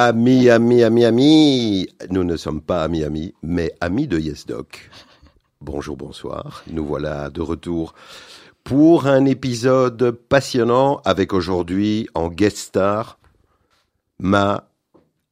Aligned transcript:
Amis, 0.00 0.50
amis, 0.50 0.82
amis, 0.82 1.06
amis. 1.06 1.88
Nous 2.10 2.22
ne 2.22 2.36
sommes 2.36 2.60
pas 2.60 2.82
amis, 2.82 3.02
amis, 3.02 3.32
mais 3.42 3.72
amis 3.80 4.06
de 4.06 4.18
YesDoc. 4.18 4.90
Bonjour, 5.62 5.96
bonsoir. 5.96 6.62
Nous 6.70 6.84
voilà 6.84 7.30
de 7.30 7.40
retour 7.40 7.94
pour 8.62 9.06
un 9.06 9.24
épisode 9.24 10.10
passionnant 10.10 11.00
avec 11.06 11.32
aujourd'hui 11.32 12.10
en 12.12 12.28
guest 12.28 12.58
star 12.58 13.18
ma. 14.18 14.68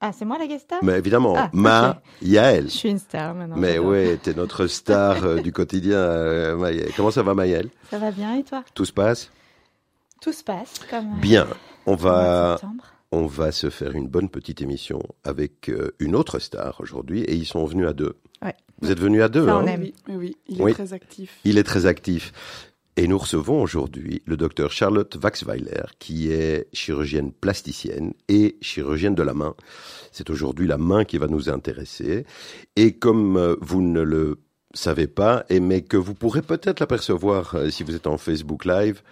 Ah, 0.00 0.12
c'est 0.18 0.24
moi 0.24 0.38
la 0.38 0.46
guest 0.46 0.64
star? 0.64 0.78
Mais 0.82 0.96
évidemment, 0.96 1.34
Ah, 1.36 1.50
ma. 1.52 2.00
Yael. 2.22 2.64
Je 2.70 2.74
suis 2.74 2.88
une 2.88 2.98
star 2.98 3.34
maintenant. 3.34 3.56
Mais 3.58 3.78
ouais, 3.78 4.16
t'es 4.22 4.32
notre 4.32 4.66
star 4.66 5.24
euh, 5.26 5.42
du 5.42 5.52
quotidien, 5.52 5.98
euh, 5.98 6.56
Maëlle. 6.56 6.88
Comment 6.96 7.10
ça 7.10 7.22
va, 7.22 7.34
Maëlle 7.34 7.68
Ça 7.90 7.98
va 7.98 8.10
bien 8.10 8.34
et 8.36 8.42
toi? 8.44 8.64
Tout 8.74 8.86
se 8.86 8.94
passe? 8.94 9.30
Tout 10.22 10.32
se 10.32 10.42
passe 10.42 10.80
comme. 10.88 11.12
euh, 11.18 11.20
Bien. 11.20 11.46
On 11.84 11.96
va, 11.96 12.56
septembre. 12.58 12.84
On 13.14 13.26
va 13.26 13.52
se 13.52 13.70
faire 13.70 13.92
une 13.92 14.08
bonne 14.08 14.28
petite 14.28 14.60
émission 14.62 15.00
avec 15.24 15.68
euh, 15.68 15.92
une 15.98 16.14
autre 16.16 16.38
star 16.38 16.80
aujourd'hui 16.80 17.22
et 17.22 17.34
ils 17.34 17.46
sont 17.46 17.64
venus 17.64 17.86
à 17.86 17.92
deux. 17.92 18.14
Ouais. 18.42 18.54
Vous 18.80 18.90
êtes 18.90 19.00
venus 19.00 19.22
à 19.22 19.28
deux, 19.28 19.44
Ça, 19.46 19.54
hein 19.54 19.62
on 19.64 19.66
aime. 19.66 19.86
Oui, 20.08 20.36
il 20.48 20.60
est 20.60 20.64
Oui. 20.64 20.72
très 20.74 20.92
actif. 20.92 21.38
Il 21.44 21.58
est 21.58 21.62
très 21.64 21.86
actif. 21.86 22.32
Et 22.96 23.08
nous 23.08 23.18
recevons 23.18 23.60
aujourd'hui 23.60 24.22
le 24.24 24.36
docteur 24.36 24.70
Charlotte 24.70 25.16
Waxweiler, 25.20 25.82
qui 25.98 26.30
est 26.30 26.68
chirurgienne 26.72 27.32
plasticienne 27.32 28.12
et 28.28 28.56
chirurgienne 28.60 29.16
de 29.16 29.22
la 29.24 29.34
main. 29.34 29.54
C'est 30.12 30.30
aujourd'hui 30.30 30.66
la 30.68 30.78
main 30.78 31.04
qui 31.04 31.18
va 31.18 31.26
nous 31.26 31.48
intéresser. 31.48 32.24
Et 32.76 32.92
comme 32.92 33.36
euh, 33.36 33.56
vous 33.60 33.82
ne 33.82 34.00
le 34.02 34.38
savez 34.74 35.06
pas, 35.08 35.44
et 35.48 35.58
mais 35.60 35.82
que 35.82 35.96
vous 35.96 36.14
pourrez 36.14 36.42
peut-être 36.42 36.78
l'apercevoir 36.80 37.54
euh, 37.56 37.70
si 37.70 37.82
vous 37.84 37.94
êtes 37.96 38.06
en 38.06 38.16
Facebook 38.16 38.64
Live, 38.64 39.02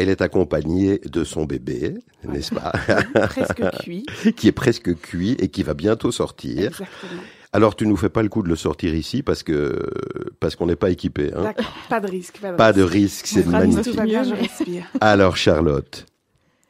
elle 0.00 0.08
est 0.08 0.22
accompagnée 0.22 0.98
de 0.98 1.24
son 1.24 1.44
bébé, 1.44 1.94
n'est-ce 2.24 2.54
pas 2.54 2.72
Presque 3.28 3.62
cuit. 3.82 4.06
Qui 4.36 4.48
est 4.48 4.52
presque 4.52 4.94
cuit 4.98 5.36
et 5.38 5.48
qui 5.48 5.62
va 5.62 5.74
bientôt 5.74 6.10
sortir. 6.10 6.68
Exactement. 6.68 7.22
Alors 7.52 7.76
tu 7.76 7.86
nous 7.86 7.96
fais 7.96 8.08
pas 8.08 8.22
le 8.22 8.28
coup 8.28 8.42
de 8.42 8.48
le 8.48 8.56
sortir 8.56 8.94
ici 8.94 9.22
parce 9.22 9.42
que 9.42 9.90
parce 10.38 10.56
qu'on 10.56 10.66
n'est 10.66 10.76
pas 10.76 10.90
équipé. 10.90 11.32
Hein. 11.36 11.52
Pas 11.88 12.00
de 12.00 12.06
risque. 12.06 12.38
Pas 12.38 12.52
de 12.52 12.56
pas 12.56 12.72
de 12.72 12.82
risque. 12.82 13.26
risque, 13.26 13.26
c'est 13.26 13.46
magnifique. 13.46 14.00
Bien, 14.00 14.22
je 14.22 14.34
respire. 14.34 14.84
Alors 15.00 15.36
Charlotte, 15.36 16.06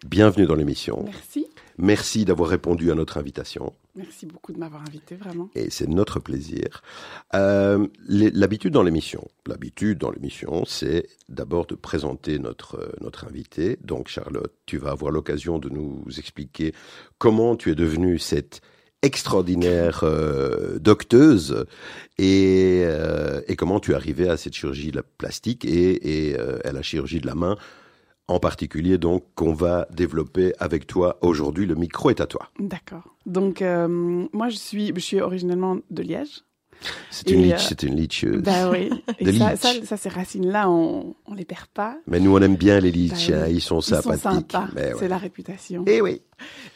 bienvenue 0.06 0.46
dans 0.46 0.54
l'émission. 0.54 1.04
Merci. 1.04 1.46
Merci 1.78 2.24
d'avoir 2.24 2.48
répondu 2.48 2.90
à 2.90 2.94
notre 2.94 3.18
invitation 3.18 3.74
Merci 3.96 4.26
beaucoup 4.26 4.52
de 4.52 4.58
m'avoir 4.58 4.82
invité, 4.82 5.16
vraiment. 5.16 5.50
et 5.54 5.68
c'est 5.70 5.88
notre 5.88 6.20
plaisir. 6.20 6.82
Euh, 7.34 7.88
l'habitude 8.06 8.72
dans 8.72 8.84
l'émission, 8.84 9.26
l'habitude 9.46 9.98
dans 9.98 10.12
l'émission, 10.12 10.64
c'est 10.64 11.08
d'abord 11.28 11.66
de 11.66 11.74
présenter 11.74 12.38
notre 12.38 12.78
euh, 12.78 12.92
notre 13.00 13.26
invité. 13.26 13.78
Donc 13.82 14.08
Charlotte, 14.08 14.54
tu 14.66 14.78
vas 14.78 14.90
avoir 14.90 15.10
l'occasion 15.10 15.58
de 15.58 15.68
nous 15.68 16.04
expliquer 16.18 16.72
comment 17.18 17.56
tu 17.56 17.70
es 17.70 17.74
devenue 17.74 18.18
cette 18.18 18.60
extraordinaire 19.02 20.00
euh, 20.04 20.78
docteuse 20.78 21.64
et, 22.18 22.86
comment 23.58 23.80
tu 23.80 23.92
es 23.92 23.94
arrivée 23.94 24.28
à 24.28 24.36
cette 24.36 24.54
chirurgie 24.54 24.92
plastique 25.18 25.64
et, 25.64 26.36
à 26.64 26.72
la 26.72 26.82
chirurgie 26.82 27.20
de 27.20 27.26
la 27.26 27.34
main 27.34 27.56
en 28.30 28.38
particulier 28.38 28.96
donc 28.96 29.24
qu'on 29.34 29.52
va 29.52 29.86
développer 29.90 30.52
avec 30.58 30.86
toi 30.86 31.18
aujourd'hui. 31.20 31.66
Le 31.66 31.74
micro 31.74 32.10
est 32.10 32.20
à 32.20 32.26
toi. 32.26 32.48
D'accord. 32.58 33.16
Donc, 33.26 33.60
euh, 33.60 33.88
moi, 34.32 34.48
je 34.48 34.56
suis, 34.56 34.92
je 34.94 35.00
suis 35.00 35.20
originellement 35.20 35.78
de 35.90 36.02
Liège. 36.02 36.42
C'est 37.10 37.30
Et, 37.30 37.34
une 37.34 37.40
euh, 37.44 37.54
leech, 37.54 37.66
c'est 37.68 37.82
une. 37.82 38.40
Bah 38.40 38.70
oui. 38.70 38.90
Et 39.18 39.32
ça, 39.36 39.50
Leach. 39.52 39.58
ça, 39.60 39.72
ça, 39.84 39.96
ces 39.96 40.08
racines-là, 40.08 40.70
on, 40.70 41.14
on 41.26 41.34
les 41.34 41.44
perd 41.44 41.66
pas. 41.66 41.98
Mais 42.06 42.20
nous 42.20 42.34
on 42.34 42.40
aime 42.40 42.56
bien 42.56 42.80
les 42.80 42.90
Bah 42.90 42.96
oui. 43.28 43.34
hein, 43.34 43.46
ils 43.48 43.60
sont 43.60 43.78
Ils 43.80 43.82
sont 43.82 44.02
sympathiques. 44.02 44.22
sympas. 44.52 44.68
Ouais. 44.74 44.92
C'est 44.98 45.08
la 45.08 45.18
réputation. 45.18 45.84
Eh 45.86 46.00
oui. 46.00 46.22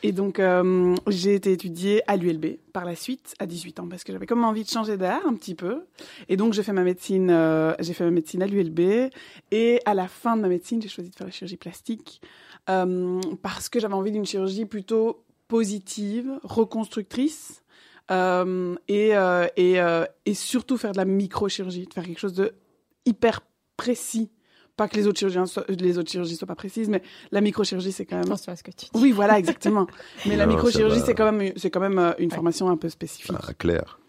Et 0.02 0.12
donc, 0.12 0.38
euh, 0.40 0.94
j'ai 1.08 1.34
été 1.34 1.50
étudiée 1.52 2.02
à 2.06 2.16
l'ULB 2.16 2.58
par 2.74 2.84
la 2.84 2.94
suite, 2.94 3.34
à 3.38 3.46
18 3.46 3.80
ans, 3.80 3.88
parce 3.88 4.04
que 4.04 4.12
j'avais 4.12 4.26
comme 4.26 4.44
envie 4.44 4.62
de 4.64 4.68
changer 4.68 4.98
d'air 4.98 5.20
un 5.26 5.32
petit 5.34 5.54
peu. 5.54 5.84
Et 6.28 6.36
donc, 6.36 6.52
j'ai 6.52 6.62
fait 6.62 6.74
ma 6.74 6.82
médecine, 6.84 7.30
euh, 7.30 7.72
j'ai 7.80 7.94
fait 7.94 8.04
ma 8.04 8.10
médecine 8.10 8.42
à 8.42 8.46
l'ULB. 8.46 9.08
Et 9.52 9.80
à 9.86 9.94
la 9.94 10.06
fin 10.06 10.36
de 10.36 10.42
ma 10.42 10.48
médecine, 10.48 10.82
j'ai 10.82 10.88
choisi 10.90 11.08
de 11.08 11.14
faire 11.16 11.26
la 11.26 11.32
chirurgie 11.32 11.56
plastique 11.56 12.20
euh, 12.68 13.20
parce 13.42 13.70
que 13.70 13.80
j'avais 13.80 13.94
envie 13.94 14.12
d'une 14.12 14.26
chirurgie 14.26 14.66
plutôt 14.66 15.24
positive, 15.48 16.30
reconstructrice. 16.42 17.62
Euh, 18.10 18.74
et, 18.88 19.16
euh, 19.16 19.46
et, 19.56 19.80
euh, 19.80 20.04
et 20.26 20.34
surtout 20.34 20.76
faire 20.76 20.92
de 20.92 20.98
la 20.98 21.04
microchirurgie, 21.04 21.86
de 21.86 21.92
faire 21.92 22.04
quelque 22.04 22.20
chose 22.20 22.34
de 22.34 22.52
hyper 23.06 23.40
précis. 23.76 24.30
Pas 24.76 24.88
que 24.88 24.96
les 24.96 25.06
autres 25.06 25.18
chirurgiens 25.20 25.46
soient, 25.46 25.64
les 25.68 25.98
autres 25.98 26.10
chirurgies 26.10 26.34
soient 26.34 26.48
pas 26.48 26.56
précises, 26.56 26.88
mais 26.88 27.00
la 27.30 27.40
microchirurgie, 27.40 27.92
c'est 27.92 28.04
quand 28.04 28.16
même 28.16 28.24
Attention 28.24 28.52
à 28.52 28.56
ce 28.56 28.64
que 28.64 28.72
tu 28.72 28.86
dis. 28.86 28.90
oui, 28.94 29.12
voilà, 29.12 29.38
exactement. 29.38 29.86
Mais 30.26 30.36
la 30.36 30.46
microchirurgie, 30.46 31.00
c'est 31.00 31.14
quand 31.14 31.30
même, 31.30 31.52
c'est 31.56 31.70
quand 31.70 31.80
même 31.80 32.14
une 32.18 32.30
formation 32.30 32.68
un 32.68 32.76
peu 32.76 32.88
spécifique. 32.88 33.36
Ah, 33.40 33.54
clair. 33.54 34.00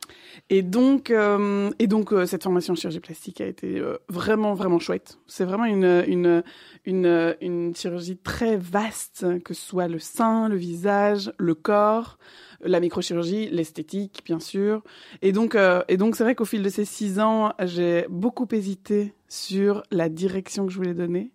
Et 0.51 0.61
donc, 0.61 1.09
euh, 1.09 1.71
et 1.79 1.87
donc 1.87 2.13
euh, 2.13 2.27
cette 2.27 2.43
formation 2.43 2.73
en 2.73 2.75
chirurgie 2.75 2.99
plastique 2.99 3.41
a 3.41 3.47
été 3.47 3.79
euh, 3.79 3.97
vraiment, 4.09 4.53
vraiment 4.53 4.77
chouette. 4.77 5.17
C'est 5.25 5.43
vraiment 5.43 5.65
une, 5.65 6.03
une, 6.07 6.43
une, 6.85 7.35
une 7.41 7.75
chirurgie 7.75 8.17
très 8.17 8.55
vaste, 8.55 9.25
que 9.43 9.55
ce 9.55 9.61
soit 9.65 9.87
le 9.87 9.97
sein, 9.97 10.47
le 10.47 10.55
visage, 10.55 11.33
le 11.39 11.55
corps, 11.55 12.19
la 12.61 12.79
microchirurgie, 12.79 13.49
l'esthétique, 13.49 14.21
bien 14.23 14.39
sûr. 14.39 14.83
Et 15.23 15.31
donc, 15.31 15.55
euh, 15.55 15.81
et 15.87 15.97
donc, 15.97 16.15
c'est 16.15 16.23
vrai 16.23 16.35
qu'au 16.35 16.45
fil 16.45 16.61
de 16.61 16.69
ces 16.69 16.85
six 16.85 17.19
ans, 17.19 17.53
j'ai 17.63 18.05
beaucoup 18.09 18.47
hésité 18.51 19.15
sur 19.27 19.81
la 19.89 20.09
direction 20.09 20.67
que 20.67 20.71
je 20.71 20.77
voulais 20.77 20.93
donner. 20.93 21.31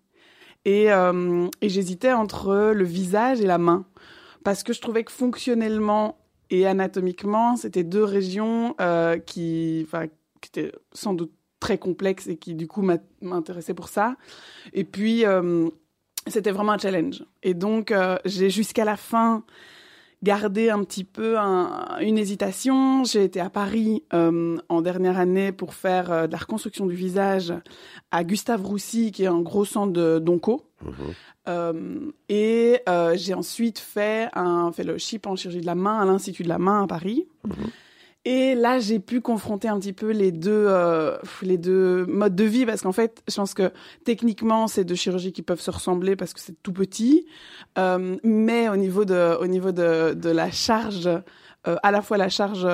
Et, 0.63 0.89
euh, 0.93 1.49
et 1.61 1.67
j'hésitais 1.67 2.13
entre 2.13 2.71
le 2.73 2.83
visage 2.85 3.41
et 3.41 3.45
la 3.45 3.57
main. 3.57 3.85
Parce 4.45 4.63
que 4.63 4.71
je 4.71 4.79
trouvais 4.79 5.03
que 5.03 5.11
fonctionnellement 5.11 6.17
et 6.51 6.67
anatomiquement, 6.67 7.55
c'était 7.55 7.83
deux 7.83 8.03
régions 8.03 8.75
euh, 8.79 9.17
qui, 9.17 9.87
qui 10.41 10.47
étaient 10.49 10.71
sans 10.93 11.13
doute 11.15 11.31
très 11.59 11.77
complexes 11.77 12.27
et 12.27 12.37
qui, 12.37 12.53
du 12.53 12.67
coup, 12.67 12.83
m'intéressaient 13.21 13.73
pour 13.73 13.87
ça. 13.89 14.15
Et 14.73 14.83
puis, 14.83 15.25
euh, 15.25 15.69
c'était 16.27 16.51
vraiment 16.51 16.73
un 16.73 16.77
challenge. 16.77 17.23
Et 17.41 17.53
donc, 17.53 17.91
euh, 17.91 18.17
j'ai 18.25 18.49
jusqu'à 18.49 18.83
la 18.85 18.97
fin 18.97 19.43
gardé 20.23 20.69
un 20.69 20.83
petit 20.83 21.03
peu 21.03 21.39
un- 21.39 21.97
une 21.99 22.17
hésitation. 22.17 23.03
J'ai 23.05 23.23
été 23.23 23.39
à 23.39 23.49
Paris 23.49 24.03
en 24.11 24.81
dernière 24.81 25.17
année 25.17 25.51
pour 25.51 25.73
faire 25.73 26.27
de 26.27 26.31
la 26.31 26.37
reconstruction 26.37 26.85
du 26.85 26.93
visage 26.95 27.53
à 28.11 28.23
Gustave 28.23 28.63
Roussy, 28.63 29.11
qui 29.11 29.23
est 29.23 29.27
un 29.27 29.41
gros 29.41 29.65
centre 29.65 30.19
d'onco. 30.19 30.63
Euh, 31.47 32.11
et 32.29 32.81
euh, 32.87 33.13
j'ai 33.15 33.33
ensuite 33.33 33.79
fait 33.79 34.29
un 34.33 34.71
fellowship 34.71 35.27
en 35.27 35.35
chirurgie 35.35 35.61
de 35.61 35.65
la 35.65 35.75
main 35.75 35.99
à 35.99 36.05
l'Institut 36.05 36.43
de 36.43 36.49
la 36.49 36.59
main 36.59 36.83
à 36.83 36.87
Paris. 36.87 37.27
Mhm. 37.45 37.69
Et 38.23 38.53
là, 38.53 38.77
j'ai 38.77 38.99
pu 38.99 39.19
confronter 39.19 39.67
un 39.67 39.79
petit 39.79 39.93
peu 39.93 40.11
les 40.11 40.31
deux, 40.31 40.65
euh, 40.67 41.17
les 41.41 41.57
deux 41.57 42.05
modes 42.05 42.35
de 42.35 42.43
vie 42.43 42.67
parce 42.67 42.83
qu'en 42.83 42.91
fait, 42.91 43.23
je 43.27 43.35
pense 43.35 43.55
que 43.55 43.71
techniquement, 44.05 44.67
c'est 44.67 44.83
deux 44.83 44.93
chirurgies 44.93 45.33
qui 45.33 45.41
peuvent 45.41 45.59
se 45.59 45.71
ressembler 45.71 46.15
parce 46.15 46.33
que 46.33 46.39
c'est 46.39 46.61
tout 46.61 46.73
petit, 46.73 47.25
Euh, 47.77 48.17
mais 48.23 48.69
au 48.69 48.75
niveau 48.75 49.05
de, 49.05 49.37
au 49.39 49.47
niveau 49.47 49.71
de, 49.71 50.13
de 50.13 50.29
la 50.29 50.51
charge, 50.51 51.07
euh, 51.07 51.77
à 51.81 51.91
la 51.91 52.01
fois 52.01 52.17
la 52.17 52.29
charge 52.29 52.67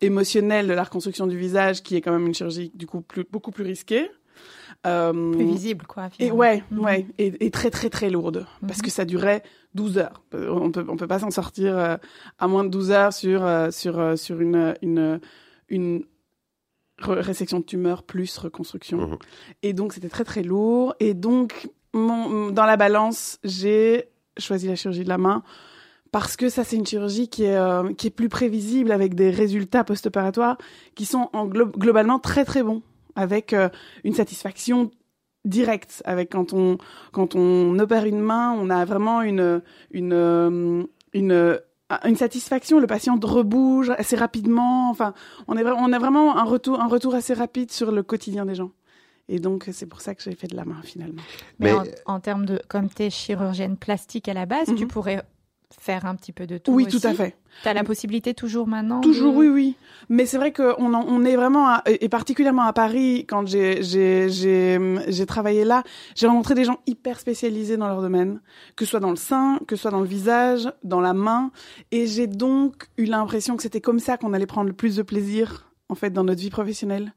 émotionnelle 0.00 0.68
de 0.68 0.72
la 0.72 0.84
reconstruction 0.84 1.26
du 1.26 1.36
visage, 1.36 1.82
qui 1.82 1.96
est 1.96 2.00
quand 2.00 2.12
même 2.12 2.26
une 2.26 2.34
chirurgie 2.34 2.70
du 2.74 2.86
coup 2.86 3.00
plus, 3.02 3.24
beaucoup 3.30 3.50
plus 3.50 3.64
risquée. 3.64 4.10
Euh, 4.84 5.30
Plus 5.32 5.44
visible, 5.44 5.86
quoi. 5.86 6.08
et 6.18 6.32
ouais, 6.32 6.64
Mhm. 6.72 6.78
ouais, 6.80 7.06
et, 7.18 7.46
et 7.46 7.50
très 7.52 7.70
très 7.70 7.88
très 7.88 8.10
lourde 8.10 8.46
parce 8.66 8.78
Mhm. 8.78 8.84
que 8.84 8.90
ça 8.90 9.04
durait 9.04 9.42
12 9.76 9.96
heures. 9.98 10.22
On 10.32 10.72
peut 10.72 10.84
on 10.88 10.96
peut 10.96 11.06
pas 11.06 11.20
s'en 11.20 11.30
sortir 11.30 11.76
euh, 11.78 11.96
à 12.40 12.48
moins 12.48 12.64
de 12.64 12.68
12 12.68 12.90
heures 12.90 13.12
sur 13.12 13.44
euh, 13.44 13.70
sur 13.70 14.00
euh, 14.00 14.16
sur 14.16 14.40
une 14.40 14.74
une 14.82 15.20
une 15.68 16.04
résection 16.98 17.60
de 17.60 17.64
tumeur 17.64 18.02
plus 18.02 18.36
reconstruction. 18.38 18.98
Mhm. 18.98 19.18
Et 19.62 19.72
donc 19.72 19.92
c'était 19.92 20.08
très 20.08 20.24
très 20.24 20.42
lourd 20.42 20.94
et 21.00 21.14
donc 21.14 21.68
mon, 21.94 22.50
dans 22.50 22.64
la 22.64 22.76
balance, 22.76 23.38
j'ai 23.44 24.08
choisi 24.38 24.66
la 24.66 24.74
chirurgie 24.76 25.04
de 25.04 25.08
la 25.08 25.18
main 25.18 25.42
parce 26.10 26.36
que 26.36 26.48
ça 26.48 26.64
c'est 26.64 26.76
une 26.76 26.86
chirurgie 26.86 27.28
qui 27.28 27.44
est 27.44 27.56
euh, 27.56 27.92
qui 27.94 28.08
est 28.08 28.10
plus 28.10 28.28
prévisible 28.28 28.90
avec 28.92 29.14
des 29.14 29.30
résultats 29.30 29.84
post-opératoires 29.84 30.58
qui 30.94 31.04
sont 31.06 31.28
en 31.32 31.46
glo- 31.46 31.70
globalement 31.70 32.18
très 32.18 32.44
très 32.44 32.62
bons 32.62 32.82
avec 33.16 33.52
euh, 33.52 33.68
une 34.04 34.14
satisfaction 34.14 34.90
directe 35.44 36.02
avec 36.04 36.30
quand 36.30 36.52
on 36.52 36.78
quand 37.12 37.34
on 37.34 37.78
opère 37.78 38.04
une 38.04 38.20
main 38.20 38.52
on 38.52 38.70
a 38.70 38.84
vraiment 38.84 39.22
une 39.22 39.60
une 39.90 40.12
euh, 40.12 40.84
une 41.12 41.60
une 42.04 42.16
satisfaction 42.16 42.78
le 42.78 42.86
patient 42.86 43.18
rebouge 43.20 43.90
assez 43.90 44.14
rapidement 44.16 44.88
enfin 44.90 45.14
on 45.48 45.56
est 45.56 45.64
on 45.64 45.92
a 45.92 45.98
vraiment 45.98 46.36
un 46.38 46.44
retour 46.44 46.80
un 46.80 46.86
retour 46.86 47.14
assez 47.16 47.34
rapide 47.34 47.72
sur 47.72 47.90
le 47.90 48.02
quotidien 48.04 48.46
des 48.46 48.54
gens 48.54 48.70
et 49.28 49.40
donc 49.40 49.68
c'est 49.72 49.86
pour 49.86 50.00
ça 50.00 50.14
que 50.14 50.22
j'ai 50.22 50.34
fait 50.36 50.46
de 50.46 50.54
la 50.56 50.64
main 50.64 50.80
finalement 50.84 51.22
Mais, 51.58 51.72
Mais- 51.72 51.92
en, 52.06 52.14
en 52.14 52.20
termes 52.20 52.46
de, 52.46 52.60
comme 52.68 52.88
tu 52.88 53.02
es 53.02 53.10
chirurgienne 53.10 53.76
plastique 53.76 54.28
à 54.28 54.34
la 54.34 54.46
base, 54.46 54.68
tu 54.76 54.84
Mhm. 54.84 54.88
pourrais 54.88 55.22
faire 55.80 56.06
un 56.06 56.14
petit 56.14 56.32
peu 56.32 56.46
de 56.46 56.58
tout. 56.58 56.72
Oui, 56.72 56.86
aussi. 56.86 57.00
tout 57.00 57.06
à 57.06 57.14
fait. 57.14 57.36
Tu 57.62 57.68
as 57.68 57.74
la 57.74 57.84
possibilité 57.84 58.32
toujours 58.34 58.66
maintenant 58.66 59.00
Toujours, 59.00 59.32
de- 59.32 59.38
oui, 59.38 59.48
oui. 59.48 59.76
Mais 60.08 60.24
c'est 60.26 60.36
vrai 60.38 60.52
qu'on 60.52 60.74
on 60.94 61.24
est 61.24 61.36
vraiment, 61.36 61.68
à- 61.68 61.82
et 61.86 62.08
particulièrement 62.08 62.62
à 62.62 62.72
Paris, 62.72 63.26
quand 63.28 63.46
j'ai 63.46 65.26
travaillé 65.26 65.64
là, 65.64 65.82
j'ai 66.14 66.26
rencontré 66.26 66.54
des 66.54 66.64
gens 66.64 66.78
hyper 66.86 67.18
spécialisés 67.20 67.76
dans 67.76 67.88
leur 67.88 68.00
domaine, 68.02 68.40
que 68.76 68.84
ce 68.84 68.90
soit 68.92 69.00
dans 69.00 69.10
le 69.10 69.16
sein, 69.16 69.58
que 69.66 69.76
ce 69.76 69.82
soit 69.82 69.90
dans 69.90 70.00
le 70.00 70.06
visage, 70.06 70.70
dans 70.84 71.00
la 71.00 71.12
main, 71.14 71.50
et 71.90 72.06
j'ai 72.06 72.26
donc 72.26 72.88
eu 72.96 73.04
l'impression 73.04 73.56
que 73.56 73.62
c'était 73.62 73.80
comme 73.80 73.98
ça 73.98 74.16
qu'on 74.16 74.32
allait 74.32 74.46
prendre 74.46 74.68
le 74.68 74.72
plus 74.74 74.96
de 74.96 75.02
plaisir, 75.02 75.70
en 75.88 75.94
fait, 75.94 76.10
dans 76.10 76.24
notre 76.24 76.40
vie 76.40 76.50
professionnelle. 76.50 77.12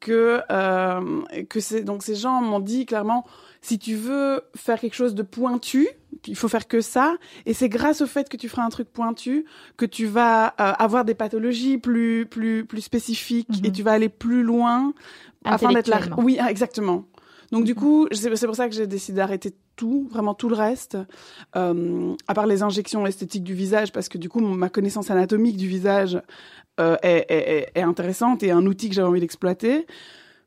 Que 0.00 0.40
euh, 0.50 1.20
que 1.50 1.60
c'est 1.60 1.82
donc 1.82 2.02
ces 2.02 2.14
gens 2.14 2.40
m'ont 2.40 2.60
dit 2.60 2.86
clairement, 2.86 3.26
si 3.62 3.78
tu 3.78 3.94
veux 3.94 4.42
faire 4.56 4.80
quelque 4.80 4.94
chose 4.94 5.14
de 5.14 5.22
pointu, 5.22 5.88
il 6.26 6.36
faut 6.36 6.48
faire 6.48 6.66
que 6.68 6.80
ça, 6.80 7.16
et 7.46 7.54
c'est 7.54 7.68
grâce 7.68 8.00
au 8.00 8.06
fait 8.06 8.28
que 8.28 8.36
tu 8.36 8.48
feras 8.48 8.62
un 8.64 8.68
truc 8.70 8.88
pointu 8.90 9.44
que 9.76 9.86
tu 9.86 10.06
vas 10.06 10.48
euh, 10.60 10.72
avoir 10.78 11.04
des 11.04 11.14
pathologies 11.14 11.78
plus 11.78 12.26
plus 12.26 12.64
plus 12.64 12.80
spécifiques 12.82 13.48
Mhm. 13.60 13.64
et 13.66 13.72
tu 13.72 13.82
vas 13.82 13.92
aller 13.92 14.08
plus 14.08 14.42
loin 14.42 14.92
afin 15.44 15.72
d'être 15.72 15.88
là. 15.88 16.00
Oui, 16.18 16.36
ah, 16.40 16.50
exactement. 16.50 17.04
Donc 17.52 17.64
du 17.64 17.72
Mhm. 17.72 17.78
coup, 17.78 18.08
c'est 18.12 18.46
pour 18.46 18.54
ça 18.56 18.68
que 18.68 18.74
j'ai 18.74 18.86
décidé 18.86 19.16
d'arrêter 19.16 19.52
tout, 19.76 20.08
vraiment 20.10 20.34
tout 20.34 20.48
le 20.48 20.54
reste, 20.54 20.96
euh, 21.56 22.14
à 22.28 22.34
part 22.34 22.46
les 22.46 22.62
injections 22.62 23.06
esthétiques 23.06 23.42
du 23.44 23.54
visage, 23.54 23.92
parce 23.92 24.08
que 24.08 24.18
du 24.18 24.28
coup, 24.28 24.40
mon- 24.40 24.54
ma 24.54 24.68
connaissance 24.68 25.10
anatomique 25.10 25.56
du 25.56 25.66
visage 25.66 26.20
euh, 26.78 26.96
est, 27.02 27.26
est- 27.28 27.34
est- 27.58 27.70
est 27.74 27.82
intéressante 27.82 28.42
et 28.42 28.50
un 28.52 28.64
outil 28.66 28.88
que 28.88 28.94
j'avais 28.94 29.08
envie 29.08 29.20
d'exploiter. 29.20 29.86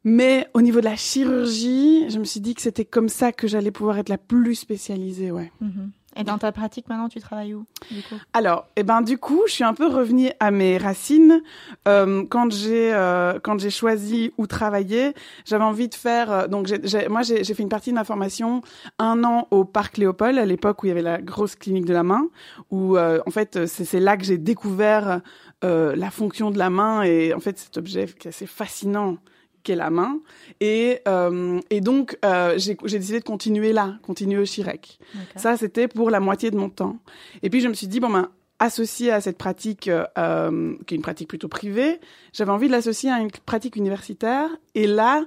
Mais 0.04 0.48
au 0.54 0.62
niveau 0.62 0.80
de 0.80 0.86
la 0.86 0.96
chirurgie, 0.98 2.10
je 2.10 2.20
me 2.20 2.26
suis 2.26 2.42
dit 2.42 2.56
que 2.56 2.62
c'était 2.62 2.86
comme 2.86 3.10
ça 3.10 3.32
que 3.32 3.48
j'allais 3.48 3.72
pouvoir 3.72 3.98
être 3.98 4.10
la 4.10 4.18
plus 4.18 4.56
spécialisée, 4.56 5.32
ouais. 5.32 5.52
Mhm. 5.62 5.92
Et 6.16 6.24
dans 6.24 6.38
ta 6.38 6.52
pratique 6.52 6.88
maintenant, 6.90 7.10
tu 7.10 7.20
travailles 7.20 7.56
où 7.56 7.66
du 7.90 8.02
coup? 8.04 8.14
Alors, 8.34 8.68
eh 8.76 8.84
ben 8.84 9.02
du 9.02 9.18
coup, 9.18 9.42
je 9.48 9.54
suis 9.54 9.64
un 9.64 9.74
peu 9.74 9.88
revenue 9.88 10.30
à 10.40 10.52
mes 10.52 10.78
racines. 10.78 11.42
Euh, 11.88 12.24
quand 12.30 12.52
j'ai 12.52 12.94
euh, 12.94 13.40
quand 13.42 13.60
j'ai 13.60 13.72
choisi 13.72 14.32
où 14.38 14.46
travailler, 14.46 15.14
j'avais 15.46 15.64
envie 15.64 15.88
de 15.90 15.96
faire. 15.96 16.32
euh, 16.32 16.48
donc, 16.48 16.68
j'ai- 16.68 16.82
j'ai- 16.84 17.08
moi, 17.10 17.24
j'ai 17.24 17.44
fait 17.44 17.64
une 17.64 17.70
partie 17.70 17.90
de 17.90 17.96
ma 17.96 18.04
formation 18.04 18.62
un 19.00 19.24
an 19.24 19.48
au 19.50 19.66
parc 19.66 19.98
Léopold 19.98 20.38
à 20.38 20.46
l'époque 20.46 20.84
où 20.84 20.86
il 20.86 20.90
y 20.90 20.92
avait 20.92 21.02
la 21.02 21.20
grosse 21.20 21.56
clinique 21.56 21.86
de 21.86 21.94
la 21.94 22.04
main. 22.04 22.28
Où 22.70 22.96
euh, 22.96 23.20
en 23.26 23.32
fait, 23.32 23.66
c'est 23.66 23.84
c'est 23.86 24.00
là 24.00 24.16
que 24.16 24.24
j'ai 24.24 24.38
découvert 24.38 25.20
euh, 25.64 25.96
la 25.96 26.12
fonction 26.12 26.52
de 26.52 26.60
la 26.60 26.70
main 26.70 27.02
et 27.02 27.34
en 27.34 27.40
fait 27.40 27.58
cet 27.58 27.78
objet 27.78 28.06
qui 28.06 28.28
est 28.28 28.30
assez 28.30 28.46
fascinant 28.46 29.18
qu'est 29.64 29.76
la 29.76 29.90
main. 29.90 30.20
Et, 30.60 31.00
euh, 31.08 31.60
et 31.70 31.82
donc, 31.82 32.18
euh, 32.24 32.58
j'ai 32.58 32.76
décidé 32.76 33.20
de 33.20 33.24
continuer 33.24 33.74
là, 33.74 33.96
continuer 34.04 34.38
au 34.38 34.46
Chirec. 34.46 35.00
Ça, 35.36 35.58
c'était 35.58 35.88
pour 35.88 36.10
la 36.10 36.20
moitié 36.20 36.52
de 36.52 36.58
mon 36.58 36.70
temps. 36.70 36.98
Et 37.42 37.50
puis, 37.50 37.62
je 37.62 37.68
me 37.68 37.74
suis 37.74 37.88
dit, 37.88 38.00
bon, 38.00 38.10
ben, 38.10 38.30
associé 38.60 39.12
à 39.12 39.22
cette 39.22 39.38
pratique, 39.38 39.90
euh, 39.90 40.76
qui 40.86 40.94
est 40.94 40.98
une 40.98 41.04
pratique 41.04 41.28
plutôt 41.28 41.48
privée, 41.48 42.00
j'avais 42.34 42.52
envie 42.52 42.68
de 42.68 42.72
l'associer 42.72 43.10
à 43.10 43.20
une 43.20 43.32
pratique 43.32 43.76
universitaire. 43.76 44.50
Et 44.76 44.88
là, 44.88 45.26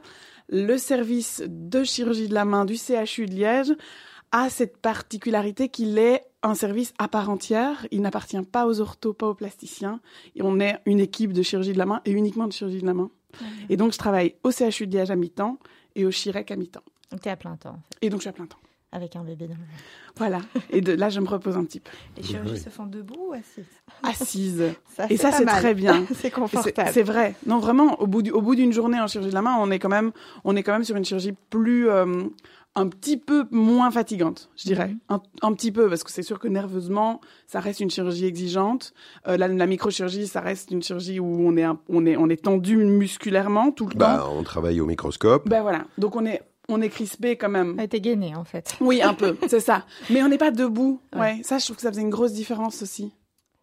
le 0.49 0.79
service 0.79 1.43
de 1.47 1.85
chirurgie 1.85 2.29
de 2.29 2.35
la 2.35 2.45
main 2.45 2.65
du 2.65 2.77
CHU 2.77 3.27
de 3.27 3.35
Liège 3.35 3.75
a 4.33 4.51
cette 4.51 4.79
particularité 4.79 5.69
qu'il 5.69 5.99
est 5.99 6.23
un 6.43 6.55
service 6.55 6.95
à 6.99 7.09
part 7.09 7.31
entière. 7.31 7.87
Il 7.91 8.03
n'appartient 8.03 8.41
pas 8.43 8.67
aux 8.67 8.81
orthos, 8.81 9.13
pas 9.13 9.29
aux 9.29 9.35
plasticiens. 9.35 10.01
Et 10.35 10.43
on 10.43 10.61
est 10.61 10.79
une 10.87 11.01
équipe 11.01 11.33
de 11.33 11.43
chirurgie 11.43 11.73
de 11.73 11.79
la 11.79 11.87
main 11.87 12.01
et 12.05 12.13
uniquement 12.13 12.47
de 12.47 12.53
chirurgie 12.53 12.81
de 12.81 12.87
la 12.87 12.95
main. 12.95 13.11
Et 13.69 13.77
donc, 13.77 13.93
je 13.93 13.99
travaille 13.99 14.35
au 14.45 14.51
CHU 14.51 14.87
de 14.87 14.97
Liège 14.97 15.11
à 15.11 15.17
mi-temps 15.17 15.59
et 15.95 16.05
au 16.05 16.11
Chirec 16.11 16.51
à 16.51 16.57
mi-temps. 16.57 16.83
Donc 17.11 17.21
tu 17.23 17.29
es 17.29 17.33
à 17.33 17.37
plein 17.37 17.57
temps, 17.57 17.71
en 17.71 17.75
fait, 17.81 17.99
Et 18.07 18.11
donc, 18.11 18.19
je 18.21 18.23
suis 18.23 18.29
à 18.31 18.33
plein 18.33 18.47
temps. 18.47 18.59
avec 18.93 19.15
un 19.17 19.23
bébé 19.25 19.47
dans 19.47 19.55
le 19.55 19.61
ventre. 19.61 19.71
Voilà. 20.17 20.41
Et 20.71 20.81
de, 20.81 20.93
là, 20.93 21.09
je 21.11 21.21
me 21.21 21.29
repose 21.29 21.57
un 21.57 21.65
petit 21.65 21.81
peu. 21.81 21.91
Les 22.17 22.23
chirurgies 22.23 22.55
oui. 22.55 22.59
se 22.59 22.69
font 22.71 22.87
debout 22.87 23.29
ou 23.29 23.33
assises? 23.33 23.65
Assise. 24.03 24.63
ça, 24.97 25.07
Et 25.11 25.17
ça, 25.17 25.31
c'est 25.33 25.45
très 25.45 25.75
bien. 25.75 26.07
c'est 26.15 26.31
confortable. 26.31 26.89
C'est 26.89 26.93
c'est 26.95 27.03
vrai. 27.03 27.35
Non, 27.47 27.59
vraiment, 27.59 28.01
au 28.01 28.07
bout 28.07 28.23
du- 28.23 28.31
au 28.31 28.41
bout 28.41 28.55
d'une 28.57 28.73
journée 28.73 28.99
en 29.01 29.07
chirurgie 29.07 29.31
de 29.31 29.35
la 29.35 29.43
main, 29.43 29.57
on 29.61 29.71
est 29.71 29.79
quand 29.79 29.89
même, 29.91 30.13
on 30.45 30.57
est 30.57 30.63
quand 30.63 30.73
même 30.73 30.85
sur 30.85 30.97
une 30.97 31.05
chirurgie 31.05 31.35
plus, 31.51 31.89
euh, 31.89 32.25
un 32.77 32.89
petit 32.89 33.17
peu 33.17 33.47
moins 33.51 33.91
fatigante, 33.91 34.49
je 34.57 34.65
dirais. 34.65 34.89
Mhm. 34.89 34.99
un, 35.09 35.23
un 35.43 35.53
petit 35.55 35.73
peu, 35.73 35.89
parce 35.89 36.05
que 36.05 36.11
c'est 36.13 36.23
sûr 36.23 36.39
que 36.39 36.47
nerveusement, 36.47 37.21
ça 37.47 37.59
reste 37.59 37.81
une 37.81 37.91
chirurgie 37.91 38.27
exigeante. 38.27 38.93
Euh, 39.27 39.37
la, 39.37 39.49
la 39.49 39.67
microchirurgie, 39.67 40.27
ça 40.27 40.41
reste 40.41 40.71
une 40.71 40.83
chirurgie 40.83 41.19
où 41.19 41.27
on 41.49 41.57
est, 41.57 41.63
un- 41.65 41.81
on 41.89 42.05
est, 42.07 42.17
on 42.17 42.29
est 42.29 42.45
tendu 42.45 42.77
musculairement 42.77 43.73
tout 43.73 43.87
le 43.87 43.93
temps. 43.93 43.99
Bah, 43.99 44.29
on 44.31 44.43
travaille 44.43 44.81
au 44.81 44.87
microscope. 44.87 45.49
Ben 45.49 45.63
voilà. 45.63 45.85
Donc 45.99 46.15
on 46.17 46.25
est, 46.27 46.43
on 46.69 46.81
est 46.83 46.89
crispé 46.91 47.37
quand 47.37 47.49
même. 47.49 47.77
T'es 47.89 48.01
gainé 48.01 48.35
en 48.37 48.45
fait. 48.45 48.77
Oui, 48.81 49.01
un 49.03 49.15
peu, 49.15 49.37
c'est 49.49 49.61
ça. 49.61 49.85
Mais 50.11 50.23
on 50.23 50.29
n'est 50.29 50.37
pas 50.39 50.51
debout. 50.51 51.01
Ouais. 51.15 51.21
Ouais. 51.21 51.41
Ça, 51.45 51.59
je 51.59 51.65
trouve 51.65 51.77
que 51.77 51.83
ça 51.83 51.91
faisait 51.91 52.03
une 52.03 52.11
grosse 52.11 52.33
différence 52.35 52.83
aussi. 52.83 53.13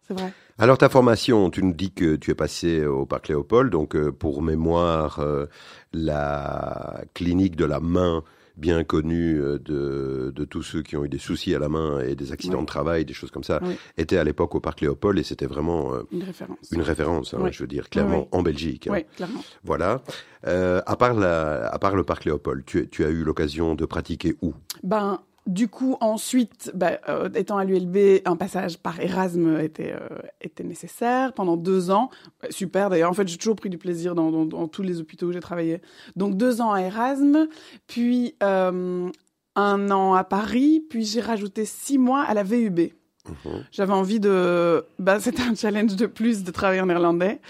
C'est 0.06 0.14
vrai. 0.18 0.32
Alors 0.58 0.76
ta 0.78 0.88
formation, 0.88 1.50
tu 1.50 1.62
nous 1.64 1.72
dis 1.72 1.90
que 1.92 2.16
tu 2.16 2.30
es 2.30 2.34
passé 2.34 2.84
au 2.84 3.06
Parc 3.06 3.28
Léopold, 3.28 3.70
donc 3.72 3.96
euh, 3.96 4.12
pour 4.12 4.42
mémoire, 4.42 5.18
euh, 5.20 5.46
la 5.92 7.02
clinique 7.14 7.56
de 7.56 7.64
la 7.64 7.80
main 7.80 8.22
bien 8.56 8.84
connue 8.84 9.40
euh, 9.40 9.58
de, 9.58 10.32
de 10.34 10.44
tous 10.44 10.62
ceux 10.62 10.82
qui 10.82 10.96
ont 10.96 11.04
eu 11.04 11.08
des 11.08 11.18
soucis 11.18 11.54
à 11.54 11.58
la 11.58 11.68
main 11.68 12.00
et 12.00 12.14
des 12.14 12.32
accidents 12.32 12.58
Oui. 12.58 12.62
de 12.64 12.66
travail, 12.68 13.04
des 13.04 13.12
choses 13.12 13.30
comme 13.30 13.44
ça, 13.44 13.60
Oui. 13.64 13.76
était 13.98 14.16
à 14.16 14.24
l'époque 14.24 14.54
au 14.54 14.60
Parc 14.60 14.80
Léopold 14.80 15.18
et 15.18 15.22
c'était 15.24 15.46
vraiment 15.46 15.94
euh, 15.94 16.02
Une 16.12 16.22
référence. 16.22 16.70
une 16.72 16.82
référence, 16.82 17.34
hein, 17.34 17.38
Oui. 17.40 17.50
je 17.52 17.60
veux 17.60 17.66
dire, 17.66 17.88
clairement, 17.90 18.28
en 18.32 18.42
Belgique. 18.42 18.86
hein. 18.86 18.92
Oui, 18.94 19.04
clairement. 19.16 19.40
Voilà. 19.64 20.02
Euh, 20.46 20.80
à, 20.86 20.96
part 20.96 21.14
la, 21.14 21.66
à 21.68 21.78
part 21.78 21.96
le 21.96 22.04
Parc 22.04 22.24
Léopold, 22.26 22.64
tu, 22.64 22.88
tu 22.88 23.04
as 23.04 23.08
eu 23.08 23.24
l'occasion 23.24 23.74
de 23.74 23.84
pratiquer 23.86 24.36
où? 24.42 24.52
Ben, 24.82 25.20
du 25.46 25.68
coup, 25.68 25.96
ensuite, 26.00 26.70
ben, 26.74 26.98
euh, 27.08 27.28
étant 27.34 27.58
à 27.58 27.64
l'ULB, 27.64 28.22
un 28.24 28.36
passage 28.36 28.78
par 28.78 28.98
Erasme 29.00 29.60
était, 29.60 29.92
euh, 29.92 30.64
nécessaire 30.64 31.34
pendant 31.34 31.56
deux 31.56 31.90
ans. 31.90 32.10
Ouais, 32.42 32.50
Super, 32.50 32.88
d'ailleurs. 32.88 33.10
En 33.10 33.14
fait, 33.14 33.28
j'ai 33.28 33.36
toujours 33.36 33.56
pris 33.56 33.68
du 33.68 33.76
plaisir 33.76 34.14
dans 34.14 34.68
tous 34.68 34.82
les 34.82 35.00
hôpitaux 35.00 35.26
où 35.26 35.32
j'ai 35.32 35.40
travaillé. 35.40 35.82
Donc, 36.16 36.36
deux 36.36 36.62
ans 36.62 36.72
à 36.72 36.80
Erasme, 36.80 37.48
puis 37.86 38.36
euh, 38.42 39.10
un 39.54 39.90
an 39.90 40.14
à 40.14 40.24
Paris, 40.24 40.82
puis 40.88 41.04
j'ai 41.04 41.20
rajouté 41.20 41.66
six 41.66 41.98
mois 41.98 42.22
à 42.22 42.32
la 42.32 42.42
VUB. 42.42 42.90
Mhm. 43.26 43.64
J'avais 43.72 43.92
envie 43.92 44.20
de... 44.20 44.84
Ben, 44.98 45.18
c'était 45.20 45.42
un 45.42 45.54
challenge 45.54 45.96
de 45.96 46.06
plus 46.06 46.44
de 46.44 46.50
travailler 46.50 46.80
en 46.82 46.86
néerlandais. 46.86 47.40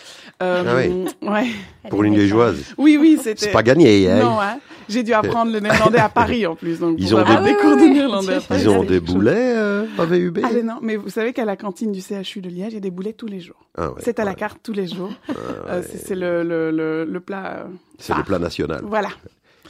Euh, 0.42 0.62
Ah 0.66 0.76
oui. 0.76 1.04
Ouais. 1.28 1.46
Pour 1.90 2.04
une 2.04 2.14
liégeoise. 2.14 2.74
Oui, 2.78 2.96
oui, 3.00 3.18
c'était... 3.20 3.46
C'est 3.46 3.50
pas 3.52 3.62
gagné, 3.62 4.08
hein 4.10 4.20
Non, 4.22 4.40
hein. 4.40 4.58
J'ai 4.88 5.02
dû 5.02 5.12
apprendre 5.14 5.50
le 5.50 5.60
néerlandais 5.60 5.98
à 5.98 6.08
Paris 6.08 6.46
en 6.46 6.54
plus. 6.56 6.78
Donc 6.78 6.96
Ils 6.98 7.14
ont 7.14 7.18
des- 7.18 7.24
des 7.24 7.54
Ah 7.58 7.60
cours 7.60 7.72
oui, 7.72 7.80
de 7.80 7.82
oui. 7.86 7.90
néerlandais. 7.92 8.34
à 8.34 8.40
Tu- 8.40 8.46
Paris, 8.48 8.60
Ils 8.62 8.68
ont 8.68 8.84
des 8.84 9.00
boulets 9.00 9.54
euh, 9.56 9.86
à 9.98 10.04
VUB 10.04 10.38
Ah 10.44 10.48
mais 10.52 10.62
non, 10.62 10.74
mais 10.82 10.96
vous 10.96 11.08
savez 11.08 11.32
qu'à 11.32 11.44
la 11.46 11.56
cantine 11.56 11.90
du 11.90 12.00
CHU 12.02 12.40
de 12.40 12.48
Liège, 12.50 12.68
il 12.72 12.74
y 12.74 12.76
a 12.76 12.80
des 12.80 12.90
boulets 12.90 13.14
tous 13.14 13.26
les 13.26 13.40
jours. 13.40 13.64
Ah 13.76 13.88
ouais, 13.90 13.96
c'est 14.00 14.18
à 14.20 14.24
la 14.24 14.34
carte 14.34 14.58
tous 14.62 14.72
les 14.74 14.86
jours. 14.86 15.10
Ah 15.28 15.32
Euh, 15.68 15.80
ouais. 15.80 15.86
c'est 15.90 15.98
c'est 16.06 16.14
le, 16.14 16.42
le, 16.42 16.70
le, 16.70 17.04
le 17.04 17.20
plat. 17.20 17.60
euh, 17.60 17.64
C'est 17.98 18.14
le 18.16 18.22
plat 18.22 18.38
national, 18.38 18.82
Voilà, 18.84 19.08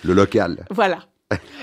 le 0.04 0.12
local. 0.14 0.64
voilà. 0.70 0.98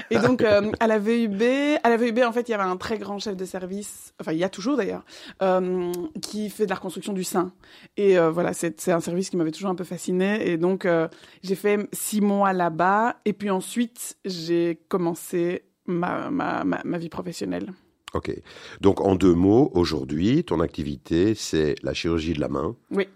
Et 0.10 0.18
donc 0.20 0.41
euh, 0.41 0.72
à 0.80 0.88
la 0.88 1.00
VUB, 1.00 1.41
à 1.84 1.89
la 1.89 1.98
VUB 1.98 2.20
en 2.20 2.32
fait, 2.32 2.50
il 2.50 2.51
y 2.51 2.53
avait 2.53 2.63
un 2.63 2.77
très 2.77 2.98
grand 2.98 3.20
chef 3.20 3.36
de 3.36 3.46
service, 3.46 4.13
enfin 4.20 4.34
il 4.34 4.39
y 4.39 4.44
a 4.44 4.50
toujours 4.50 4.75
d'ailleurs, 4.75 5.03
euh, 5.41 5.91
qui 6.22 6.50
fait 6.50 6.65
de 6.65 6.70
la 6.70 6.75
reconstruction 6.75 7.13
du 7.13 7.24
sein. 7.24 7.53
Et 7.96 8.18
euh, 8.18 8.32
voilà, 8.32 8.53
c'est 8.53 8.82
c'est 8.82 8.91
un 8.91 9.00
service 9.00 9.30
qui 9.30 9.38
m'avait 9.38 9.51
toujours 9.51 9.70
un 9.70 9.75
peu 9.75 9.84
fasciné. 9.84 10.50
Et 10.50 10.58
donc 10.58 10.86
euh, 10.86 11.08
j'ai 11.44 11.56
fait 11.56 11.88
six 11.94 12.22
mois 12.22 12.53
là-bas. 12.53 13.18
Et 13.25 13.34
puis 13.34 13.50
ensuite 13.50 14.18
j'ai 14.25 14.82
commencé 14.89 15.63
ma, 15.86 16.30
ma, 16.30 16.63
ma, 16.63 16.82
ma 16.84 16.98
vie 16.98 17.10
professionnelle. 17.10 17.72
Ok. 18.13 18.34
Donc, 18.82 19.00
en 19.00 19.15
deux 19.15 19.34
mots, 19.34 19.72
aujourd'hui, 19.74 20.44
ton 20.44 20.60
activité, 20.60 21.34
c'est 21.34 21.75
la 21.82 21.94
chirurgie 21.94 22.34
de 22.34 22.41
la 22.41 22.50
main. 22.50 22.75
Oui. 22.91 23.08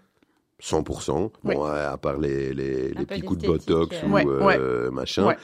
100%. 0.62 1.30
Oui. 1.44 1.54
Bon, 1.54 1.64
à 1.64 1.96
part 1.98 2.18
les, 2.18 2.54
les, 2.54 2.94
petits 3.04 3.20
coups 3.20 3.42
de 3.42 3.46
botox 3.46 3.96
euh. 4.02 4.06
ou 4.06 4.44
Ouais, 4.44 4.58
euh, 4.58 4.90
machin. 4.90 5.26
Ouais. 5.26 5.36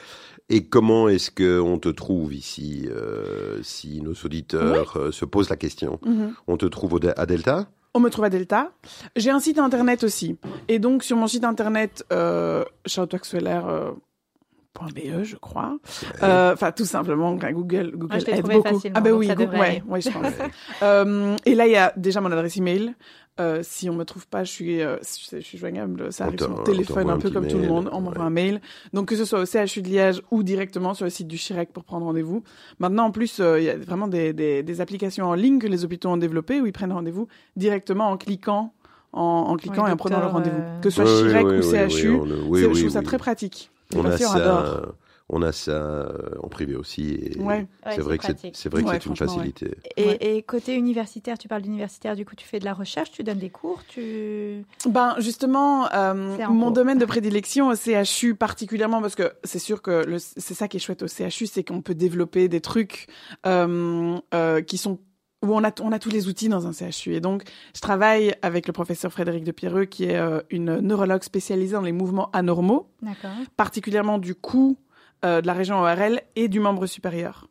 Et 0.49 0.65
comment 0.65 1.07
est-ce 1.09 1.31
qu'on 1.31 1.77
te 1.79 1.89
trouve 1.89 2.33
ici 2.33 2.87
euh, 2.91 3.59
Si 3.63 4.01
nos 4.01 4.13
auditeurs 4.25 4.97
euh, 4.97 5.11
se 5.11 5.25
posent 5.25 5.49
la 5.49 5.55
question, 5.55 5.99
Mhm. 6.05 6.33
on 6.47 6.57
te 6.57 6.65
trouve 6.65 6.99
à 7.15 7.25
Delta? 7.25 7.67
On 7.95 7.99
me 7.99 8.09
trouve 8.09 8.25
à 8.25 8.29
Delta. 8.29 8.71
J'ai 9.15 9.29
un 9.29 9.39
site 9.39 9.59
internet 9.59 10.03
aussi. 10.03 10.37
Et 10.67 10.79
donc, 10.79 11.03
sur 11.03 11.15
mon 11.15 11.27
site 11.27 11.43
internet, 11.43 12.03
euh, 12.11 12.63
charlottewaxweller.be, 12.87 15.23
je 15.23 15.35
crois. 15.37 15.77
Euh, 16.23 16.53
Enfin, 16.53 16.71
tout 16.71 16.85
simplement, 16.85 17.33
Google, 17.35 17.91
Google 17.95 18.15
Ah, 18.15 18.19
je 18.19 18.31
aide 18.31 18.41
beaucoup. 18.47 18.63
facilement, 18.63 18.97
ah 18.97 19.01
ben 19.01 19.13
oui, 19.13 19.27
ça 19.27 19.35
Go- 19.35 19.43
devrait 19.43 19.59
ouais, 19.59 19.83
ouais, 19.87 20.01
je 20.01 20.09
pense. 20.09 20.23
euh, 20.83 21.35
et 21.45 21.53
là, 21.55 21.67
il 21.67 21.71
y 21.73 21.77
a 21.77 21.93
déjà 21.95 22.19
mon 22.19 22.31
adresse 22.31 22.57
email. 22.57 22.95
Euh, 23.39 23.61
si 23.63 23.89
on 23.89 23.93
me 23.95 24.03
trouve 24.05 24.27
pas, 24.27 24.43
je 24.43 24.51
suis, 24.51 24.81
euh, 24.83 24.97
je, 25.01 25.37
je 25.37 25.41
suis 25.43 25.57
joignable. 25.57 26.13
Ça 26.13 26.25
On 26.25 26.27
arrive 26.27 26.39
sur 26.39 26.51
on 26.51 26.57
mon 26.57 26.63
téléphone, 26.63 27.09
un 27.09 27.17
peu 27.17 27.31
comme 27.31 27.47
tout 27.47 27.55
le 27.55 27.61
mail, 27.61 27.69
monde. 27.69 27.89
On 27.91 27.99
m'envoie 28.01 28.19
ouais. 28.21 28.27
un 28.27 28.29
mail. 28.29 28.61
Donc, 28.93 29.07
que 29.07 29.15
ce 29.15 29.25
soit 29.25 29.39
au 29.41 29.45
CHU 29.45 29.81
de 29.81 29.87
Liège 29.89 30.21
ou 30.29 30.43
directement 30.43 30.93
sur 30.93 31.05
le 31.05 31.09
site 31.09 31.27
du 31.27 31.37
Chirec 31.37 31.73
pour 31.73 31.83
prendre 31.83 32.05
rendez-vous. 32.05 32.43
Maintenant, 32.77 33.05
en 33.05 33.11
plus, 33.11 33.39
euh, 33.39 33.59
il 33.59 33.65
y 33.65 33.69
a 33.71 33.77
vraiment 33.77 34.07
des, 34.07 34.33
des, 34.33 34.61
des 34.61 34.81
applications 34.81 35.25
en 35.25 35.33
ligne 35.33 35.57
que 35.57 35.65
les 35.65 35.83
hôpitaux 35.83 36.09
ont 36.09 36.17
développées 36.17 36.61
où 36.61 36.67
ils 36.67 36.73
prennent 36.73 36.93
rendez-vous 36.93 37.27
directement 37.55 38.09
en 38.11 38.17
cliquant, 38.17 38.71
en, 39.13 39.21
en 39.23 39.55
cliquant 39.57 39.85
Oui, 39.85 39.89
et 39.89 39.93
en 39.93 39.97
prenant 39.97 40.19
leur 40.19 40.33
rendez-vous. 40.33 40.61
euh, 40.61 40.79
Que 40.81 40.91
ce 40.91 41.03
soit 41.03 41.05
Oui, 41.05 41.21
oui, 41.23 41.29
Chirec 41.29 41.45
oui, 41.47 41.51
ou 41.57 41.71
oui, 41.71 41.89
CHU, 41.89 42.09
oui, 42.09 42.15
on- 42.19 42.49
oui, 42.51 42.59
c'est- 42.61 42.67
oui, 42.67 42.75
je 42.75 42.79
trouve 42.81 42.89
ça 42.93 42.99
oui. 42.99 43.05
très 43.05 43.17
pratique. 43.17 43.71
Les 43.93 43.99
On 43.99 44.05
a 44.05 44.15
ça. 44.17 44.81
On 45.29 45.41
a 45.41 45.51
ça 45.51 45.71
euh, 45.71 46.35
en 46.41 46.49
privé 46.49 46.75
aussi. 46.75 47.11
Et 47.11 47.39
Ouais. 47.39 47.65
Ouais, 47.85 47.95
c'est 47.95 48.01
vrai 48.01 48.17
que 48.17 48.27
c'est 48.53 48.69
vrai 48.69 48.83
que 48.83 48.87
Ouais, 48.89 48.99
c'est 49.01 49.05
une 49.09 49.15
facilité. 49.15 49.71
Et, 49.97 50.41
côté 50.43 50.75
universitaire, 50.75 51.37
tu 51.37 51.47
parles 51.47 51.61
d'universitaire, 51.61 52.15
du 52.15 52.25
coup, 52.25 52.35
tu 52.35 52.45
fais 52.45 52.59
de 52.59 52.65
la 52.65 52.73
recherche, 52.73 53.11
tu 53.11 53.23
donnes 53.23 53.39
des 53.39 53.49
cours, 53.49 53.83
tu. 53.87 54.65
Ben 54.85 55.15
justement, 55.19 55.91
euh, 55.93 56.37
mon 56.49 56.65
cours. 56.65 56.71
domaine 56.71 56.97
de 56.97 57.05
prédilection 57.05 57.69
au 57.69 57.75
CHU 57.75 58.35
particulièrement 58.35 59.01
parce 59.01 59.15
que 59.15 59.31
c'est 59.43 59.59
sûr 59.59 59.81
que 59.81 60.05
le- 60.05 60.19
c'est 60.19 60.53
ça 60.53 60.67
qui 60.67 60.77
est 60.77 60.79
chouette 60.81 61.03
au 61.03 61.07
CHU, 61.07 61.47
c'est 61.47 61.63
qu'on 61.63 61.81
peut 61.81 61.95
développer 61.95 62.47
des 62.49 62.61
trucs 62.61 63.07
euh, 63.45 64.17
euh, 64.33 64.61
qui 64.61 64.77
sont 64.77 64.99
où 65.41 65.53
on 65.53 65.63
a 65.63 65.71
on 65.81 65.91
a 65.91 65.99
tous 65.99 66.09
les 66.09 66.27
outils 66.29 66.47
dans 66.47 66.67
un 66.67 66.71
CHU 66.71 67.15
et 67.15 67.19
donc 67.19 67.43
je 67.75 67.81
travaille 67.81 68.33
avec 68.41 68.65
le 68.65 68.71
professeur 68.71 69.11
Frédéric 69.11 69.43
de 69.43 69.51
Pierreux 69.51 69.83
qui 69.85 70.05
est 70.05 70.15
euh, 70.15 70.39
une 70.49 70.79
neurologue 70.79 71.23
spécialisée 71.23 71.73
dans 71.73 71.81
les 71.81 71.91
mouvements 71.91 72.29
anormaux 72.31 72.87
D'accord. 73.01 73.31
particulièrement 73.57 74.19
du 74.19 74.35
cou 74.35 74.77
euh, 75.23 75.41
de 75.41 75.47
la 75.47 75.53
région 75.53 75.79
ORL 75.79 76.21
et 76.35 76.47
du 76.47 76.59
membre 76.59 76.85
supérieur. 76.85 77.47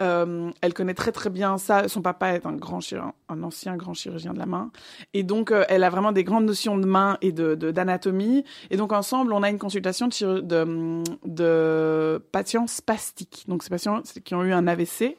Euh, 0.00 0.50
elle 0.60 0.74
connaît 0.74 0.94
très 0.94 1.12
très 1.12 1.30
bien 1.30 1.58
ça. 1.58 1.88
Son 1.88 2.02
papa 2.02 2.34
est 2.34 2.46
un 2.46 2.52
grand 2.52 2.80
un 3.28 3.42
ancien 3.42 3.76
grand 3.76 3.94
chirurgien 3.94 4.32
de 4.32 4.38
la 4.38 4.46
main, 4.46 4.70
et 5.14 5.22
donc 5.22 5.52
euh, 5.52 5.64
elle 5.68 5.84
a 5.84 5.90
vraiment 5.90 6.12
des 6.12 6.24
grandes 6.24 6.46
notions 6.46 6.76
de 6.76 6.86
main 6.86 7.18
et 7.22 7.32
de 7.32 7.54
d'anatomie. 7.54 8.44
et 8.70 8.76
donc 8.76 8.92
ensemble, 8.92 9.32
on 9.32 9.42
a 9.42 9.50
une 9.50 9.58
consultation 9.58 10.08
de, 10.08 10.40
de, 10.40 11.02
de 11.24 12.22
patients 12.32 12.66
spastiques. 12.66 13.44
Donc 13.46 13.62
ces 13.62 13.70
patients 13.70 14.02
qui 14.24 14.34
ont 14.34 14.42
eu 14.42 14.52
un 14.52 14.66
AVC 14.66 15.16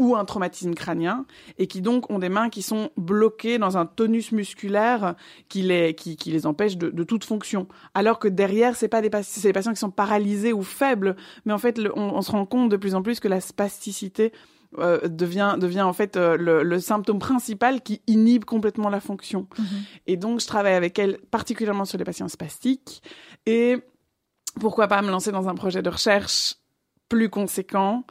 ou 0.00 0.16
un 0.16 0.24
traumatisme 0.24 0.72
crânien 0.72 1.26
et 1.58 1.66
qui 1.66 1.82
donc 1.82 2.10
ont 2.10 2.18
des 2.18 2.30
mains 2.30 2.48
qui 2.48 2.62
sont 2.62 2.88
bloquées 2.96 3.58
dans 3.58 3.76
un 3.76 3.84
tonus 3.84 4.32
musculaire 4.32 5.14
qui 5.50 5.60
les, 5.60 5.94
qui, 5.94 6.16
qui 6.16 6.32
les 6.32 6.46
empêche 6.46 6.78
de, 6.78 6.88
de 6.88 7.04
toute 7.04 7.22
fonction. 7.22 7.68
Alors 7.92 8.18
que 8.18 8.26
derrière, 8.26 8.76
c'est 8.76 8.88
pas 8.88 9.02
des, 9.02 9.10
patients 9.10 9.72
qui 9.72 9.78
sont 9.78 9.90
paralysés 9.90 10.54
ou 10.54 10.62
faibles, 10.62 11.16
mais 11.44 11.52
en 11.52 11.58
fait, 11.58 11.76
le- 11.76 11.96
on, 11.98 12.14
on 12.14 12.22
se 12.22 12.30
rend 12.30 12.46
compte 12.46 12.70
de 12.70 12.78
plus 12.78 12.94
en 12.94 13.02
plus 13.02 13.20
que 13.20 13.28
la 13.28 13.42
spasticité 13.42 14.32
euh, 14.78 15.06
devient, 15.06 15.56
devient 15.60 15.82
en 15.82 15.92
fait 15.92 16.16
euh, 16.16 16.38
le, 16.38 16.62
le 16.62 16.80
symptôme 16.80 17.18
principal 17.18 17.82
qui 17.82 18.00
inhibe 18.06 18.46
complètement 18.46 18.88
la 18.88 19.00
fonction. 19.00 19.48
Mhm. 19.58 19.66
Et 20.06 20.16
donc, 20.16 20.40
je 20.40 20.46
travaille 20.46 20.74
avec 20.74 20.98
elle 20.98 21.18
particulièrement 21.30 21.84
sur 21.84 21.98
les 21.98 22.04
patients 22.04 22.28
spastiques. 22.28 23.02
Et 23.44 23.76
pourquoi 24.58 24.88
pas 24.88 25.02
me 25.02 25.10
lancer 25.10 25.30
dans 25.30 25.46
un 25.46 25.54
projet 25.54 25.82
de 25.82 25.90
recherche 25.90 26.54
plus 27.10 27.28
conséquent 27.28 28.04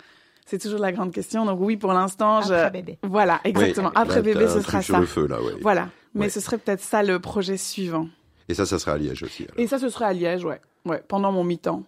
C'est 0.49 0.57
toujours 0.57 0.79
la 0.79 0.91
grande 0.91 1.11
question. 1.13 1.45
Donc 1.45 1.59
oui, 1.61 1.77
pour 1.77 1.93
l'instant, 1.93 2.41
je... 2.41 2.53
Après 2.53 2.71
bébé. 2.81 2.97
Voilà, 3.03 3.39
exactement. 3.43 3.89
Oui, 3.89 3.93
Après 4.01 4.21
bébé, 4.23 4.47
ce 4.47 4.61
sera 4.61 4.81
sur 4.81 4.95
ça. 4.95 4.99
le 4.99 5.05
feu, 5.05 5.27
là, 5.27 5.39
ouais. 5.41 5.53
Voilà. 5.61 5.89
Mais 6.15 6.21
Ouais. 6.21 6.29
ce 6.29 6.39
serait 6.39 6.57
peut-être 6.57 6.81
ça 6.81 7.03
le 7.03 7.19
projet 7.19 7.55
suivant. 7.55 8.07
Et 8.47 8.55
ça, 8.55 8.65
ça 8.65 8.79
sera 8.79 8.93
à 8.93 8.97
Liège 8.97 9.21
aussi. 9.21 9.43
alors. 9.43 9.53
Et 9.59 9.67
ça, 9.67 9.77
ce 9.77 9.89
serait 9.89 10.05
à 10.05 10.13
Liège, 10.13 10.43
ouais. 10.43 10.59
Ouais, 10.85 11.03
pendant 11.07 11.31
mon 11.31 11.43
mi-temps. 11.43 11.83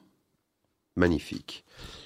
Magnifique. 0.95 1.63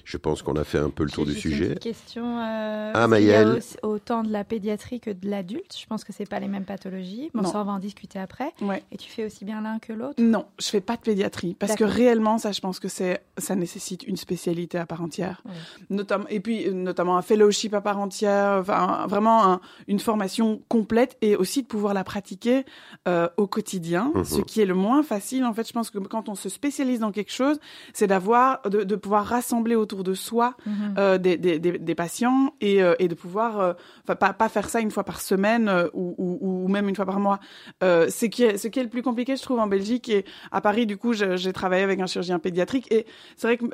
Je 0.08 0.18
pense 0.18 0.40
qu'on 0.40 0.54
a 0.54 0.62
fait 0.62 0.78
un 0.78 0.90
peu 0.90 1.02
le 1.02 1.10
tour 1.10 1.26
du 1.26 1.32
une 1.32 1.36
sujet. 1.38 1.66
petite 1.70 1.80
question. 1.80 2.38
euh, 2.38 2.92
Ah, 2.94 3.00
y 3.00 3.02
a 3.02 3.08
Maëlle. 3.08 3.60
autant 3.82 4.22
de 4.22 4.30
la 4.30 4.44
pédiatrie 4.44 5.00
que 5.00 5.10
de 5.10 5.28
l'adulte. 5.28 5.76
Je 5.76 5.84
pense 5.86 6.04
que 6.04 6.12
c'est 6.12 6.28
pas 6.28 6.38
les 6.38 6.46
mêmes 6.46 6.64
pathologies. 6.64 7.28
Bon, 7.34 7.42
Non. 7.42 7.50
ça, 7.50 7.60
on 7.60 7.64
va 7.64 7.72
en 7.72 7.80
discuter 7.80 8.20
après. 8.20 8.52
Ouais. 8.60 8.84
Et 8.92 8.98
tu 8.98 9.10
fais 9.10 9.26
aussi 9.26 9.44
bien 9.44 9.60
l'un 9.62 9.80
que 9.80 9.92
l'autre? 9.92 10.22
Non, 10.22 10.46
je 10.60 10.68
fais 10.68 10.80
pas 10.80 10.94
de 10.94 11.00
pédiatrie 11.00 11.54
parce 11.58 11.74
que 11.74 11.82
réellement, 11.82 12.38
ça, 12.38 12.52
je 12.52 12.60
pense 12.60 12.78
que 12.78 12.86
c'est, 12.86 13.20
ça 13.36 13.56
nécessite 13.56 14.04
une 14.04 14.16
spécialité 14.16 14.78
à 14.78 14.86
part 14.86 15.02
entière. 15.02 15.42
Ouais. 15.90 16.04
Et 16.30 16.38
puis, 16.38 16.68
euh, 16.68 16.72
notamment 16.72 17.16
un 17.16 17.22
fellowship 17.22 17.74
à 17.74 17.80
part 17.80 17.98
entière, 17.98 18.58
enfin, 18.60 19.06
vraiment 19.08 19.44
un- 19.54 19.60
une 19.88 19.98
formation 19.98 20.62
complète 20.68 21.16
et 21.20 21.34
aussi 21.34 21.62
de 21.62 21.66
pouvoir 21.66 21.94
la 21.94 22.04
pratiquer 22.04 22.64
euh, 23.08 23.28
au 23.38 23.48
quotidien, 23.48 24.12
Mhm. 24.14 24.24
ce 24.24 24.40
qui 24.42 24.60
est 24.60 24.66
le 24.66 24.74
moins 24.74 25.02
facile. 25.02 25.44
En 25.44 25.52
fait, 25.52 25.66
je 25.66 25.72
pense 25.72 25.90
que 25.90 25.98
quand 25.98 26.28
on 26.28 26.36
se 26.36 26.48
spécialise 26.48 27.00
dans 27.00 27.10
quelque 27.10 27.32
chose, 27.32 27.58
c'est 27.92 28.06
d'avoir, 28.06 28.62
de, 28.70 28.84
de 28.84 28.94
pouvoir 28.96 29.24
rassembler 29.26 29.74
autour 29.74 29.95
de 30.02 30.14
soi 30.14 30.54
Mhm. 30.66 30.94
euh, 30.98 31.18
des, 31.18 31.36
des, 31.36 31.58
des, 31.58 31.78
des 31.78 31.94
patients 31.94 32.54
et, 32.60 32.82
euh, 32.82 32.94
et 32.98 33.08
de 33.08 33.14
pouvoir, 33.14 33.60
euh, 33.60 33.72
enfin 34.04 34.16
pas, 34.16 34.32
pas 34.32 34.48
faire 34.48 34.68
ça 34.68 34.80
une 34.80 34.90
fois 34.90 35.04
par 35.04 35.20
semaine 35.20 35.70
ou, 35.92 36.14
ou, 36.18 36.38
ou 36.64 36.68
même 36.68 36.88
une 36.88 36.96
fois 36.96 37.06
par 37.06 37.20
mois. 37.20 37.38
Euh, 37.82 38.08
ce, 38.08 38.26
qui 38.26 38.42
est, 38.44 38.58
ce 38.58 38.68
qui 38.68 38.78
est 38.80 38.84
le 38.84 38.88
plus 38.90 39.02
compliqué, 39.02 39.36
je 39.36 39.42
trouve, 39.42 39.58
en 39.60 39.66
Belgique 39.66 40.08
et 40.08 40.24
à 40.52 40.60
Paris, 40.60 40.86
du 40.86 40.96
coup, 40.96 41.12
j'ai 41.12 41.52
travaillé 41.52 41.82
avec 41.82 42.00
un 42.00 42.06
chirurgien 42.06 42.38
pédiatrique 42.38 42.90
et 42.92 43.06
c'est 43.36 43.46
vrai 43.46 43.56
que 43.56 43.66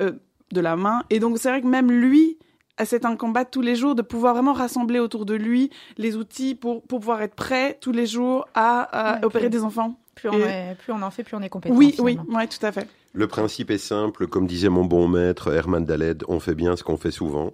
de 0.52 0.60
la 0.60 0.76
main 0.76 1.02
et 1.10 1.18
donc 1.18 1.38
c'est 1.38 1.48
vrai 1.48 1.60
que 1.62 1.66
même 1.66 1.90
lui. 1.90 2.38
C'est 2.84 3.04
un 3.04 3.16
combat 3.16 3.44
tous 3.44 3.60
les 3.60 3.76
jours 3.76 3.94
de 3.94 4.00
pouvoir 4.02 4.32
vraiment 4.32 4.54
rassembler 4.54 4.98
autour 4.98 5.26
de 5.26 5.34
lui 5.34 5.68
les 5.98 6.16
outils 6.16 6.54
pour, 6.54 6.82
pour 6.82 7.00
pouvoir 7.00 7.20
être 7.20 7.34
prêt 7.34 7.76
tous 7.80 7.92
les 7.92 8.06
jours 8.06 8.46
à, 8.54 8.80
à 8.80 9.18
Ouais, 9.18 9.24
opérer 9.26 9.50
des 9.50 9.62
enfants. 9.62 9.98
Plus, 10.14 10.30
on 10.30 10.38
est- 10.38 10.74
plus 10.78 10.90
on 10.92 11.02
en 11.02 11.10
fait, 11.10 11.22
plus 11.22 11.36
on 11.36 11.42
est 11.42 11.50
compétent. 11.50 11.74
Oui, 11.76 11.94
oui, 12.00 12.12
finalement. 12.12 12.34
ouais, 12.38 12.46
tout 12.48 12.64
à 12.66 12.72
fait. 12.72 12.88
Le 13.14 13.26
principe 13.26 13.70
est 13.70 13.78
simple, 13.78 14.26
comme 14.26 14.46
disait 14.46 14.70
mon 14.70 14.84
bon 14.84 15.06
maître 15.06 15.52
Herman 15.52 15.84
Daled, 15.84 16.24
on 16.28 16.40
fait 16.40 16.54
bien 16.54 16.76
ce 16.76 16.82
qu'on 16.82 16.96
fait 16.96 17.10
souvent. 17.10 17.52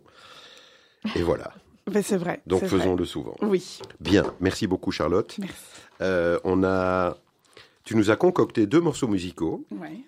Et 1.16 1.22
voilà. 1.22 1.52
Mais 1.92 2.02
c'est 2.02 2.16
vrai. 2.16 2.42
Donc 2.46 2.64
faisons-le 2.64 3.04
souvent. 3.04 3.34
Oui. 3.42 3.80
Bien, 4.00 4.24
merci 4.40 4.66
beaucoup 4.66 4.92
Charlotte. 4.92 5.34
Merci. 5.38 5.54
Euh, 6.00 6.38
on 6.44 6.62
a, 6.62 7.16
tu 7.84 7.96
nous 7.96 8.10
as 8.10 8.16
concocté 8.16 8.66
deux 8.66 8.80
morceaux 8.80 9.08
musicaux. 9.08 9.64
Ouais. 9.70 10.00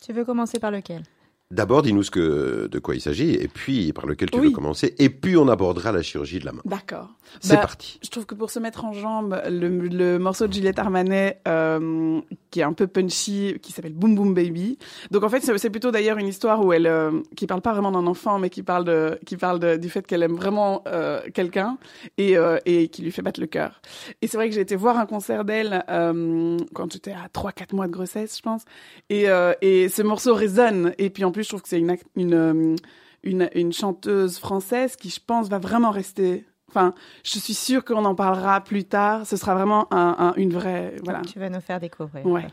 Tu 0.00 0.12
veux 0.12 0.24
commencer 0.24 0.58
par 0.58 0.70
lequel? 0.70 1.02
D'abord, 1.50 1.82
dis-nous 1.82 2.02
de 2.04 2.78
quoi 2.82 2.94
il 2.94 3.00
s'agit, 3.00 3.34
et 3.34 3.48
puis 3.48 3.92
par 3.92 4.06
lequel 4.06 4.30
tu 4.30 4.38
Oui. 4.40 4.46
veux 4.46 4.52
commencer, 4.52 4.94
et 4.98 5.10
puis 5.10 5.36
on 5.36 5.46
abordera 5.48 5.92
la 5.92 6.02
chirurgie 6.02 6.38
de 6.40 6.46
la 6.46 6.52
main. 6.52 6.62
D'accord. 6.64 7.10
C'est 7.40 7.54
Bah, 7.56 7.60
parti. 7.62 7.98
Je 8.02 8.08
trouve 8.10 8.26
que 8.26 8.34
pour 8.34 8.50
se 8.50 8.58
mettre 8.58 8.84
en 8.84 8.92
jambe, 8.92 9.40
le, 9.48 9.68
le 9.68 10.18
morceau 10.18 10.46
de 10.46 10.52
Juliette 10.52 10.78
Armanet, 10.78 11.40
euh, 11.46 12.20
qui 12.50 12.60
est 12.60 12.64
un 12.64 12.72
peu 12.72 12.86
punchy, 12.86 13.56
qui 13.62 13.72
s'appelle 13.72 13.92
Boom 13.94 14.14
Boom 14.14 14.34
Baby. 14.34 14.78
Donc 15.10 15.22
en 15.22 15.28
fait, 15.28 15.40
c'est 15.40 15.56
c'est 15.58 15.70
plutôt 15.70 15.90
d'ailleurs 15.90 16.18
une 16.18 16.28
histoire 16.28 16.64
où 16.64 16.72
elle, 16.72 16.86
euh, 16.86 17.20
qui 17.36 17.46
parle 17.46 17.60
pas 17.62 17.72
vraiment 17.72 17.92
d'un 17.92 18.06
enfant, 18.06 18.38
mais 18.38 18.50
qui 18.50 18.62
parle 18.62 18.84
de, 18.84 19.18
qui 19.26 19.36
parle 19.36 19.58
de- 19.58 19.76
du 19.76 19.88
fait 19.90 20.06
qu'elle 20.06 20.22
aime 20.22 20.34
vraiment 20.36 20.82
euh, 20.86 21.20
quelqu'un 21.32 21.78
et, 22.18 22.36
euh, 22.36 22.58
et 22.66 22.88
qui 22.88 23.02
lui 23.02 23.10
fait 23.12 23.22
battre 23.22 23.40
le 23.40 23.46
cœur. 23.46 23.80
Et 24.22 24.26
c'est 24.28 24.36
vrai 24.36 24.48
que 24.48 24.54
j'ai 24.54 24.60
été 24.60 24.76
voir 24.76 24.98
un 24.98 25.06
concert 25.06 25.44
d'elle 25.44 25.84
euh, 25.88 26.56
quand 26.74 26.92
j'étais 26.92 27.12
à 27.12 27.28
3-4 27.32 27.74
mois 27.74 27.86
de 27.86 27.92
grossesse, 27.92 28.36
je 28.38 28.42
pense. 28.42 28.62
Et, 29.10 29.28
euh, 29.28 29.52
et 29.62 29.88
ce 29.88 30.02
morceau 30.02 30.34
résonne. 30.34 30.94
Et 30.98 31.10
puis 31.10 31.24
en 31.24 31.32
plus, 31.32 31.43
je 31.44 31.48
trouve 31.48 31.62
que 31.62 31.68
c'est 31.68 31.78
une, 31.78 31.90
act- 31.90 32.06
une, 32.16 32.34
euh, 32.34 32.76
une, 33.22 33.48
une 33.54 33.72
chanteuse 33.72 34.38
française 34.38 34.96
qui, 34.96 35.10
je 35.10 35.20
pense, 35.24 35.48
va 35.48 35.58
vraiment 35.58 35.90
rester. 35.90 36.44
Enfin, 36.68 36.92
je 37.22 37.38
suis 37.38 37.54
sûre 37.54 37.84
qu'on 37.84 38.04
en 38.04 38.14
parlera 38.16 38.60
plus 38.60 38.84
tard. 38.84 39.26
Ce 39.26 39.36
sera 39.36 39.54
vraiment 39.54 39.86
un, 39.94 40.16
un- 40.18 40.34
une 40.36 40.52
vraie. 40.52 40.96
Voilà. 41.04 41.20
Tu 41.20 41.38
vas 41.38 41.48
nous 41.48 41.60
faire 41.60 41.78
découvrir. 41.78 42.26
Ouais. 42.26 42.46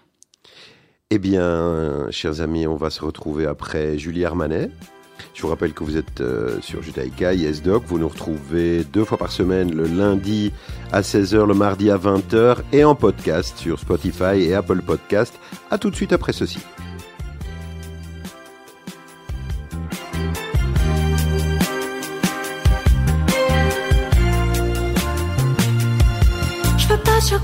Eh 1.09 1.17
bien, 1.19 2.07
chers 2.11 2.39
amis, 2.41 2.67
on 2.67 2.75
va 2.75 2.89
se 2.89 3.03
retrouver 3.03 3.45
après 3.45 3.97
Julie 3.97 4.23
Armanet. 4.25 4.69
Je 5.33 5.41
vous 5.43 5.49
rappelle 5.49 5.73
que 5.73 5.83
vous 5.83 5.97
êtes 5.97 6.19
euh, 6.21 6.59
sur 6.61 6.81
Judaïka, 6.81 7.33
YesDoc. 7.33 7.83
Vous 7.85 7.99
nous 7.99 8.07
retrouvez 8.07 8.83
deux 8.83 9.03
fois 9.05 9.17
par 9.17 9.31
semaine, 9.31 9.73
le 9.75 9.85
lundi 9.85 10.51
à 10.91 11.01
16h, 11.01 11.45
le 11.47 11.53
mardi 11.53 11.89
à 11.91 11.97
20h, 11.97 12.57
et 12.73 12.83
en 12.83 12.95
podcast 12.95 13.57
sur 13.57 13.79
Spotify 13.79 14.39
et 14.41 14.53
Apple 14.53 14.81
Podcast. 14.81 15.37
À 15.69 15.77
tout 15.77 15.89
de 15.89 15.95
suite 15.95 16.13
après 16.13 16.33
ceci. 16.33 16.59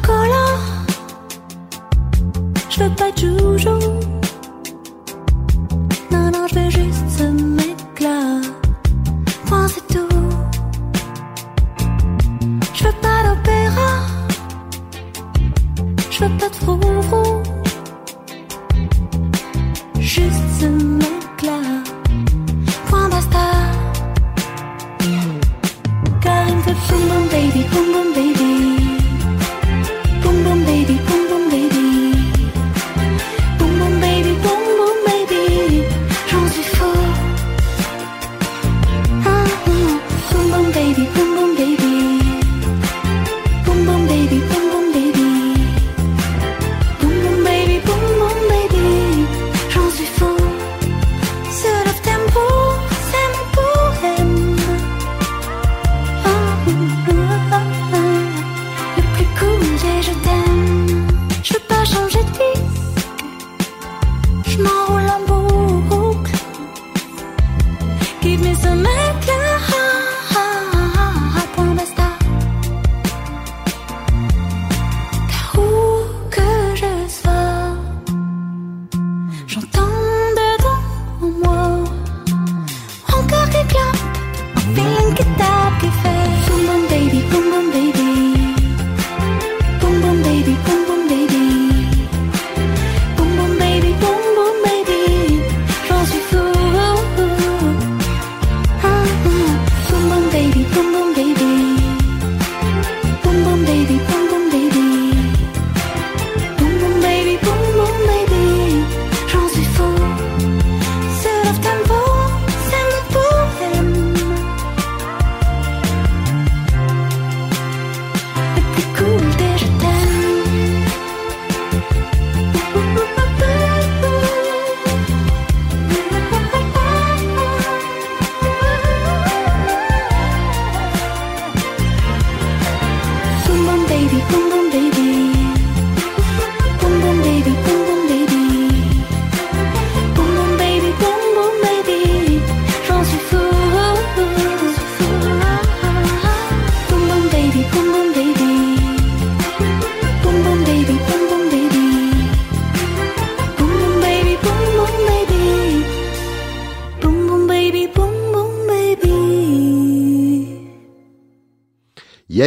Chocolat. 0.08 0.60
Je 2.70 2.84
veux 2.84 2.96
pas 2.96 3.12
de 3.12 3.18
joujou. 3.18 4.17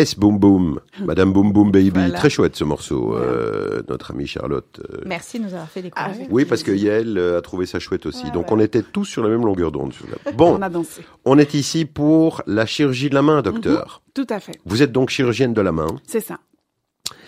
Yes, 0.00 0.18
boom 0.18 0.38
boom, 0.38 0.80
Madame 1.04 1.30
Boom 1.34 1.52
Boom 1.52 1.70
Baby, 1.70 1.90
Voilà. 1.90 2.16
très 2.16 2.30
chouette 2.30 2.56
ce 2.56 2.64
morceau, 2.64 3.14
euh, 3.16 3.82
notre 3.86 4.12
amie 4.12 4.26
Charlotte. 4.26 4.80
euh, 4.94 5.02
Merci 5.04 5.38
de 5.38 5.44
nous 5.44 5.52
avoir 5.52 5.68
fait 5.68 5.82
découvrir. 5.82 6.10
Ah 6.14 6.16
oui. 6.18 6.26
Oui, 6.30 6.44
parce 6.46 6.62
que 6.62 6.70
Yael 6.72 7.18
euh, 7.18 7.36
a 7.36 7.42
trouvé 7.42 7.66
ça 7.66 7.78
chouette 7.80 8.06
aussi. 8.06 8.24
Ouais, 8.24 8.30
Donc 8.30 8.46
ouais. 8.46 8.56
on 8.56 8.60
était 8.60 8.80
tous 8.82 9.04
sur 9.04 9.22
la 9.22 9.28
même 9.28 9.44
longueur 9.44 9.70
d'onde. 9.72 9.92
Bon, 10.36 10.56
On 10.58 10.62
a 10.62 10.70
dansé. 10.70 11.02
on 11.26 11.36
est 11.38 11.52
ici 11.52 11.84
pour 11.84 12.40
la 12.46 12.64
chirurgie 12.64 13.10
de 13.10 13.14
la 13.14 13.20
main, 13.20 13.42
docteur. 13.42 14.00
Tout 14.14 14.26
à 14.30 14.40
fait. 14.40 14.58
Vous 14.64 14.80
êtes 14.82 14.90
donc 14.92 15.10
chirurgienne 15.10 15.52
de 15.52 15.60
la 15.60 15.72
main. 15.72 15.88
C'est 16.06 16.20
ça. 16.20 16.38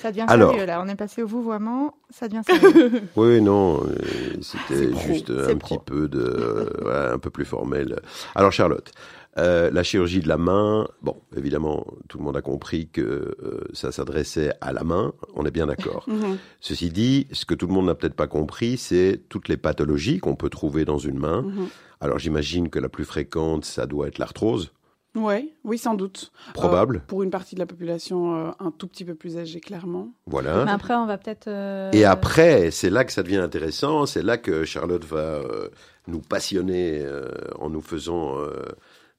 Ça 0.01 0.11
devient 0.11 0.25
Alors. 0.29 0.53
sérieux 0.53 0.67
là. 0.67 0.83
On 0.83 0.89
est 0.89 0.95
passé 0.97 1.23
au 1.23 1.27
vouvoiement, 1.27 1.95
ça 2.09 2.27
devient 2.27 2.41
sérieux. 2.47 3.03
Oui, 3.17 3.43
non, 3.43 3.83
euh, 3.85 4.37
c'était 4.41 4.97
juste 4.97 5.29
un 5.31 5.57
pro. 5.57 5.77
petit 5.77 5.85
peu 5.85 6.09
de, 6.09 6.21
euh, 6.21 6.65
ouais, 6.85 7.13
un 7.15 7.19
peu 7.19 7.29
plus 7.31 7.45
formel. 7.45 8.01
Alors 8.35 8.51
Charlotte, 8.51 8.91
euh, 9.39 9.71
la 9.71 9.83
chirurgie 9.83 10.21
de 10.21 10.29
la 10.29 10.37
main, 10.37 10.87
bon, 11.01 11.17
évidemment, 11.37 11.87
tout 12.09 12.19
le 12.19 12.25
monde 12.25 12.37
a 12.37 12.43
compris 12.43 12.89
que 12.89 13.01
euh, 13.01 13.61
ça 13.73 13.91
s'adressait 13.93 14.53
à 14.61 14.73
la 14.73 14.85
main. 14.85 15.13
On 15.35 15.45
est 15.47 15.51
bien 15.51 15.67
d'accord. 15.67 16.05
Mhm. 16.13 16.37
Ceci 16.61 16.91
dit, 16.91 17.27
ce 17.33 17.45
que 17.47 17.55
tout 17.55 17.67
le 17.67 17.73
monde 17.73 17.87
n'a 17.87 17.95
peut-être 17.95 18.15
pas 18.15 18.27
compris, 18.27 18.77
c'est 18.77 19.21
toutes 19.29 19.49
les 19.49 19.57
pathologies 19.57 20.19
qu'on 20.19 20.37
peut 20.37 20.51
trouver 20.51 20.85
dans 20.85 20.99
une 20.99 21.19
main. 21.19 21.43
Mhm. 21.43 21.69
Alors 22.01 22.19
j'imagine 22.19 22.69
que 22.69 22.79
la 22.79 22.89
plus 22.89 23.05
fréquente, 23.05 23.65
ça 23.65 23.87
doit 23.87 24.09
être 24.09 24.19
l'arthrose, 24.19 24.73
Ouais, 25.15 25.53
oui, 25.65 25.77
sans 25.77 25.93
doute. 25.93 26.33
probable. 26.55 26.97
Euh, 26.97 27.01
pour 27.07 27.23
une 27.23 27.29
partie 27.31 27.55
de 27.55 27.61
la 27.61 27.67
population 27.67 28.35
euh, 28.35 28.51
un 28.61 28.71
tout 28.71 28.87
petit 28.89 29.05
peu 29.05 29.15
plus 29.15 29.37
âgée, 29.37 29.61
clairement. 29.61 30.09
Voilà. 30.27 30.65
Mais 30.65 30.71
après, 30.71 30.95
on 30.95 31.05
va 31.05 31.19
peut-être. 31.19 31.49
euh, 31.49 31.91
Et 31.93 32.07
après, 32.07 32.71
c'est 32.71 32.89
là 32.89 33.05
que 33.05 33.13
ça 33.13 33.23
devient 33.23 33.37
intéressant, 33.37 34.07
c'est 34.07 34.23
là 34.23 34.39
que 34.39 34.65
Charlotte 34.65 35.05
va 35.05 35.19
euh, 35.19 35.69
nous 36.07 36.21
passionner 36.21 37.03
euh, 37.05 37.29
en 37.59 37.69
nous 37.69 37.83
faisant 37.83 38.39
euh, 38.39 38.53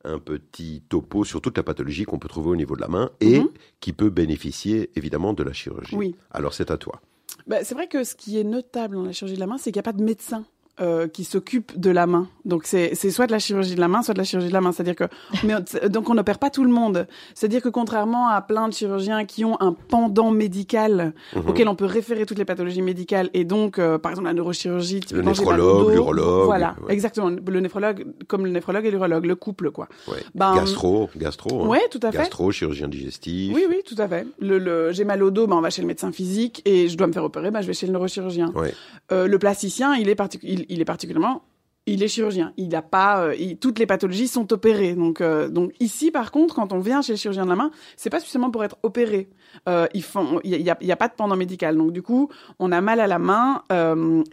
un 0.04 0.20
petit 0.20 0.84
topo 0.90 1.24
sur 1.24 1.42
toute 1.42 1.58
la 1.58 1.64
pathologie 1.64 2.04
qu'on 2.06 2.20
peut 2.20 2.28
trouver 2.28 2.50
au 2.50 2.56
niveau 2.56 2.76
de 2.76 2.82
la 2.82 2.88
main 2.88 3.10
et 3.22 3.40
Mhm. 3.40 3.50
qui 3.80 3.94
peut 3.94 4.10
bénéficier 4.10 4.90
évidemment 4.96 5.34
de 5.34 5.44
la 5.44 5.54
chirurgie. 5.54 5.96
Oui. 5.96 6.16
Alors 6.32 6.54
c'est 6.54 6.72
à 6.72 6.78
toi. 6.78 7.02
Bah, 7.48 7.64
c'est 7.64 7.74
vrai 7.76 7.88
que 7.88 8.04
ce 8.04 8.16
qui 8.16 8.38
est 8.40 8.44
notable 8.44 8.96
dans 8.96 9.04
la 9.04 9.12
chirurgie 9.12 9.36
de 9.36 9.40
la 9.40 9.48
main, 9.48 9.58
c'est 9.58 9.72
qu'il 9.72 9.78
n'y 9.80 9.84
a 9.88 9.92
pas 9.92 9.98
de 9.98 10.04
médecin. 10.04 10.46
Euh, 10.82 11.08
qui 11.08 11.24
s'occupe 11.24 11.80
de 11.80 11.92
la 11.92 12.08
main. 12.08 12.28
Donc 12.46 12.64
c'est 12.66 12.96
c'est 12.96 13.12
soit 13.12 13.28
de 13.28 13.32
la 13.32 13.40
chirurgie 13.40 13.76
de 13.76 13.80
la 13.80 13.88
main, 13.88 14.02
soit 14.02 14.14
de 14.16 14.20
la 14.20 14.24
chirurgie 14.24 14.48
de 14.50 14.54
la 14.54 14.62
main. 14.62 14.72
C'est-à-dire 14.72 14.96
que 14.96 15.04
mais 15.44 15.54
donc 15.90 16.10
on 16.10 16.16
n'opère 16.16 16.40
pas 16.40 16.50
tout 16.50 16.64
le 16.64 16.72
monde. 16.72 17.08
C'est-à-dire 17.36 17.62
que 17.62 17.70
contrairement 17.70 18.28
à 18.28 18.42
plein 18.42 18.68
de 18.68 18.74
chirurgiens 18.74 19.26
qui 19.26 19.46
ont 19.46 19.56
un 19.62 19.74
pendant 19.74 20.32
médical 20.32 21.14
Mhm. 21.36 21.50
auquel 21.50 21.68
on 21.70 21.76
peut 21.76 21.86
référer 21.86 22.26
toutes 22.26 22.38
les 22.38 22.46
pathologies 22.46 22.82
médicales 22.82 23.30
et 23.34 23.44
donc 23.46 23.78
euh, 23.80 23.98
par 23.98 24.12
exemple 24.12 24.28
la 24.28 24.34
neurochirurgie, 24.34 25.02
au 25.14 25.22
néphrologue, 25.22 25.92
l'urologue, 25.94 26.46
voilà, 26.46 26.76
ouais. 26.88 26.94
exactement. 26.94 27.30
Le 27.30 27.60
néphrologue 27.60 28.06
comme 28.28 28.46
le 28.46 28.52
néphrologue 28.52 28.86
et 28.86 28.92
l'urologue, 28.92 29.26
le 29.26 29.36
couple 29.36 29.72
quoi. 29.72 29.88
Ouais. 30.08 30.18
Ben, 30.36 30.56
gastro, 30.56 31.10
gastro. 31.16 31.64
hein. 31.64 31.68
Ouais, 31.68 31.82
tout 31.92 32.00
à 32.04 32.12
fait. 32.12 32.18
Gastro, 32.18 32.52
chirurgien 32.52 32.88
digestif. 32.88 33.54
Oui, 33.56 33.66
oui, 33.70 33.78
tout 33.86 33.96
à 34.00 34.08
fait. 34.08 34.26
Le, 34.40 34.58
le, 34.58 34.92
j'ai 34.92 35.06
mal 35.06 35.22
au 35.24 35.32
dos, 35.32 35.48
ben 35.48 35.56
on 35.56 35.62
va 35.62 35.70
chez 35.70 35.82
le 35.82 35.88
médecin 35.88 36.12
physique 36.12 36.62
et 36.66 36.88
je 36.88 36.98
dois 36.98 37.08
me 37.08 37.14
faire 37.14 37.24
opérer, 37.24 37.52
ben 37.52 37.62
je 37.62 37.68
vais 37.68 37.74
chez 37.74 37.86
le 37.88 37.94
neurochirurgien. 37.94 38.52
Ouais. 38.56 38.74
Euh, 39.12 39.28
le 39.28 39.40
plasticien, 39.40 39.96
il 39.96 40.10
est, 40.10 40.16
particu- 40.16 40.63
il, 40.70 40.76
il 40.76 40.82
est 40.82 40.86
particulièrement, 40.86 41.44
il 41.86 42.02
est 42.02 42.08
chirurgien. 42.08 42.54
Il 42.56 42.74
a 42.78 42.82
pas, 42.82 43.26
euh, 43.26 43.36
il- 43.36 43.58
toutes 43.58 43.78
les 43.78 43.86
pathologies 43.86 44.30
sont 44.30 44.54
opérées. 44.54 44.94
Donc, 44.94 45.20
euh, 45.20 45.50
donc 45.50 45.74
ici, 45.82 46.12
par 46.12 46.32
contre, 46.32 46.56
quand 46.56 46.72
on 46.72 46.80
vient 46.80 47.02
chez 47.02 47.12
le 47.12 47.18
chirurgien 47.18 47.44
de 47.44 47.50
la 47.50 47.58
main, 47.58 47.72
c'est 47.98 48.10
pas 48.10 48.22
spécialement 48.22 48.52
pour 48.52 48.64
être 48.64 48.78
opéré. 48.84 49.28
Euh, 49.68 49.86
ils 49.94 50.02
font, 50.04 50.40
il 50.46 50.52
y 50.52 50.56
a, 50.56 50.58
y 50.60 50.70
a- 50.70 50.78
il 50.80 50.88
y 50.88 50.92
a 50.94 50.96
pas 50.96 51.10
de 51.10 51.14
pendant 51.14 51.36
médical. 51.36 51.76
Donc 51.76 51.92
du 51.92 52.02
coup, 52.02 52.30
on 52.60 52.72
a 52.72 52.80
mal 52.80 53.02
à 53.02 53.08
la 53.08 53.20
main 53.20 53.64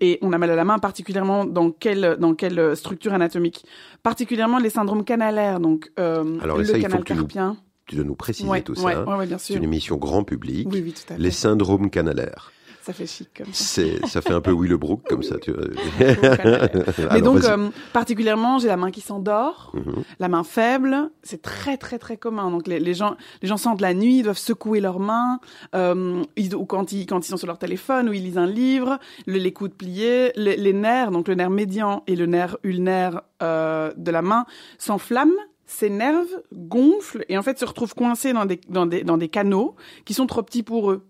et 0.00 0.18
on 0.22 0.32
a 0.32 0.38
mal 0.38 0.50
à 0.50 0.54
la 0.54 0.64
main 0.64 0.78
particulièrement 0.78 1.44
dans 1.44 1.72
quelle, 1.72 2.16
dans 2.20 2.34
quelle 2.34 2.76
structure 2.76 3.14
anatomique? 3.14 3.64
Particulièrement 4.04 4.58
les 4.58 4.70
syndromes 4.70 5.04
canalaires. 5.04 5.58
Donc 5.60 5.90
Alors, 5.96 6.56
le 6.58 6.64
ça, 6.64 6.78
canal 6.78 7.02
carpien. 7.04 7.56
Tu 7.86 7.96
dois 7.96 8.04
nous 8.04 8.14
préciser 8.14 8.48
Ouais, 8.48 8.62
tout 8.62 8.78
ouais, 8.80 8.94
ça. 8.94 9.16
ouais, 9.18 9.26
C'est 9.38 9.54
une 9.54 9.64
émission 9.64 9.96
grand 9.96 10.22
public. 10.22 10.68
Oui, 10.70 10.80
oui, 10.84 10.92
tout 10.92 11.02
à 11.12 11.16
fait. 11.16 11.20
Les 11.20 11.32
syndromes 11.32 11.90
canalaires. 11.90 12.52
Ça 12.82 12.92
fait 12.94 13.06
chic 13.06 13.28
comme 13.36 13.52
ça. 13.52 13.64
C'est, 13.64 14.06
ça 14.06 14.22
fait 14.22 14.32
un 14.32 14.40
peu 14.40 14.52
Willebrook 14.52 15.02
comme 15.08 15.22
ça. 15.22 15.38
Tu 15.38 15.52
vois. 15.52 15.64
Mais 17.12 17.20
donc, 17.20 17.44
euh, 17.44 17.68
particulièrement, 17.92 18.58
j'ai 18.58 18.68
la 18.68 18.76
main 18.76 18.90
qui 18.90 19.00
s'endort, 19.00 19.72
Mhm. 19.74 20.02
la 20.18 20.28
main 20.28 20.44
faible. 20.44 21.10
C'est 21.22 21.42
très, 21.42 21.76
très, 21.76 21.98
très 21.98 22.16
commun. 22.16 22.50
Donc, 22.50 22.66
les, 22.66 22.80
les 22.80 22.94
gens, 22.94 23.16
les 23.42 23.48
gens 23.48 23.56
sentent 23.58 23.80
la 23.82 23.92
nuit, 23.94 24.18
ils 24.18 24.22
doivent 24.22 24.38
secouer 24.38 24.80
leurs 24.80 24.98
mains, 25.00 25.40
euh, 25.74 26.22
ils, 26.36 26.54
ou 26.54 26.64
quand 26.64 26.92
ils, 26.92 27.06
quand 27.06 27.26
ils 27.26 27.30
sont 27.30 27.36
sur 27.36 27.46
leur 27.46 27.58
téléphone, 27.58 28.08
ou 28.08 28.12
ils 28.12 28.22
lisent 28.22 28.38
un 28.38 28.46
livre, 28.46 28.98
le- 29.26 29.38
les 29.38 29.52
coudes 29.52 29.74
pliés, 29.74 30.32
les, 30.36 30.56
les 30.56 30.72
nerfs, 30.72 31.10
donc 31.10 31.28
le 31.28 31.34
nerf 31.34 31.50
médian 31.50 32.02
et 32.06 32.16
le 32.16 32.26
nerf 32.26 32.56
ulnaire 32.64 33.22
euh, 33.42 33.92
de 33.96 34.10
la 34.10 34.22
main 34.22 34.46
s'enflamment 34.78 35.32
s'énervent, 35.66 36.42
gonflent 36.52 37.24
et 37.28 37.38
en 37.38 37.42
fait 37.42 37.58
se 37.58 37.64
retrouvent 37.64 37.94
coincés 37.94 38.32
dans 38.32 38.44
des, 38.44 38.60
dans 38.68 38.86
des, 38.86 39.04
dans 39.04 39.16
des 39.16 39.28
canaux 39.28 39.76
qui 40.04 40.14
sont 40.14 40.26
trop 40.26 40.42
petits 40.42 40.64
pour 40.64 40.90
eux. 40.90 41.06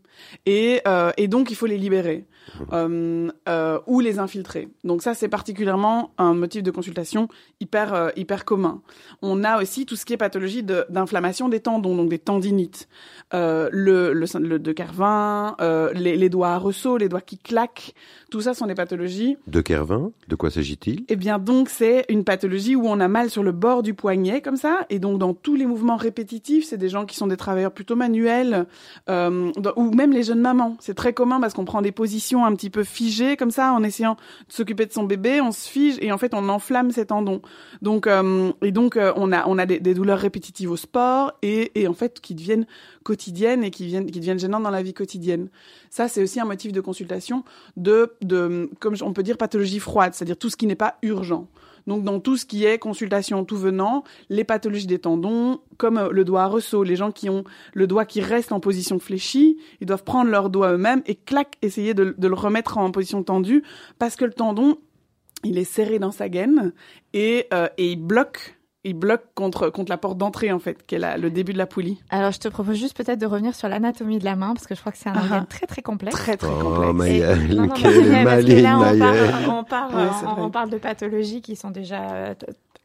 Et, 0.46 0.80
euh, 0.86 1.12
et 1.16 1.28
donc 1.28 1.50
il 1.50 1.56
faut 1.56 1.66
les 1.66 1.78
libérer 1.78 2.26
euh, 2.72 3.28
euh, 3.48 3.78
ou 3.86 4.00
les 4.00 4.18
infiltrer. 4.18 4.68
Donc 4.84 5.02
ça 5.02 5.14
c'est 5.14 5.28
particulièrement 5.28 6.10
un 6.18 6.34
motif 6.34 6.62
de 6.62 6.70
consultation 6.70 7.28
hyper 7.60 7.94
euh, 7.94 8.10
hyper 8.16 8.44
commun. 8.44 8.82
On 9.22 9.44
a 9.44 9.60
aussi 9.60 9.86
tout 9.86 9.96
ce 9.96 10.04
qui 10.04 10.12
est 10.12 10.16
pathologie 10.16 10.62
de- 10.62 10.84
d'inflammation 10.90 11.48
des 11.48 11.60
tendons, 11.60 11.96
donc 11.96 12.08
des 12.08 12.18
tendinites, 12.18 12.88
le, 13.32 13.68
le, 13.70 14.12
le 14.12 14.58
de 14.58 14.74
euh, 15.60 15.92
les, 15.94 16.16
les 16.16 16.28
doigts 16.28 16.50
à 16.50 16.58
ressaut, 16.58 16.96
les 16.96 17.08
doigts 17.08 17.20
qui 17.20 17.38
claquent. 17.38 17.94
Tout 18.30 18.40
ça 18.40 18.54
sont 18.54 18.66
des 18.66 18.74
pathologies 18.74 19.36
De 19.46 19.60
Kervin, 19.60 20.12
de 20.28 20.34
quoi 20.36 20.50
s'agit-il? 20.50 21.04
Eh 21.08 21.16
bien, 21.16 21.38
donc, 21.38 21.68
c'est 21.68 22.04
une 22.08 22.24
pathologie 22.24 22.76
où 22.76 22.86
on 22.86 23.00
a 23.00 23.08
mal 23.08 23.30
sur 23.30 23.42
le 23.42 23.52
bord 23.52 23.82
du 23.82 23.94
poignet, 23.94 24.40
comme 24.40 24.56
ça. 24.56 24.86
Et 24.90 24.98
donc, 24.98 25.18
dans 25.18 25.34
tous 25.34 25.54
les 25.54 25.66
mouvements 25.66 25.96
répétitifs, 25.96 26.64
c'est 26.66 26.76
des 26.76 26.88
gens 26.88 27.06
qui 27.06 27.16
sont 27.16 27.26
des 27.26 27.36
travailleurs 27.36 27.72
plutôt 27.72 27.96
manuels, 27.96 28.66
dans- 29.08 29.72
ou 29.76 29.90
même 29.92 30.12
les 30.12 30.22
jeunes 30.22 30.40
mamans. 30.40 30.76
C'est 30.80 30.94
très 30.94 31.12
commun 31.12 31.40
parce 31.40 31.54
qu'on 31.54 31.64
prend 31.64 31.82
des 31.82 31.92
positions 31.92 32.39
un 32.44 32.54
petit 32.54 32.70
peu 32.70 32.84
figées, 32.84 33.36
comme 33.36 33.50
ça, 33.50 33.72
en 33.72 33.82
essayant 33.82 34.14
de 34.48 34.52
s'occuper 34.52 34.86
de 34.86 34.92
son 34.92 35.04
bébé, 35.04 35.40
on 35.40 35.52
se 35.52 35.68
fige 35.68 35.96
et 36.00 36.12
en 36.12 36.18
fait, 36.18 36.34
on 36.34 36.48
enflamme 36.48 36.90
ses 36.90 37.06
tendons. 37.06 37.42
Donc, 37.82 38.06
euh, 38.06 38.52
et 38.62 38.72
donc, 38.72 38.96
euh, 38.96 39.12
on 39.16 39.32
a, 39.32 39.46
on 39.46 39.58
a 39.58 39.66
des, 39.66 39.80
des 39.80 39.94
douleurs 39.94 40.18
répétitives 40.18 40.70
au 40.70 40.76
sport 40.76 41.32
et, 41.42 41.72
et 41.80 41.88
en 41.88 41.94
fait, 41.94 42.20
qui 42.20 42.34
deviennent 42.34 42.66
quotidiennes 43.02 43.64
et 43.64 43.70
qui 43.70 43.86
viennent, 43.86 44.10
qui 44.10 44.20
deviennent 44.20 44.38
gênantes 44.38 44.62
dans 44.62 44.70
la 44.70 44.82
vie 44.82 44.94
quotidienne. 44.94 45.48
Ça, 45.90 46.08
c'est 46.08 46.22
aussi 46.22 46.40
un 46.40 46.44
motif 46.44 46.72
de 46.72 46.80
consultation 46.80 47.44
de, 47.76 48.14
de, 48.22 48.70
comme 48.78 48.94
on 49.02 49.12
peut 49.12 49.22
dire, 49.22 49.36
pathologie 49.36 49.80
froide, 49.80 50.14
c'est-à-dire 50.14 50.36
tout 50.36 50.50
ce 50.50 50.56
qui 50.56 50.66
n'est 50.66 50.74
pas 50.74 50.96
urgent. 51.02 51.48
Donc, 51.86 52.04
dans 52.04 52.20
tout 52.20 52.36
ce 52.36 52.44
qui 52.44 52.64
est 52.64 52.78
consultation 52.78 53.44
tout 53.44 53.56
venant, 53.56 54.04
les 54.28 54.44
pathologies 54.44 54.86
des 54.86 54.98
tendons, 54.98 55.60
comme 55.76 55.98
euh, 55.98 56.10
le 56.10 56.24
doigt 56.24 56.42
à 56.42 56.46
ressaut, 56.46 56.82
les 56.82 56.96
gens 56.96 57.10
qui 57.10 57.28
ont 57.30 57.44
le 57.74 57.86
doigt 57.86 58.04
qui 58.04 58.20
reste 58.20 58.52
en 58.52 58.60
position 58.60 58.98
fléchie, 58.98 59.58
ils 59.80 59.86
doivent 59.86 60.04
prendre 60.04 60.30
leur 60.30 60.50
doigt 60.50 60.72
eux-mêmes 60.72 61.02
et 61.06 61.14
clac, 61.14 61.56
essayer 61.62 61.94
de, 61.94 62.14
le 62.18 62.34
remettre 62.34 62.78
en 62.78 62.90
position 62.90 63.22
tendue 63.22 63.62
parce 63.98 64.16
que 64.16 64.24
le 64.24 64.32
tendon 64.32 64.78
il 65.42 65.56
est 65.56 65.64
serré 65.64 65.98
dans 65.98 66.10
sa 66.10 66.28
gaine 66.28 66.72
et, 67.14 67.46
euh, 67.54 67.68
et 67.78 67.92
il 67.92 67.96
bloque. 67.96 68.59
Il 68.82 68.94
bloque 68.94 69.24
contre, 69.34 69.68
contre 69.68 69.90
la 69.90 69.98
porte 69.98 70.16
d'entrée, 70.16 70.50
en 70.52 70.58
fait, 70.58 70.86
qui 70.86 70.94
est 70.94 70.98
la- 70.98 71.18
le 71.18 71.30
début 71.30 71.52
de 71.52 71.58
la 71.58 71.66
poulie. 71.66 72.00
Alors, 72.08 72.32
je 72.32 72.38
te 72.38 72.48
propose 72.48 72.76
juste 72.76 72.96
peut-être 72.96 73.18
de 73.18 73.26
revenir 73.26 73.54
sur 73.54 73.68
l'anatomie 73.68 74.18
de 74.18 74.24
la 74.24 74.36
main, 74.36 74.54
parce 74.54 74.66
que 74.66 74.74
je 74.74 74.80
crois 74.80 74.90
que 74.90 74.96
c'est 74.96 75.10
un 75.10 75.14
Ah. 75.16 75.22
organe 75.22 75.46
très 75.46 75.66
très 75.66 75.82
complexe. 75.82 76.16
Très, 76.16 76.38
très 76.38 76.48
Oh, 76.48 76.62
complexe. 76.62 76.94
Maëlle, 76.94 77.54
non, 77.56 77.66
non, 77.66 77.74
quelle 77.74 78.04
non, 78.06 78.10
mais 78.12 78.24
parce 78.24 78.44
que 78.44 78.52
là, 78.62 78.78
on 78.78 78.98
parle, 78.98 79.50
on, 79.50 79.64
parle, 79.64 79.94
Ouais, 79.94 80.08
c'est 80.18 80.26
on- 80.26 80.32
vrai. 80.32 80.42
on 80.42 80.50
parle 80.50 80.70
de 80.70 80.78
pathologies 80.78 81.42
qui 81.42 81.56
sont 81.56 81.70
déjà 81.70 82.10
euh, 82.10 82.34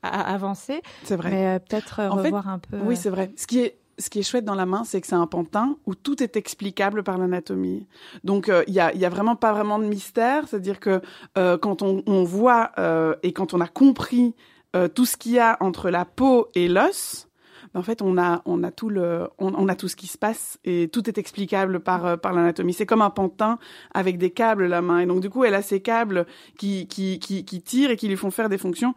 avancées, 0.03 0.81
C'est 1.03 1.15
vrai. 1.15 1.29
mais 1.31 1.47
euh, 1.47 1.59
peut-être 1.59 1.99
euh, 1.99 2.09
En 2.09 2.17
fait, 2.17 2.23
revoir 2.25 2.49
un 2.49 2.59
peu. 2.59 2.77
Oui, 2.83 2.95
euh, 2.95 2.97
c'est 2.99 3.09
vrai. 3.09 3.31
Ce 3.37 3.47
qui 3.47 3.59
est 3.61 3.77
ce 3.97 4.09
qui 4.09 4.19
est 4.19 4.23
chouette 4.23 4.43
dans 4.43 4.55
la 4.55 4.65
main, 4.65 4.83
c'est 4.83 4.99
que 4.99 5.07
c'est 5.07 5.15
un 5.15 5.25
pantin 5.25 5.77
où 5.85 5.95
tout 5.95 6.21
est 6.21 6.35
explicable 6.35 7.01
par 7.01 7.17
l'anatomie. 7.17 7.87
Donc 8.25 8.49
euh, 8.49 8.61
il 8.67 8.73
y 8.73 8.81
a 8.81 8.93
il 8.93 8.99
y 8.99 9.05
a 9.05 9.09
vraiment 9.09 9.37
pas 9.37 9.53
vraiment 9.53 9.79
de 9.79 9.85
mystère, 9.85 10.49
c'est-à-dire 10.49 10.81
que 10.81 11.01
euh, 11.37 11.57
quand 11.57 11.81
on, 11.81 12.03
on 12.05 12.25
voit 12.25 12.71
euh, 12.77 13.15
et 13.23 13.31
quand 13.31 13.53
on 13.53 13.61
a 13.61 13.67
compris 13.67 14.35
euh, 14.75 14.87
tout 14.87 15.05
ce 15.05 15.17
qu'il 15.17 15.33
y 15.33 15.39
a 15.39 15.57
entre 15.59 15.89
la 15.89 16.05
peau 16.05 16.49
et 16.53 16.67
l'os, 16.67 17.27
ben, 17.73 17.79
en 17.79 17.83
fait 17.83 18.01
on 18.01 18.17
a 18.17 18.41
on 18.45 18.63
a 18.63 18.71
tout 18.71 18.89
le 18.89 19.27
on, 19.37 19.53
on 19.55 19.67
a 19.67 19.75
tout 19.75 19.87
ce 19.87 19.95
qui 19.95 20.07
se 20.07 20.17
passe 20.17 20.59
et 20.65 20.89
tout 20.89 21.09
est 21.09 21.17
explicable 21.17 21.79
par 21.79 22.05
euh, 22.05 22.17
par 22.17 22.33
l'anatomie. 22.33 22.73
C'est 22.73 22.85
comme 22.85 23.01
un 23.01 23.09
pantin 23.09 23.57
avec 23.93 24.17
des 24.17 24.31
câbles 24.31 24.65
la 24.65 24.81
main 24.81 24.99
et 24.99 25.05
donc 25.05 25.21
du 25.21 25.29
coup 25.29 25.43
elle 25.43 25.55
a 25.55 25.61
ces 25.61 25.81
câbles 25.81 26.25
qui 26.57 26.87
qui 26.87 27.19
qui, 27.19 27.45
qui 27.45 27.61
tirent 27.61 27.91
et 27.91 27.97
qui 27.97 28.07
lui 28.07 28.17
font 28.17 28.31
faire 28.31 28.49
des 28.49 28.57
fonctions 28.57 28.93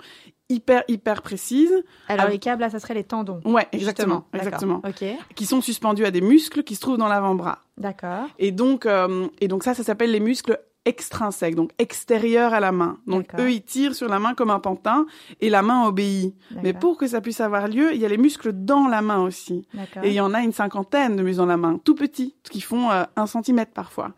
hyper 0.49 0.83
hyper 0.89 1.23
précises. 1.23 1.85
Alors, 2.09 2.27
ah, 2.27 2.31
les 2.31 2.39
câbles, 2.39 2.63
là, 2.63 2.71
ça 2.71 2.79
serait 2.79 2.95
les 2.95 3.05
tendons. 3.05 3.41
Ouais, 3.45 3.69
exactement, 3.73 4.25
exactement. 4.33 4.81
Ok, 4.87 5.05
qui 5.35 5.47
sont 5.47 5.61
suspendus 5.61 6.05
à 6.05 6.11
des 6.11 6.21
muscles 6.21 6.63
qui 6.63 6.75
se 6.75 6.81
trouvent 6.81 6.97
dans 6.97 7.09
l'avant-bras. 7.09 7.59
d'accord. 7.77 8.27
Et 8.39 8.51
donc, 8.51 8.87
euh, 8.87 9.29
et 9.41 9.49
donc 9.49 9.63
ça, 9.63 9.75
ça 9.75 9.83
s'appelle 9.83 10.11
les 10.11 10.21
muscles 10.21 10.59
extrinsèques, 10.89 11.55
donc 11.55 11.71
extérieurs 11.79 12.55
à 12.55 12.61
la 12.61 12.73
main. 12.73 12.97
Donc 13.07 13.27
eux, 13.39 13.53
ils 13.53 13.63
tirent 13.63 13.95
sur 13.95 14.09
la 14.09 14.19
main 14.19 14.35
comme 14.35 14.51
un 14.51 14.59
pantin 14.59 15.07
et 15.41 15.51
la 15.51 15.61
main 15.63 15.85
obéit. 15.85 16.35
Mais 16.63 16.73
pour 16.73 16.97
que 16.97 17.07
ça 17.07 17.21
puisse 17.21 17.41
avoir 17.41 17.69
lieu, 17.69 17.95
il 17.95 18.01
y 18.01 18.07
a 18.07 18.09
les 18.09 18.17
muscles 18.17 18.53
dans 18.53 18.89
la 18.89 19.03
main 19.03 19.23
aussi. 19.23 19.67
Et 20.03 20.09
il 20.09 20.15
y 20.15 20.21
en 20.21 20.33
a 20.33 20.41
une 20.41 20.53
cinquantaine 20.53 21.15
de 21.17 21.23
muscles 21.23 21.39
dans 21.39 21.47
la 21.47 21.59
main, 21.59 21.79
tout 21.85 21.95
petits, 21.95 22.35
qui 22.51 22.63
font 22.63 22.91
euh, 22.91 23.05
un 23.17 23.27
centimètre 23.27 23.73
parfois. 23.73 24.13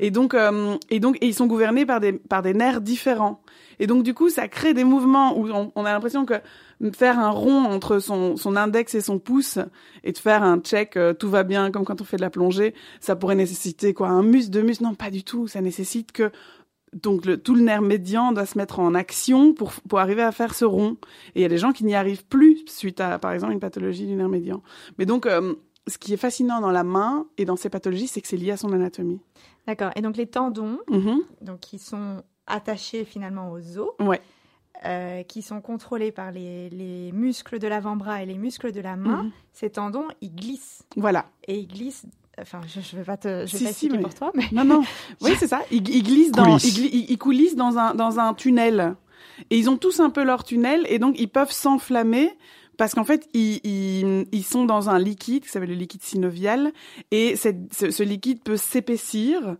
Et 0.00 0.10
donc, 0.10 0.32
euh, 0.34 0.76
et 0.90 0.98
donc, 0.98 1.18
et 1.20 1.26
ils 1.26 1.34
sont 1.34 1.46
gouvernés 1.46 1.84
par 1.84 2.00
des 2.00 2.12
par 2.14 2.40
des 2.42 2.54
nerfs 2.54 2.80
différents. 2.80 3.40
Et 3.78 3.86
donc, 3.86 4.02
du 4.02 4.14
coup, 4.14 4.28
ça 4.28 4.48
crée 4.48 4.74
des 4.74 4.84
mouvements 4.84 5.36
où 5.38 5.48
on, 5.50 5.72
on 5.74 5.84
a 5.84 5.92
l'impression 5.92 6.24
que 6.26 6.34
faire 6.92 7.18
un 7.18 7.30
rond 7.30 7.64
entre 7.64 7.98
son, 7.98 8.36
son 8.36 8.56
index 8.56 8.94
et 8.94 9.00
son 9.00 9.18
pouce 9.18 9.58
et 10.02 10.12
de 10.12 10.18
faire 10.18 10.42
un 10.42 10.58
check, 10.58 10.96
euh, 10.96 11.14
tout 11.14 11.30
va 11.30 11.42
bien, 11.42 11.70
comme 11.70 11.84
quand 11.84 12.00
on 12.00 12.04
fait 12.04 12.16
de 12.16 12.22
la 12.22 12.30
plongée, 12.30 12.74
ça 13.00 13.16
pourrait 13.16 13.36
nécessiter 13.36 13.94
quoi, 13.94 14.08
un 14.08 14.22
muscle, 14.22 14.50
deux 14.50 14.62
muscles 14.62 14.84
Non, 14.84 14.94
pas 14.94 15.10
du 15.10 15.24
tout. 15.24 15.46
Ça 15.48 15.60
nécessite 15.60 16.12
que 16.12 16.30
donc 16.92 17.26
le, 17.26 17.36
tout 17.38 17.54
le 17.56 17.62
nerf 17.62 17.82
médian 17.82 18.32
doit 18.32 18.46
se 18.46 18.56
mettre 18.56 18.78
en 18.78 18.94
action 18.94 19.52
pour, 19.52 19.72
pour 19.88 19.98
arriver 19.98 20.22
à 20.22 20.30
faire 20.30 20.54
ce 20.54 20.64
rond. 20.64 20.96
Et 21.34 21.40
il 21.40 21.42
y 21.42 21.44
a 21.44 21.48
des 21.48 21.58
gens 21.58 21.72
qui 21.72 21.84
n'y 21.84 21.94
arrivent 21.94 22.24
plus 22.24 22.62
suite 22.66 23.00
à, 23.00 23.18
par 23.18 23.32
exemple, 23.32 23.52
une 23.52 23.60
pathologie 23.60 24.06
du 24.06 24.14
nerf 24.14 24.28
médian. 24.28 24.62
Mais 24.98 25.06
donc, 25.06 25.26
euh, 25.26 25.54
ce 25.88 25.98
qui 25.98 26.12
est 26.14 26.16
fascinant 26.18 26.60
dans 26.60 26.70
la 26.70 26.84
main 26.84 27.26
et 27.36 27.44
dans 27.44 27.56
ces 27.56 27.68
pathologies, 27.68 28.06
c'est 28.06 28.20
que 28.20 28.28
c'est 28.28 28.36
lié 28.36 28.52
à 28.52 28.56
son 28.56 28.72
anatomie. 28.72 29.20
D'accord. 29.66 29.90
Et 29.96 30.02
donc, 30.02 30.16
les 30.16 30.26
tendons, 30.26 30.78
Mhm. 30.90 31.20
donc, 31.42 31.60
qui 31.60 31.78
sont 31.78 32.22
attachés 32.46 33.04
finalement 33.04 33.50
aux 33.52 33.78
os, 33.78 33.90
Ouais. 34.00 34.20
euh, 34.84 35.22
qui 35.22 35.42
sont 35.42 35.60
contrôlés 35.60 36.12
par 36.12 36.30
les, 36.32 36.68
les 36.70 37.12
muscles 37.12 37.58
de 37.58 37.66
l'avant-bras 37.68 38.22
et 38.22 38.26
les 38.26 38.36
muscles 38.38 38.72
de 38.72 38.80
la 38.80 38.96
main, 38.96 39.24
Mhm. 39.24 39.30
ces 39.52 39.70
tendons, 39.70 40.06
ils 40.20 40.34
glissent. 40.34 40.82
Voilà. 40.96 41.26
Et 41.48 41.58
ils 41.58 41.66
glissent. 41.68 42.06
Enfin, 42.38 42.60
je 42.66 42.80
ne 42.80 43.00
vais 43.00 43.04
pas 43.06 43.16
te 43.16 43.46
je 43.46 43.52
vais 43.52 43.58
Si, 43.58 43.64
pas 43.64 43.72
si, 43.72 43.88
mais- 43.90 43.98
pour 44.00 44.12
toi, 44.14 44.32
mais. 44.34 44.44
Non, 44.52 44.64
non. 44.64 44.82
Oui, 45.20 45.30
c'est 45.38 45.46
ça. 45.46 45.62
Ils, 45.70 45.88
ils 45.88 46.02
glissent 46.02 46.32
dans, 46.32 46.44
Coulissent. 46.44 46.76
ils, 46.76 46.82
gli- 46.82 46.90
ils- 46.92 47.10
ils 47.12 47.18
coulissent 47.18 47.56
dans 47.56 47.78
un, 47.78 47.94
dans 47.94 48.18
un 48.18 48.34
tunnel. 48.34 48.96
Et 49.50 49.58
ils 49.58 49.70
ont 49.70 49.76
tous 49.76 50.00
un 50.00 50.10
peu 50.10 50.22
leur 50.24 50.44
tunnel 50.44 50.84
et 50.88 50.98
donc 50.98 51.14
ils 51.18 51.28
peuvent 51.28 51.50
s'enflammer 51.52 52.36
parce 52.76 52.92
qu'en 52.94 53.04
fait, 53.04 53.28
ils, 53.34 53.60
ils, 53.64 54.26
ils 54.32 54.42
sont 54.44 54.64
dans 54.64 54.90
un 54.90 54.98
liquide 54.98 55.44
qui 55.44 55.48
s'appelle 55.48 55.68
le 55.70 55.74
liquide 55.76 56.02
synovial 56.02 56.72
et 57.12 57.36
cette- 57.36 57.72
ce, 57.72 57.90
ce 57.92 58.02
liquide 58.02 58.42
peut 58.42 58.56
s'épaissir 58.56 59.56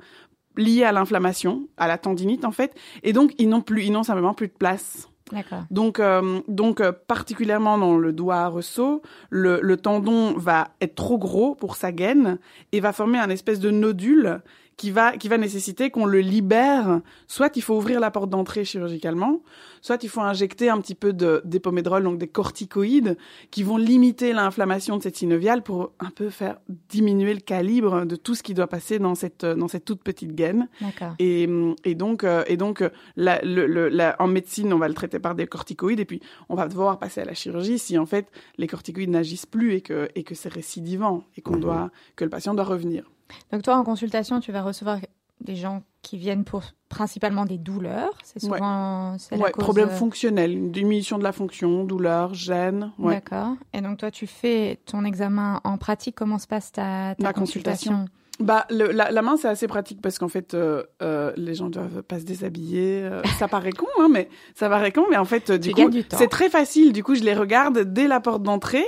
lié 0.57 0.85
à 0.85 0.93
l'inflammation, 0.93 1.69
à 1.77 1.89
la 1.89 1.99
tendinite 1.99 2.45
en 2.45 2.53
fait, 2.53 2.75
et 3.03 3.13
donc 3.13 3.33
ils 3.39 3.49
n'ont 3.49 3.61
plus, 3.63 3.85
ils 3.85 3.93
n'ont 3.93 4.03
simplement 4.03 4.35
plus 4.35 4.49
de 4.49 4.53
place. 4.53 5.09
D'accord. 5.33 5.65
Donc, 5.71 6.01
euh, 6.01 6.41
donc 6.49 6.81
euh, 6.81 6.93
particulièrement 6.93 7.79
dans 7.79 7.97
le 7.97 8.13
doigt 8.13 8.47
ressaut, 8.49 9.01
le, 9.31 9.59
le 9.63 9.77
tendon 9.79 10.35
va 10.35 10.69
être 10.81 10.95
trop 10.95 11.19
gros 11.19 11.55
pour 11.55 11.77
sa 11.77 11.93
gaine 11.93 12.39
et 12.73 12.81
va 12.81 12.93
former 12.93 13.19
un 13.19 13.31
espèce 13.31 13.59
de 13.59 13.71
nodule 13.71 14.43
qui 14.77 14.91
va, 14.91 15.17
qui 15.17 15.29
va 15.29 15.39
nécessiter 15.39 15.91
qu'on 15.91 16.05
le 16.07 16.21
libère. 16.21 17.01
Soit 17.29 17.57
il 17.57 17.63
faut 17.63 17.77
ouvrir 17.77 18.01
la 18.01 18.11
porte 18.11 18.31
d'entrée 18.31 18.65
chirurgicalement, 18.65 19.41
soit 19.81 20.03
il 20.03 20.09
faut 20.09 20.21
injecter 20.21 20.69
un 20.71 20.81
petit 20.81 20.95
peu 20.95 21.13
de 21.13 21.43
d'épomédrol, 21.45 22.03
donc 22.03 22.19
des 22.19 22.27
corticoïdes, 22.29 23.17
qui 23.51 23.63
vont 23.63 23.77
limiter 23.77 24.33
l'inflammation 24.33 24.97
de 24.97 25.03
cette 25.03 25.17
synoviale 25.17 25.63
pour 25.63 25.93
un 26.01 26.11
peu 26.11 26.31
faire 26.31 26.57
diminuer 26.89 27.35
le 27.35 27.41
calibre 27.41 28.05
de 28.05 28.17
tout 28.17 28.35
ce 28.35 28.43
qui 28.43 28.55
doit 28.55 28.67
passer 28.67 28.99
dans 28.99 29.15
cette, 29.15 29.45
dans 29.45 29.69
cette 29.69 29.85
toute 29.85 30.03
petite 30.03 30.35
gaine. 30.35 30.69
D'accord. 30.81 31.15
Et, 31.19 31.49
et 31.85 31.95
donc, 31.95 32.25
euh, 32.25 32.43
et 32.47 32.57
donc 32.57 32.81
euh, 32.83 32.89
la, 33.17 33.41
le, 33.43 33.67
le- 33.67 33.89
la- 33.89 34.17
en 34.19 34.27
médecine, 34.27 34.73
on 34.73 34.79
va 34.79 34.89
le 34.89 34.95
traiter 34.95 35.19
par 35.19 35.35
des 35.35 35.47
corticoïdes 35.47 36.01
et 36.01 36.05
puis 36.05 36.21
on 36.49 36.55
va 36.57 36.67
devoir 36.69 36.99
passer 36.99 37.21
à 37.21 37.25
la 37.25 37.35
chirurgie 37.35 37.79
si 37.79 37.97
en 37.99 38.07
fait 38.07 38.27
les 38.59 38.67
corticoïdes 38.67 39.11
n'agissent 39.11 39.47
plus 39.47 39.75
et 39.75 39.81
que, 39.81 40.09
et 40.15 40.25
que 40.25 40.35
c'est 40.35 40.53
récidivant 40.53 41.25
et 41.37 41.41
qu'on 41.41 41.55
Mhm. 41.55 41.61
doit, 41.61 41.91
que 42.17 42.25
le 42.25 42.31
patient 42.31 42.55
doit 42.55 42.65
revenir. 42.65 43.05
Donc, 43.53 43.63
toi, 43.63 43.77
en 43.77 43.85
consultation, 43.85 44.41
tu 44.41 44.53
vas 44.53 44.63
recevoir 44.63 44.99
des 45.41 45.57
gens 45.57 45.83
qui 46.03 46.17
viennent 46.17 46.45
pour 46.45 46.63
principalement 46.89 47.45
des 47.45 47.59
douleurs. 47.59 48.13
C'est 48.23 48.43
Ouais. 48.45 48.57
souvent. 48.59 49.17
c'est 49.19 49.37
la 49.37 49.45
Ouais, 49.45 49.51
cause, 49.53 49.65
problème 49.65 49.89
euh, 49.89 49.93
fonctionnel, 49.97 50.53
une 50.53 50.71
diminution 50.71 51.19
de 51.19 51.25
la 51.25 51.33
fonction, 51.33 51.85
douleur, 51.85 52.35
gêne. 52.35 52.93
Ouais. 52.99 53.15
D'accord. 53.15 53.55
Et 53.73 53.81
donc, 53.81 53.99
toi, 53.99 54.11
tu 54.11 54.27
fais 54.27 54.79
ton 54.87 55.05
examen 55.05 55.61
en 55.65 55.77
pratique. 55.79 56.15
Comment 56.17 56.39
se 56.39 56.47
passe 56.47 56.73
ta, 56.73 57.15
ta 57.17 57.33
consultation, 57.33 58.05
Bah, 58.41 58.67
le- 58.71 58.91
la, 58.93 59.11
la 59.11 59.23
main, 59.23 59.37
c'est 59.37 59.49
assez 59.49 59.67
pratique 59.69 60.01
parce 60.03 60.19
qu'en 60.19 60.29
fait, 60.29 60.55
euh, 60.55 60.83
euh, 61.03 61.33
les 61.37 61.55
gens 61.55 61.69
doivent 61.69 62.03
pas 62.03 62.19
se 62.21 62.25
déshabiller. 62.25 63.03
euh, 63.03 63.23
ça 63.39 63.47
paraît 63.49 63.73
con, 63.73 63.87
hein, 64.01 64.09
mais 64.11 64.29
ça 64.55 64.69
paraît 64.69 64.93
con, 64.93 65.05
mais 65.11 65.17
en 65.17 65.25
fait, 65.25 65.51
du 65.53 65.73
Tu 65.73 65.83
coup, 65.85 65.91
du 65.91 66.05
c'est 66.11 66.29
très 66.29 66.49
facile. 66.51 66.93
Du 66.93 67.03
coup, 67.05 67.15
je 67.15 67.23
les 67.23 67.35
regarde 67.35 67.79
dès 67.81 68.09
la 68.09 68.21
porte 68.21 68.43
d'entrée. 68.43 68.85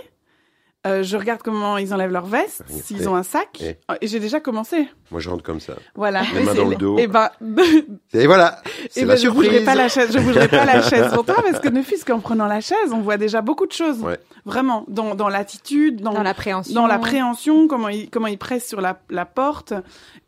Euh, 0.87 1.03
je 1.03 1.17
regarde 1.17 1.43
comment 1.43 1.79
ils 1.79 1.93
enlèvent 1.93 2.13
leur 2.13 2.27
veste, 2.27 2.63
s'ils 2.69 3.09
ont 3.09 3.17
un 3.17 3.23
sac. 3.23 3.61
et- 3.61 3.77
Et 4.01 4.07
j'ai 4.07 4.21
déjà 4.21 4.39
commencé. 4.41 4.89
Moi, 5.11 5.21
je 5.21 5.29
rentre 5.29 5.43
comme 5.43 5.59
ça. 5.61 5.75
Voilà. 5.95 6.23
Les 6.35 6.43
mains 6.45 6.55
dans 6.55 6.69
le 6.69 6.77
dos. 6.77 6.99
Et 6.99 7.07
ben, 7.09 7.29
Et 8.15 8.27
voilà, 8.27 8.63
c'est 8.91 9.05
la 9.05 9.15
ben, 9.15 9.21
je 9.21 9.29
bougerai 9.29 9.65
pas 9.65 9.75
la 9.75 9.89
chaise. 9.89 10.11
Je 10.13 10.19
bougerai 10.19 10.49
pas 10.49 10.65
la 10.65 10.83
chaise 10.83 11.13
pour 11.13 11.25
toi 11.25 11.37
parce 11.43 11.61
que 11.61 11.69
ne 11.71 11.83
fût-ce 11.83 12.05
qu'en 12.05 12.21
prenant 12.21 12.47
la 12.47 12.61
chaise, 12.61 12.93
on 12.93 13.01
voit 13.01 13.17
déjà 13.17 13.41
beaucoup 13.43 13.67
de 13.67 13.73
choses. 13.73 14.01
Ouais. 14.01 14.19
Vraiment, 14.45 14.85
dans, 14.89 15.15
dans 15.17 15.29
l'attitude, 15.29 16.01
dans, 16.03 16.13
Dans 16.13 16.23
l'appréhension. 16.23 16.75
dans 16.75 16.87
l'appréhension, 16.87 17.67
comment 17.69 17.89
il, 17.89 18.09
comment 18.11 18.29
il 18.29 18.39
presse 18.39 18.69
sur 18.69 18.81
la, 18.81 19.01
la 19.11 19.27
porte. 19.27 19.73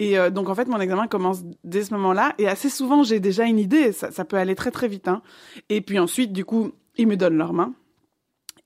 Et 0.00 0.18
euh, 0.18 0.30
donc, 0.30 0.48
en 0.48 0.54
fait, 0.54 0.66
mon 0.66 0.80
examen 0.80 1.06
commence 1.06 1.42
dès 1.62 1.84
ce 1.84 1.94
moment-là. 1.94 2.34
Et 2.38 2.48
assez 2.48 2.68
souvent, 2.68 3.02
j'ai 3.04 3.20
déjà 3.20 3.44
une 3.44 3.58
idée. 3.60 3.92
Ça, 3.92 4.10
ça 4.10 4.24
peut 4.24 4.36
aller 4.36 4.54
très, 4.56 4.70
très 4.72 4.88
vite. 4.88 5.06
Hein. 5.08 5.22
Et 5.68 5.80
puis 5.80 5.98
ensuite, 6.00 6.32
du 6.32 6.44
coup, 6.44 6.72
ils 6.96 7.06
me 7.06 7.16
donnent 7.16 7.38
leurs 7.38 7.52
mains. 7.52 7.74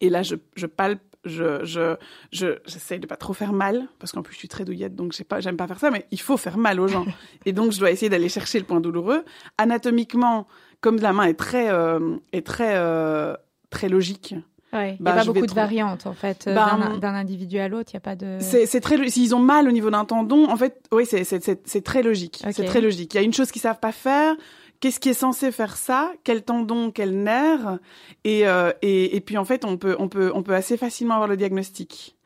Et 0.01 0.09
là, 0.09 0.23
je, 0.23 0.37
je 0.57 0.67
palpe. 0.67 1.01
Je, 1.25 1.65
je, 1.65 1.97
je, 2.33 2.59
j'essaye 2.67 2.99
de 2.99 3.07
pas 3.07 3.17
trop 3.17 3.33
faire 3.33 3.53
mal, 3.53 3.87
parce 4.01 4.11
qu'en 4.11 4.23
plus 4.23 4.33
je 4.35 4.39
suis 4.41 4.49
très 4.49 4.65
douillette, 4.65 4.97
donc 4.97 5.13
j'ai 5.13 5.23
pas, 5.23 5.39
j'aime 5.41 5.57
pas 5.57 5.69
faire 5.69 5.79
ça, 5.79 5.91
mais 5.93 6.05
il 6.11 6.21
faut 6.21 6.37
faire 6.37 6.59
mal 6.59 6.81
aux 6.81 6.89
gens. 6.89 7.07
et 7.47 7.53
donc 7.53 7.71
je 7.73 7.79
dois 7.79 7.91
essayer 7.93 8.09
d'aller 8.09 8.29
chercher 8.29 8.59
le 8.59 8.65
point 8.65 8.81
douloureux. 8.81 9.25
Anatomiquement, 9.59 10.47
comme 10.81 10.97
la 10.99 11.13
main 11.13 11.25
est 11.25 11.35
très, 11.39 11.71
euh, 11.71 12.17
est 12.33 12.45
très, 12.47 12.73
euh, 12.77 13.35
très 13.71 13.89
logique, 13.89 14.35
Ouais. 14.75 14.93
Il 14.93 14.93
n'y 14.93 14.99
Bah, 15.01 15.13
a 15.13 15.17
pas 15.17 15.25
beaucoup 15.27 15.43
de 15.43 15.47
trop- 15.47 15.55
variantes, 15.57 16.07
en 16.07 16.15
fait, 16.15 16.47
euh, 16.49 16.55
Bah, 16.55 16.79
d'un 16.81 16.97
d'un 16.97 17.15
individu 17.15 17.59
à 17.59 17.69
l'autre. 17.69 17.91
Il 17.93 17.97
n'y 17.97 17.99
a 17.99 18.01
pas 18.01 18.17
de. 18.17 18.39
C'est 18.41 18.65
c'est 18.65 18.81
très 18.81 19.07
s'ils 19.11 19.35
ont 19.35 19.39
mal 19.39 19.69
au 19.69 19.71
niveau 19.71 19.91
d'un 19.91 20.07
tendon, 20.07 20.49
en 20.49 20.57
fait, 20.57 20.81
oui, 20.93 21.05
c'est 21.05 21.25
c'est 21.25 21.61
c'est 21.69 21.85
très 21.85 22.03
logique. 22.03 22.43
C'est 22.53 22.65
très 22.65 22.81
logique. 22.81 23.13
Il 23.13 23.19
y 23.19 23.21
a 23.21 23.23
une 23.23 23.35
chose 23.35 23.51
qu'ils 23.53 23.61
savent 23.61 23.81
pas 23.81 23.93
faire. 23.93 24.35
Qu'est-ce 24.83 24.99
qui 24.99 25.11
est 25.11 25.15
censé 25.15 25.53
faire 25.53 25.77
ça 25.77 26.13
Quel 26.25 26.43
tendon 26.43 26.91
Quel 26.91 27.23
nerf 27.23 27.79
et, 28.25 28.49
euh, 28.49 28.73
et 28.83 29.15
et 29.15 29.21
puis 29.21 29.39
en 29.39 29.45
fait, 29.45 29.65
on 29.65 29.77
peut 29.77 29.95
on 30.01 30.09
peut 30.09 30.33
on 30.35 30.43
peut 30.43 30.57
assez 30.57 30.77
facilement 30.77 31.15
avoir 31.15 31.29
le 31.29 31.37
diagnostic. 31.37 32.17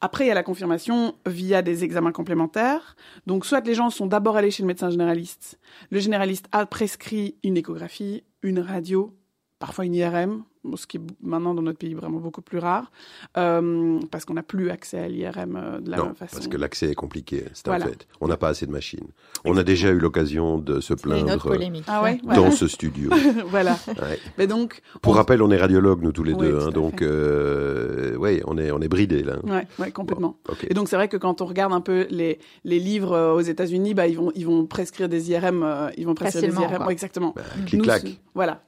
Après, 0.00 0.24
il 0.24 0.28
y 0.28 0.30
a 0.30 0.34
la 0.34 0.44
confirmation 0.44 1.16
via 1.26 1.62
des 1.62 1.82
examens 1.82 2.12
complémentaires. 2.12 2.94
Donc, 3.26 3.44
soit 3.44 3.66
les 3.66 3.74
gens 3.74 3.90
sont 3.90 4.06
d'abord 4.06 4.36
allés 4.36 4.52
chez 4.52 4.62
le 4.62 4.68
médecin 4.68 4.88
généraliste. 4.88 5.58
Le 5.90 5.98
généraliste 5.98 6.46
a 6.52 6.64
prescrit 6.64 7.34
une 7.42 7.56
échographie, 7.56 8.22
une 8.42 8.60
radio, 8.60 9.12
parfois 9.58 9.84
une 9.84 9.96
IRM. 9.96 10.44
Ce 10.76 10.86
qui 10.86 10.96
est 10.96 11.00
maintenant 11.22 11.54
dans 11.54 11.62
notre 11.62 11.78
pays 11.78 11.94
vraiment 11.94 12.18
beaucoup 12.18 12.42
plus 12.42 12.58
rare, 12.58 12.90
euh, 13.36 13.98
parce 14.10 14.24
qu'on 14.24 14.34
n'a 14.34 14.42
plus 14.42 14.70
accès 14.70 14.98
à 14.98 15.08
l'IRM 15.08 15.56
euh, 15.56 15.80
de 15.80 15.90
la 15.90 15.98
non, 15.98 16.04
même 16.06 16.14
façon. 16.14 16.34
parce 16.36 16.48
que 16.48 16.56
l'accès 16.56 16.90
est 16.90 16.94
compliqué, 16.94 17.44
c'est 17.52 17.68
un 17.68 17.78
fait. 17.78 18.06
On 18.20 18.28
n'a 18.28 18.36
pas 18.36 18.48
assez 18.48 18.66
de 18.66 18.72
machines. 18.72 19.06
On 19.44 19.56
a 19.56 19.62
déjà 19.62 19.90
eu 19.90 19.98
l'occasion 19.98 20.58
de 20.58 20.80
se 20.80 20.94
C'est 20.96 21.04
une 21.06 21.12
autre 21.12 21.24
plaindre 21.24 21.42
polémique. 21.48 21.84
Ah 21.86 22.02
ouais, 22.02 22.16
dans 22.24 22.32
voilà. 22.34 22.50
ce 22.50 22.66
studio. 22.68 23.10
voilà. 23.48 23.78
Ouais. 23.88 24.18
Mais 24.38 24.46
donc, 24.46 24.80
Pour 25.02 25.12
on- 25.12 25.16
rappel, 25.16 25.42
on 25.42 25.50
est 25.50 25.56
radiologues, 25.56 26.02
nous 26.02 26.12
tous 26.12 26.24
les 26.24 26.32
Oui, 26.32 26.40
deux, 26.48 26.58
hein, 26.60 26.70
donc 26.70 27.02
euh, 27.02 28.16
ouais, 28.16 28.42
on 28.46 28.56
est, 28.58 28.70
on 28.70 28.80
est 28.80 28.88
bridés 28.88 29.22
là. 29.22 29.36
ouais, 29.44 29.66
ouais, 29.78 29.90
complètement. 29.90 30.36
Et 30.68 30.74
donc 30.74 30.88
c'est 30.88 30.96
vrai 30.96 31.08
que 31.08 31.16
quand 31.16 31.40
on 31.40 31.46
regarde 31.46 31.72
un 31.72 31.80
peu 31.80 32.06
les, 32.10 32.38
les 32.64 32.78
livres 32.78 33.12
euh, 33.12 33.32
aux 33.34 33.40
États-Unis, 33.40 33.94
bah 33.94 34.06
ils 34.06 34.16
vont 34.16 34.32
ils 34.34 34.46
vont 34.46 34.66
prescrire 34.66 35.08
des 35.08 35.30
IRM, 35.30 35.90
ils 35.96 36.06
vont 36.06 36.14
prescrire 36.14 36.42
Facilement, 36.50 36.66
des 36.68 36.74
IRM, 36.74 36.90
exactement. 36.90 37.32
Bah, 37.36 37.42
Clic-clac. 37.66 38.04
voilà, 38.34 38.62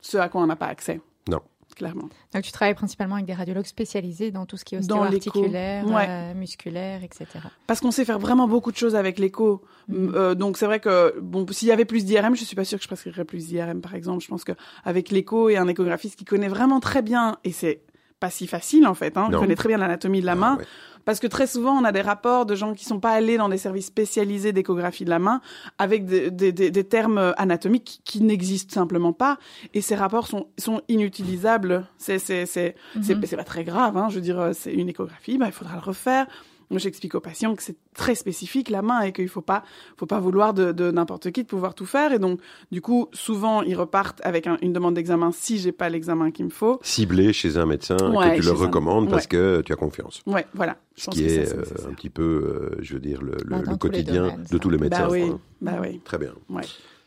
ce 0.00 0.16
à 0.18 0.28
quoi 0.28 0.42
on 0.42 0.46
n'a 0.46 0.56
pas 0.56 0.66
accès. 0.66 1.00
Non. 1.28 1.40
Clairement. 1.76 2.08
Donc 2.34 2.42
tu 2.42 2.50
travailles 2.52 2.74
principalement 2.74 3.14
avec 3.14 3.26
des 3.26 3.32
radiologues 3.32 3.64
spécialisés 3.64 4.30
dans 4.32 4.44
tout 4.44 4.56
ce 4.56 4.64
qui 4.64 4.74
est 4.74 4.78
ostéo-articulaire, 4.78 5.86
Ouais. 5.86 6.06
euh, 6.08 6.34
musculaire, 6.34 7.02
etc. 7.04 7.26
Parce 7.66 7.80
qu'on 7.80 7.90
sait 7.92 8.04
faire 8.04 8.18
vraiment 8.18 8.48
beaucoup 8.48 8.72
de 8.72 8.76
choses 8.76 8.96
avec 8.96 9.18
l'écho. 9.18 9.62
Mhm. 9.88 10.12
Euh, 10.14 10.34
donc 10.34 10.56
c'est 10.58 10.66
vrai 10.66 10.80
que 10.80 11.14
bon, 11.20 11.46
s'il 11.50 11.68
y 11.68 11.72
avait 11.72 11.84
plus 11.84 12.04
d'IRM, 12.04 12.34
je 12.34 12.44
suis 12.44 12.56
pas 12.56 12.64
sûre 12.64 12.78
que 12.78 12.82
je 12.82 12.88
prescrirais 12.88 13.24
plus 13.24 13.46
d'IRM 13.46 13.80
par 13.80 13.94
exemple. 13.94 14.22
Je 14.22 14.28
pense 14.28 14.44
que 14.44 14.52
avec 14.84 15.10
l'écho 15.10 15.48
et 15.48 15.56
un 15.56 15.68
échographiste 15.68 16.16
qui 16.18 16.24
connaît 16.24 16.48
vraiment 16.48 16.80
très 16.80 17.02
bien 17.02 17.38
et 17.44 17.52
c'est 17.52 17.82
pas 18.18 18.30
si 18.30 18.46
facile 18.46 18.86
en 18.86 18.94
fait, 18.94 19.16
hein, 19.16 19.28
Non. 19.30 19.38
connaît 19.40 19.54
très 19.56 19.68
bien 19.68 19.78
l'anatomie 19.78 20.20
de 20.20 20.26
la 20.26 20.32
Ah, 20.32 20.36
main. 20.36 20.56
ouais. 20.58 20.64
Parce 21.04 21.20
que 21.20 21.26
très 21.26 21.46
souvent, 21.46 21.72
on 21.72 21.84
a 21.84 21.92
des 21.92 22.00
rapports 22.00 22.46
de 22.46 22.54
gens 22.54 22.74
qui 22.74 22.84
sont 22.84 23.00
pas 23.00 23.10
allés 23.10 23.36
dans 23.36 23.48
des 23.48 23.58
services 23.58 23.86
spécialisés 23.86 24.52
d'échographie 24.52 25.04
de 25.04 25.10
la 25.10 25.18
main 25.18 25.40
avec 25.78 26.04
des, 26.06 26.30
des, 26.30 26.52
des, 26.52 26.70
des 26.70 26.84
termes 26.84 27.34
anatomiques 27.36 27.84
qui, 27.84 28.00
qui 28.18 28.20
n'existent 28.22 28.74
simplement 28.74 29.12
pas. 29.12 29.38
Et 29.74 29.80
ces 29.80 29.94
rapports 29.94 30.26
sont, 30.26 30.46
sont 30.58 30.82
inutilisables. 30.88 31.86
C'est, 31.98 32.18
c'est, 32.18 32.46
c'est, 32.46 32.74
c'est, 33.02 33.14
Mhm. 33.14 33.24
c'est 33.26 33.36
pas 33.36 33.44
très 33.44 33.64
grave. 33.64 33.96
Hein. 33.96 34.08
Je 34.10 34.16
veux 34.16 34.20
dire, 34.20 34.50
c'est 34.52 34.72
une 34.72 34.88
échographie, 34.88 35.38
bah, 35.38 35.46
il 35.46 35.52
faudra 35.52 35.74
le 35.74 35.80
refaire. 35.82 36.26
Moi, 36.70 36.78
j'explique 36.78 37.16
aux 37.16 37.20
patients 37.20 37.56
que 37.56 37.62
c'est 37.64 37.76
très 37.94 38.14
spécifique 38.14 38.70
la 38.70 38.80
main 38.80 39.00
et 39.00 39.12
qu'il 39.12 39.28
faut 39.28 39.40
pas, 39.40 39.64
faut 39.96 40.06
pas 40.06 40.20
vouloir 40.20 40.54
de, 40.54 40.70
de 40.70 40.90
n'importe 40.92 41.32
qui 41.32 41.42
de 41.42 41.48
pouvoir 41.48 41.74
tout 41.74 41.84
faire. 41.84 42.12
Et 42.12 42.18
donc, 42.20 42.40
du 42.70 42.80
coup, 42.80 43.08
souvent, 43.12 43.62
ils 43.62 43.74
repartent 43.74 44.20
avec 44.24 44.46
un- 44.46 44.56
une 44.62 44.72
demande 44.72 44.94
d'examen 44.94 45.32
si 45.32 45.58
j'ai 45.58 45.72
pas 45.72 45.88
l'examen 45.88 46.30
qu'il 46.30 46.44
me 46.44 46.50
faut. 46.50 46.78
Ciblé 46.82 47.32
chez 47.32 47.56
un 47.56 47.66
médecin 47.66 47.96
Ouais, 48.14 48.30
que 48.30 48.36
tu 48.36 48.42
chez 48.42 48.48
le 48.50 48.54
un- 48.56 48.60
recommandes 48.60 49.10
parce 49.10 49.24
ouais. 49.24 49.28
que 49.28 49.62
tu 49.62 49.72
as 49.72 49.76
confiance. 49.76 50.22
Ouais, 50.26 50.46
voilà. 50.54 50.76
Je 50.96 51.02
Ce 51.02 51.06
pense 51.06 51.14
qui 51.16 51.24
que 51.24 51.28
ça, 51.30 51.40
est 51.40 51.46
c'est 51.46 51.56
euh, 51.86 51.90
un 51.90 51.94
petit 51.94 52.10
peu, 52.10 52.22
euh, 52.22 52.76
je 52.80 52.94
veux 52.94 53.00
dire, 53.00 53.20
le, 53.22 53.32
le- 53.44 53.50
Bah, 53.50 53.62
le 53.68 53.76
quotidien 53.76 54.22
domaines, 54.28 54.46
de 54.50 54.58
tous 54.58 54.70
les 54.70 54.78
médecins. 54.78 55.06
Bah 55.06 55.08
oui, 55.10 55.26
quoi. 55.28 55.40
bah 55.62 55.72
oui. 55.80 56.00
Très 56.04 56.18
bien. 56.18 56.32
Ouais. 56.48 56.62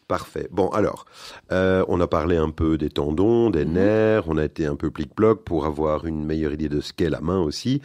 Parfait. 0.09 0.49
Bon, 0.51 0.67
alors, 0.69 1.05
euh, 1.53 1.85
on 1.87 2.01
a 2.01 2.07
parlé 2.07 2.35
un 2.35 2.49
peu 2.49 2.77
des 2.77 2.89
tendons, 2.89 3.49
des 3.49 3.63
Mhm. 3.63 3.71
nerfs, 3.73 4.23
on 4.27 4.35
a 4.37 4.43
été 4.43 4.65
un 4.65 4.75
peu 4.75 4.91
plic-ploc 4.91 5.43
pour 5.45 5.65
avoir 5.65 6.05
une 6.05 6.25
meilleure 6.25 6.51
idée 6.51 6.67
de 6.67 6.81
ce 6.81 6.91
qu'est 6.91 7.09
la 7.09 7.21
main 7.21 7.39
aussi. 7.39 7.81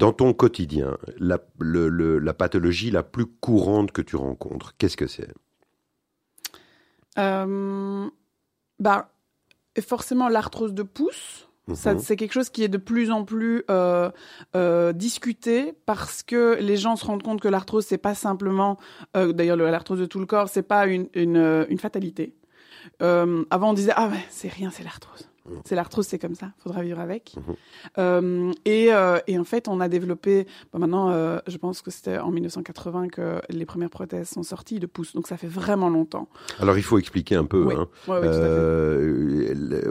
Dans 0.00 0.12
ton 0.12 0.32
quotidien, 0.32 0.96
la, 1.18 1.38
le- 1.58 1.88
le- 1.88 2.18
la 2.18 2.34
pathologie 2.34 2.90
la 2.90 3.02
plus 3.02 3.26
courante 3.26 3.92
que 3.92 4.02
tu 4.02 4.16
rencontres, 4.16 4.74
qu'est-ce 4.78 4.96
que 4.96 5.06
c'est? 5.06 5.28
Euh, 7.18 8.08
bah, 8.78 9.10
forcément, 9.80 10.28
l'arthrose 10.28 10.74
de 10.74 10.82
pouce, 10.82 11.48
ça, 11.74 11.94
Mhm. 11.94 12.00
c'est 12.00 12.16
quelque 12.16 12.32
chose 12.32 12.50
qui 12.50 12.64
est 12.64 12.68
de 12.68 12.78
plus 12.78 13.10
en 13.12 13.24
plus 13.24 13.62
euh, 13.70 14.10
euh, 14.56 14.92
discuté 14.92 15.74
parce 15.86 16.22
que 16.24 16.56
les 16.60 16.76
gens 16.76 16.96
se 16.96 17.04
rendent 17.04 17.22
compte 17.22 17.40
que 17.40 17.48
l'arthrose, 17.48 17.84
c'est 17.86 17.98
pas 17.98 18.14
simplement, 18.14 18.78
euh, 19.16 19.32
d'ailleurs, 19.32 19.56
le- 19.56 19.70
l'arthrose 19.70 20.00
de 20.00 20.06
tout 20.06 20.18
le 20.18 20.26
corps, 20.26 20.48
c'est 20.48 20.62
pas 20.62 20.86
une, 20.86 21.08
une, 21.14 21.66
une 21.68 21.78
fatalité. 21.78 22.34
Avant, 23.00 23.70
on 23.70 23.72
disait 23.74 23.92
ah 23.94 24.08
ouais, 24.08 24.24
c'est 24.30 24.48
rien, 24.48 24.70
c'est 24.70 24.82
l'arthrose. 24.82 25.28
Mhm. 25.50 25.60
C'est 25.64 25.74
l'arthrose, 25.74 26.06
c'est 26.06 26.18
comme 26.18 26.34
ça, 26.34 26.52
faudra 26.62 26.82
vivre 26.82 27.00
avec. 27.00 27.34
Mhm. 27.36 27.54
Euh, 27.98 28.52
et, 28.64 28.92
euh, 28.92 29.18
et 29.26 29.38
en 29.38 29.44
fait, 29.44 29.68
on 29.68 29.80
a 29.80 29.88
développé, 29.88 30.46
maintenant, 30.72 31.10
euh, 31.10 31.38
je 31.46 31.56
pense 31.56 31.82
que 31.82 31.90
c'était 31.90 32.18
en 32.18 32.30
1980 32.30 33.08
que 33.08 33.40
les 33.50 33.66
premières 33.66 33.90
prothèses 33.90 34.28
sont 34.30 34.42
sorties 34.42 34.78
de 34.78 34.86
pouce, 34.86 35.12
donc 35.14 35.26
ça 35.26 35.36
fait 35.36 35.46
vraiment 35.48 35.88
longtemps. 35.90 36.28
Alors, 36.60 36.76
il 36.78 36.82
faut 36.84 36.98
expliquer 36.98 37.34
un 37.36 37.44
peu. 37.44 37.64
Oui. 37.64 37.74
hein. 37.76 37.88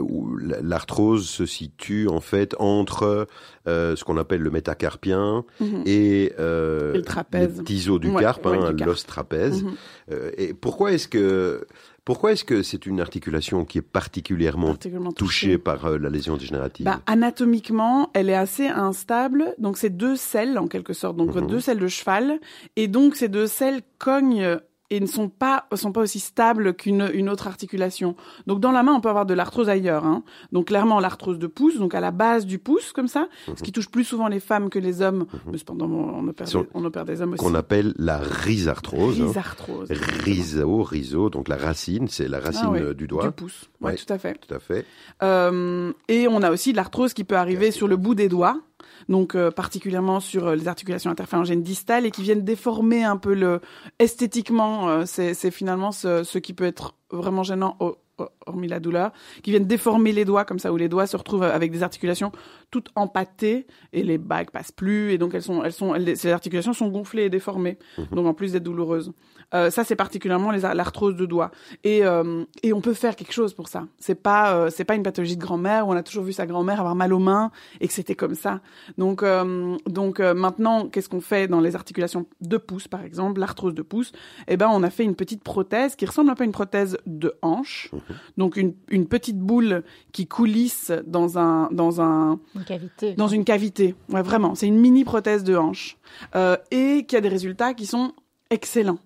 Où 0.00 0.36
la- 0.36 0.60
L'arthrose 0.62 1.28
se 1.28 1.46
situe 1.46 2.08
en 2.08 2.20
fait 2.20 2.54
entre 2.58 3.26
ce 3.66 4.02
qu'on 4.04 4.16
appelle 4.16 4.40
le 4.40 4.50
métacarpien 4.50 5.44
Mhm. 5.60 5.82
et, 5.86 6.24
Et 6.26 6.32
le 6.38 7.02
trapèze. 7.04 7.56
les 7.58 7.62
petits 7.62 7.88
os 7.90 8.00
du 8.00 8.08
Ouais, 8.10 8.20
carpe, 8.22 8.46
ouais, 8.46 8.56
hein, 8.58 8.70
du 8.70 8.76
carpe. 8.76 8.88
l'os 8.90 9.06
trapèze. 9.06 9.62
Mhm. 9.62 9.72
Euh, 10.12 10.30
et 10.36 10.54
pourquoi 10.54 10.92
est-ce 10.92 11.08
que 11.08 11.66
pourquoi 12.10 12.32
est-ce 12.32 12.42
que 12.42 12.64
c'est 12.64 12.86
une 12.86 13.00
articulation 13.00 13.64
qui 13.64 13.78
est 13.78 13.82
particulièrement 13.82 14.66
particulièrement 14.70 15.12
touchée 15.12 15.58
par 15.58 15.86
euh, 15.86 15.96
la 15.96 16.10
lésion 16.10 16.36
dégénérative 16.36 16.84
Bah, 16.84 17.00
anatomiquement, 17.06 18.10
elle 18.14 18.28
est 18.28 18.34
assez 18.34 18.66
instable. 18.66 19.54
Donc, 19.58 19.78
c'est 19.78 19.90
deux 19.90 20.16
selles, 20.16 20.58
en 20.58 20.66
quelque 20.66 20.92
sorte. 20.92 21.16
Donc, 21.16 21.36
Mhm. 21.36 21.46
deux 21.46 21.60
selles 21.60 21.78
de 21.78 21.86
cheval. 21.86 22.40
Et 22.74 22.88
donc, 22.88 23.14
ces 23.14 23.28
deux 23.28 23.46
selles 23.46 23.82
cognent 23.98 24.58
et 24.90 25.00
ne 25.00 25.06
sont 25.06 25.28
pas, 25.28 25.66
sont 25.74 25.92
pas 25.92 26.00
aussi 26.00 26.18
stables 26.20 26.74
qu'une 26.74 27.08
une 27.14 27.28
autre 27.28 27.46
articulation. 27.46 28.16
Donc, 28.46 28.60
dans 28.60 28.72
la 28.72 28.82
main, 28.82 28.92
on 28.92 29.00
peut 29.00 29.08
avoir 29.08 29.24
de 29.26 29.34
l'arthrose 29.34 29.68
ailleurs. 29.68 30.04
Hein. 30.04 30.22
Donc, 30.52 30.66
clairement, 30.66 31.00
l'arthrose 31.00 31.38
de 31.38 31.46
pouce, 31.46 31.78
donc 31.78 31.94
à 31.94 32.00
la 32.00 32.10
base 32.10 32.44
du 32.46 32.58
pouce, 32.58 32.92
comme 32.92 33.08
ça, 33.08 33.28
ce 33.46 33.62
qui 33.62 33.72
touche 33.72 33.88
plus 33.88 34.04
souvent 34.04 34.28
les 34.28 34.40
femmes 34.40 34.68
que 34.70 34.78
les 34.78 35.00
hommes. 35.02 35.26
Mais 35.50 35.58
cependant, 35.58 35.86
on 35.88 36.26
opère, 36.28 36.46
des, 36.46 36.68
on 36.74 36.84
opère 36.84 37.04
des 37.04 37.22
hommes 37.22 37.34
aussi. 37.34 37.42
qu'on 37.44 37.54
appelle 37.54 37.94
la 37.98 38.18
rhizarthrose. 38.18 39.20
hein. 39.20 39.26
Rhizarthrose. 39.26 39.88
Rhizo, 40.24 40.82
rhizo, 40.82 41.30
donc 41.30 41.48
la 41.48 41.56
racine, 41.56 42.08
c'est 42.08 42.28
la 42.28 42.40
racine 42.40 42.70
Ah 42.74 42.76
euh, 42.78 42.94
du 42.94 43.06
doigt. 43.06 43.26
Du 43.26 43.30
pouce. 43.32 43.70
Ouais, 43.80 43.92
Ouais. 43.92 43.96
tout 43.96 44.12
à 44.12 44.18
fait. 44.18 44.38
Tout 44.46 44.54
à 44.54 44.58
fait. 44.58 44.84
Euh, 45.22 45.92
et 46.08 46.28
on 46.28 46.42
a 46.42 46.50
aussi 46.50 46.72
de 46.72 46.76
l'arthrose 46.76 47.14
qui 47.14 47.24
peut 47.24 47.36
arriver 47.36 47.70
sur 47.70 47.88
le 47.88 47.96
bout 47.96 48.14
des 48.14 48.28
doigts, 48.28 48.58
donc 49.08 49.34
euh, 49.34 49.50
particulièrement 49.50 50.20
sur 50.20 50.46
euh, 50.48 50.54
les 50.56 50.68
articulations 50.68 51.10
interphalangiennes 51.10 51.62
distales 51.62 52.06
et 52.06 52.10
qui 52.10 52.22
viennent 52.22 52.44
déformer 52.44 53.04
un 53.04 53.16
peu 53.16 53.34
le 53.34 53.60
esthétiquement. 53.98 54.88
euh, 54.88 55.04
c'est 55.06 55.50
finalement 55.50 55.92
ce, 55.92 56.24
ce 56.24 56.38
qui 56.38 56.52
peut 56.52 56.64
être 56.64 56.94
vraiment 57.10 57.42
gênant. 57.42 57.76
au- 57.80 57.96
au- 58.18 58.28
hormis 58.46 58.68
la 58.68 58.80
douleur, 58.80 59.12
qui 59.42 59.50
viennent 59.50 59.64
déformer 59.66 60.12
les 60.12 60.26
doigts 60.26 60.44
comme 60.44 60.58
ça, 60.58 60.74
où 60.74 60.76
les 60.76 60.90
doigts 60.90 61.06
se 61.06 61.16
retrouvent 61.16 61.42
avec 61.44 61.72
des 61.72 61.82
articulations 61.82 62.32
toutes 62.70 62.88
empâtées 62.94 63.66
et 63.94 64.02
les 64.02 64.18
bagues 64.18 64.50
passent 64.50 64.72
plus 64.72 65.10
et 65.12 65.16
donc 65.16 65.32
elles 65.34 65.40
sont, 65.42 65.64
elles 65.64 65.72
sont, 65.72 65.94
elles- 65.94 66.18
ces 66.18 66.30
articulations 66.30 66.74
sont 66.74 66.88
gonflées 66.88 67.24
et 67.24 67.30
déformées, 67.30 67.78
donc 68.12 68.26
en 68.26 68.34
plus 68.34 68.52
d'être 68.52 68.62
douloureuses. 68.64 69.12
Euh, 69.52 69.70
ça 69.70 69.82
c'est 69.84 69.96
particulièrement 69.96 70.52
l'arthrose 70.52 71.16
de 71.16 71.26
doigts 71.26 71.50
et 71.82 72.04
euh, 72.04 72.44
et 72.62 72.72
on 72.72 72.80
peut 72.80 72.94
faire 72.94 73.16
quelque 73.16 73.32
chose 73.32 73.52
pour 73.54 73.68
ça. 73.68 73.86
C'est 73.98 74.14
pas 74.14 74.54
euh, 74.54 74.70
c'est 74.70 74.84
pas 74.84 74.94
une 74.94 75.02
pathologie 75.02 75.36
de 75.36 75.42
grand-mère 75.42 75.88
où 75.88 75.92
on 75.92 75.96
a 75.96 76.02
toujours 76.02 76.22
vu 76.24 76.32
sa 76.32 76.46
grand-mère 76.46 76.78
avoir 76.78 76.94
mal 76.94 77.12
aux 77.12 77.18
mains 77.18 77.50
et 77.80 77.88
que 77.88 77.92
c'était 77.92 78.14
comme 78.14 78.34
ça. 78.34 78.60
Donc 78.96 79.22
euh, 79.22 79.76
donc 79.86 80.20
euh, 80.20 80.34
maintenant 80.34 80.86
qu'est-ce 80.88 81.08
qu'on 81.08 81.20
fait 81.20 81.48
dans 81.48 81.60
les 81.60 81.74
articulations 81.74 82.26
de 82.40 82.56
pouce 82.58 82.86
par 82.88 83.02
exemple, 83.02 83.40
l'arthrose 83.40 83.74
de 83.74 83.82
pouce? 83.82 84.12
Eh 84.46 84.56
ben 84.56 84.68
on 84.70 84.82
a 84.82 84.90
fait 84.90 85.04
une 85.04 85.16
petite 85.16 85.42
prothèse 85.42 85.96
qui 85.96 86.06
ressemble 86.06 86.30
un 86.30 86.34
peu 86.34 86.42
à 86.42 86.46
une 86.46 86.52
prothèse 86.52 86.96
de 87.06 87.34
hanche. 87.42 87.90
Donc 88.36 88.56
une, 88.56 88.74
une 88.88 89.06
petite 89.08 89.38
boule 89.38 89.82
qui 90.12 90.26
coulisse 90.28 90.92
dans 91.06 91.38
un 91.38 91.68
dans 91.72 92.00
un 92.00 92.38
Une 92.54 92.64
cavité. 92.64 93.14
dans 93.14 93.28
une 93.28 93.44
cavité. 93.44 93.94
Ouais, 94.10 94.22
vraiment, 94.22 94.54
c'est 94.54 94.66
une 94.68 94.78
mini 94.78 95.04
prothèse 95.04 95.42
de 95.44 95.56
hanche 95.56 95.96
euh, 96.36 96.56
et 96.70 97.04
qui 97.06 97.16
a 97.16 97.20
des 97.20 97.28
résultats 97.28 97.74
qui 97.74 97.86
sont 97.86 98.12
excellents. 98.50 98.98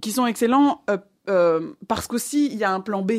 Qui 0.00 0.12
sont 0.12 0.26
excellents 0.26 0.82
euh, 0.90 0.96
euh, 1.28 1.72
parce 1.88 2.06
qu'aussi 2.06 2.46
il 2.46 2.58
y 2.58 2.64
a 2.64 2.72
un 2.72 2.80
plan 2.80 3.02
B. 3.02 3.12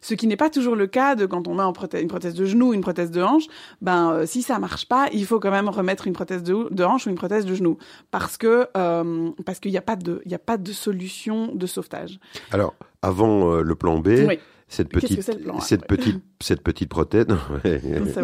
Ce 0.00 0.14
qui 0.14 0.26
n'est 0.26 0.36
pas 0.36 0.50
toujours 0.50 0.76
le 0.76 0.86
cas 0.86 1.14
de 1.16 1.26
quand 1.26 1.48
on 1.48 1.54
met 1.54 2.00
une 2.00 2.08
prothèse 2.08 2.34
de 2.34 2.44
genou, 2.44 2.72
une 2.72 2.82
prothèse 2.82 3.10
de 3.10 3.20
hanche. 3.22 3.44
Ben, 3.82 4.12
euh, 4.12 4.26
si 4.26 4.42
ça 4.42 4.58
marche 4.58 4.86
pas, 4.86 5.08
il 5.12 5.26
faut 5.26 5.40
quand 5.40 5.50
même 5.50 5.68
remettre 5.68 6.06
une 6.06 6.12
prothèse 6.12 6.42
de, 6.42 6.68
de 6.70 6.84
hanche 6.84 7.06
ou 7.06 7.10
une 7.10 7.16
prothèse 7.16 7.44
de 7.44 7.54
genou, 7.54 7.78
parce 8.10 8.36
que 8.36 8.68
euh, 8.76 9.30
parce 9.44 9.58
qu'il 9.58 9.70
n'y 9.72 9.78
a 9.78 9.82
pas 9.82 9.96
de 9.96 10.22
il 10.24 10.30
y 10.30 10.34
a 10.34 10.38
pas 10.38 10.56
de 10.56 10.72
solution 10.72 11.52
de 11.54 11.66
sauvetage. 11.66 12.20
Alors, 12.52 12.74
avant 13.02 13.52
euh, 13.52 13.62
le 13.62 13.74
plan 13.74 13.98
B, 13.98 14.08
Oui. 14.26 14.38
Cette 14.68 14.90
petite, 14.90 15.42
plan 15.42 15.56
A 15.58 15.60
cette 15.60 15.80
Ouais. 15.82 15.86
petite, 15.96 16.22
cette 16.40 16.62
petite 16.62 16.90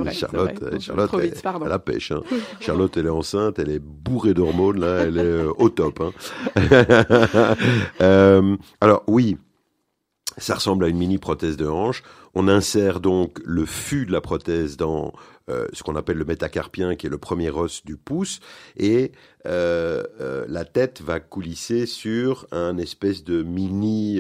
vrai, 0.01 0.13
Charlotte, 0.13 0.61
vrai. 0.61 0.81
Charlotte, 0.81 1.15
vite, 1.21 1.33
elle, 1.37 1.43
pardon. 1.43 1.67
elle 1.67 1.73
a 1.73 1.79
pêche. 1.79 2.13
hein. 2.13 2.23
Charlotte, 2.61 2.97
elle 2.97 3.07
est 3.07 3.11
enceinte, 3.11 3.59
elle 3.59 3.71
est 3.71 3.79
bourrée 3.83 4.35
d'hormones 4.35 4.79
là, 4.81 5.05
elle 5.05 5.17
est 5.17 5.21
euh, 5.23 5.53
au 5.57 5.69
top. 5.71 6.01
hein. 6.01 6.13
Euh, 8.01 8.57
alors 8.81 9.03
oui, 9.07 9.39
ça 10.39 10.55
ressemble 10.57 10.85
à 10.85 10.89
une 10.89 10.99
mini 10.99 11.19
prothèse 11.19 11.57
de 11.57 11.67
hanche. 11.67 12.03
On 12.35 12.49
insère 12.49 13.01
donc 13.01 13.39
le 13.45 13.65
fût 13.65 14.07
de 14.07 14.13
la 14.13 14.21
prothèse 14.21 14.77
dans 14.77 15.13
euh, 15.49 15.67
ce 15.73 15.83
qu'on 15.83 15.95
appelle 15.95 16.17
le 16.17 16.25
métacarpien, 16.25 16.97
qui 16.97 17.07
est 17.07 17.11
le 17.11 17.19
premier 17.19 17.51
os 17.51 17.85
du 17.85 17.97
pouce, 17.97 18.41
et 18.77 19.13
euh, 19.47 20.03
euh, 20.21 20.45
la 20.49 20.65
tête 20.65 21.01
va 21.03 21.21
coulisser 21.21 21.87
sur 21.87 22.47
un 22.51 22.77
espèce 22.79 23.23
de 23.25 23.43
mini, 23.43 24.19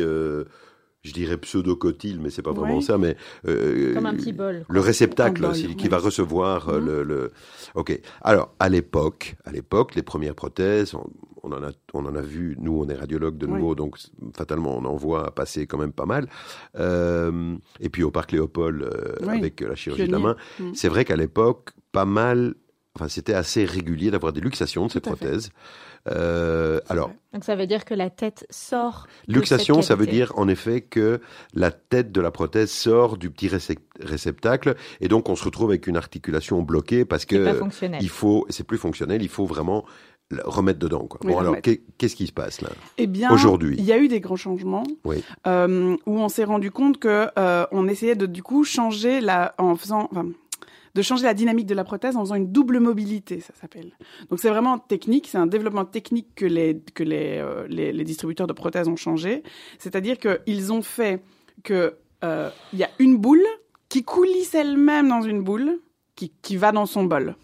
je 1.04 1.12
dirais 1.12 1.36
pseudocotyle, 1.36 2.18
mais 2.20 2.30
c'est 2.30 2.42
pas 2.42 2.52
vraiment 2.52 2.76
Ouais. 2.76 2.82
ça, 2.82 2.98
mais 2.98 3.16
euh, 3.46 3.94
Comme 3.94 4.06
un 4.06 4.14
petit 4.14 4.32
bol. 4.32 4.64
le 4.68 4.80
réceptacle 4.80 5.42
bol, 5.42 5.50
aussi, 5.50 5.76
qui 5.76 5.88
va 5.88 5.98
recevoir 5.98 6.68
euh, 6.70 6.80
le, 6.80 7.02
le. 7.04 7.30
Ok. 7.74 8.00
Alors 8.22 8.52
à 8.58 8.68
l'époque, 8.68 9.36
à 9.44 9.52
l'époque, 9.52 9.94
les 9.94 10.02
premières 10.02 10.34
prothèses, 10.34 10.94
on, 10.94 11.06
on 11.42 11.52
en 11.52 11.62
a, 11.62 11.70
on 11.92 12.06
en 12.06 12.14
a 12.16 12.22
vu. 12.22 12.56
Nous, 12.58 12.72
on 12.72 12.88
est 12.88 12.94
radiologue 12.94 13.36
de 13.36 13.46
nouveau, 13.46 13.74
donc 13.74 13.98
fatalement, 14.34 14.76
on 14.78 14.84
en 14.86 14.96
voit 14.96 15.30
passer 15.34 15.66
quand 15.66 15.76
même 15.78 15.92
pas 15.92 16.06
mal. 16.06 16.26
Euh, 16.78 17.56
et 17.80 17.88
puis 17.90 18.02
au 18.02 18.10
parc 18.10 18.32
Léopold, 18.32 18.82
euh, 18.82 19.28
avec 19.28 19.60
la 19.60 19.74
chirurgie 19.74 20.06
de 20.06 20.12
la 20.12 20.18
main, 20.18 20.36
Mm. 20.58 20.72
c'est 20.74 20.88
vrai 20.88 21.04
qu'à 21.04 21.16
l'époque, 21.16 21.70
pas 21.92 22.04
mal. 22.06 22.54
Enfin, 22.96 23.08
c'était 23.08 23.34
assez 23.34 23.64
régulier 23.64 24.10
d'avoir 24.12 24.32
des 24.32 24.40
luxations 24.40 24.86
de 24.86 24.92
ces 24.92 25.00
fait. 25.00 25.50
Euh, 26.10 26.80
alors. 26.88 27.10
Donc 27.32 27.44
ça 27.44 27.56
veut 27.56 27.66
dire 27.66 27.84
que 27.84 27.94
la 27.94 28.10
tête 28.10 28.46
sort. 28.50 29.06
Luxation, 29.26 29.82
ça 29.82 29.94
veut 29.96 30.06
dire 30.06 30.32
en 30.36 30.48
effet 30.48 30.82
que 30.82 31.20
la 31.54 31.70
tête 31.70 32.12
de 32.12 32.20
la 32.20 32.30
prothèse 32.30 32.70
sort 32.70 33.16
du 33.16 33.30
petit 33.30 33.48
récep- 33.48 33.78
réceptacle 34.00 34.74
et 35.00 35.08
donc 35.08 35.28
on 35.28 35.36
se 35.36 35.44
retrouve 35.44 35.70
avec 35.70 35.86
une 35.86 35.96
articulation 35.96 36.62
bloquée 36.62 37.04
parce 37.04 37.24
que 37.24 37.54
fonctionnel. 37.54 38.00
il 38.02 38.08
faut, 38.10 38.46
c'est 38.50 38.64
plus 38.66 38.78
fonctionnel, 38.78 39.22
il 39.22 39.28
faut 39.28 39.46
vraiment 39.46 39.84
le 40.30 40.40
remettre 40.44 40.78
dedans. 40.78 41.06
Quoi. 41.06 41.20
Oui, 41.24 41.32
bon 41.32 41.40
le 41.40 41.48
alors, 41.48 41.60
qu'est-ce 41.60 42.16
qui 42.16 42.26
se 42.26 42.32
passe 42.32 42.60
là? 42.62 42.70
Eh 42.98 43.06
bien, 43.06 43.30
Aujourd'hui. 43.30 43.76
il 43.78 43.84
y 43.84 43.92
a 43.92 43.98
eu 43.98 44.08
des 44.08 44.20
grands 44.20 44.36
changements 44.36 44.84
Oui. 45.04 45.22
euh, 45.46 45.96
où 46.06 46.18
on 46.18 46.28
s'est 46.30 46.44
rendu 46.44 46.70
compte 46.70 46.98
que 46.98 47.28
euh, 47.38 47.66
on 47.72 47.88
essayait 47.88 48.14
de 48.16 48.26
du 48.26 48.42
coup 48.42 48.64
changer 48.64 49.20
la, 49.20 49.54
en 49.58 49.76
faisant, 49.76 50.08
enfin, 50.10 50.26
de 50.94 51.02
changer 51.02 51.24
la 51.24 51.34
dynamique 51.34 51.66
de 51.66 51.74
la 51.74 51.84
prothèse 51.84 52.16
en 52.16 52.20
faisant 52.20 52.34
une 52.36 52.52
double 52.52 52.78
mobilité, 52.80 53.40
ça 53.40 53.52
s'appelle. 53.60 53.92
Donc 54.30 54.38
c'est 54.38 54.48
vraiment 54.48 54.78
technique, 54.78 55.28
c'est 55.28 55.38
un 55.38 55.46
développement 55.46 55.84
technique 55.84 56.28
que 56.34 56.46
les 56.46 56.80
que 56.94 57.02
les, 57.02 57.38
euh, 57.38 57.66
les 57.68 58.04
distributeurs 58.04 58.46
de 58.46 58.52
prothèses 58.52 58.88
ont 58.88 58.96
changé. 58.96 59.42
C'est-à-dire 59.78 60.16
qu'ils 60.18 60.72
ont 60.72 60.82
fait 60.82 61.22
que 61.62 61.96
euh, 62.22 62.50
il 62.72 62.78
y 62.78 62.84
a 62.84 62.90
une 62.98 63.16
boule 63.16 63.44
qui 63.88 64.04
coulisse 64.04 64.54
elle-même 64.54 65.08
dans 65.08 65.22
une 65.22 65.42
boule 65.42 65.80
qui 66.14 66.32
qui 66.42 66.56
va 66.56 66.72
dans 66.72 66.86
son 66.86 67.04
bol. 67.04 67.36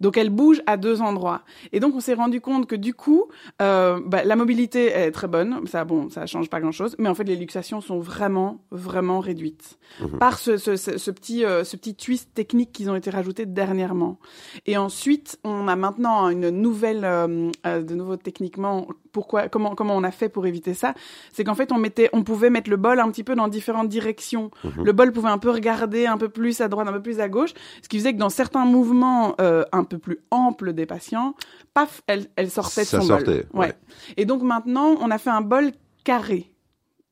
Donc 0.00 0.16
elle 0.16 0.30
bouge 0.30 0.62
à 0.66 0.76
deux 0.76 1.00
endroits. 1.02 1.42
Et 1.72 1.80
donc 1.80 1.94
on 1.94 2.00
s'est 2.00 2.14
rendu 2.14 2.40
compte 2.40 2.66
que 2.66 2.76
du 2.76 2.94
coup, 2.94 3.24
euh, 3.62 4.00
bah, 4.04 4.24
la 4.24 4.36
mobilité 4.36 4.86
est 4.86 5.10
très 5.10 5.28
bonne. 5.28 5.66
Ça, 5.66 5.84
bon, 5.84 6.08
ça 6.10 6.26
change 6.26 6.48
pas 6.50 6.60
grand-chose, 6.60 6.94
mais 6.98 7.08
en 7.08 7.14
fait 7.14 7.24
les 7.24 7.36
luxations 7.36 7.80
sont 7.80 7.98
vraiment, 7.98 8.58
vraiment 8.70 9.20
réduites 9.20 9.78
Mhm. 10.00 10.18
par 10.18 10.38
ce, 10.38 10.56
ce, 10.56 10.76
ce, 10.76 10.98
ce 10.98 11.10
petit, 11.10 11.44
euh, 11.44 11.64
ce 11.64 11.76
petit 11.76 11.94
twist 11.94 12.34
technique 12.34 12.72
qu'ils 12.72 12.90
ont 12.90 12.96
été 12.96 13.08
rajoutés 13.10 13.46
dernièrement. 13.46 14.18
Et 14.66 14.76
ensuite, 14.76 15.38
on 15.44 15.68
a 15.68 15.76
maintenant 15.76 16.28
une 16.28 16.50
nouvelle, 16.50 17.04
euh, 17.04 17.50
euh, 17.66 17.82
de 17.82 17.94
nouveau 17.94 18.16
techniquement, 18.16 18.88
pourquoi, 19.12 19.48
comment, 19.48 19.74
comment 19.74 19.96
on 19.96 20.02
a 20.04 20.10
fait 20.10 20.28
pour 20.28 20.46
éviter 20.46 20.74
ça? 20.74 20.92
C'est 21.32 21.44
qu'en 21.44 21.54
fait, 21.54 21.72
on 21.72 21.78
mettait, 21.78 22.10
on 22.12 22.22
pouvait 22.24 22.50
mettre 22.50 22.68
le 22.68 22.76
bol 22.76 23.00
un 23.00 23.08
petit 23.10 23.24
peu 23.24 23.34
dans 23.34 23.48
différentes 23.48 23.88
directions. 23.88 24.50
Mhm. 24.64 24.84
Le 24.84 24.92
bol 24.92 25.12
pouvait 25.12 25.28
un 25.30 25.38
peu 25.38 25.50
regarder 25.50 26.06
un 26.06 26.18
peu 26.18 26.28
plus 26.28 26.60
à 26.60 26.68
droite, 26.68 26.88
un 26.88 26.92
peu 26.92 27.02
plus 27.02 27.20
à 27.20 27.28
gauche, 27.28 27.54
ce 27.82 27.88
qui 27.88 27.98
faisait 27.98 28.12
que 28.12 28.18
dans 28.18 28.28
certains 28.28 28.64
mouvements 28.66 29.34
euh, 29.40 29.64
un 29.72 29.84
peu 29.84 29.98
plus 29.98 30.18
amples 30.30 30.72
des 30.72 30.86
patients, 30.86 31.34
paf, 31.74 32.02
elle, 32.06 32.26
elle 32.36 32.50
sortait 32.50 32.82
de 32.82 32.86
Ça 32.86 33.00
son 33.00 33.06
sortait, 33.06 33.46
bol. 33.52 33.60
ouais. 33.60 33.74
Et 34.16 34.24
donc 34.24 34.42
maintenant, 34.42 34.96
on 35.00 35.10
a 35.10 35.18
fait 35.18 35.30
un 35.30 35.40
bol 35.40 35.72
carré. 36.04 36.52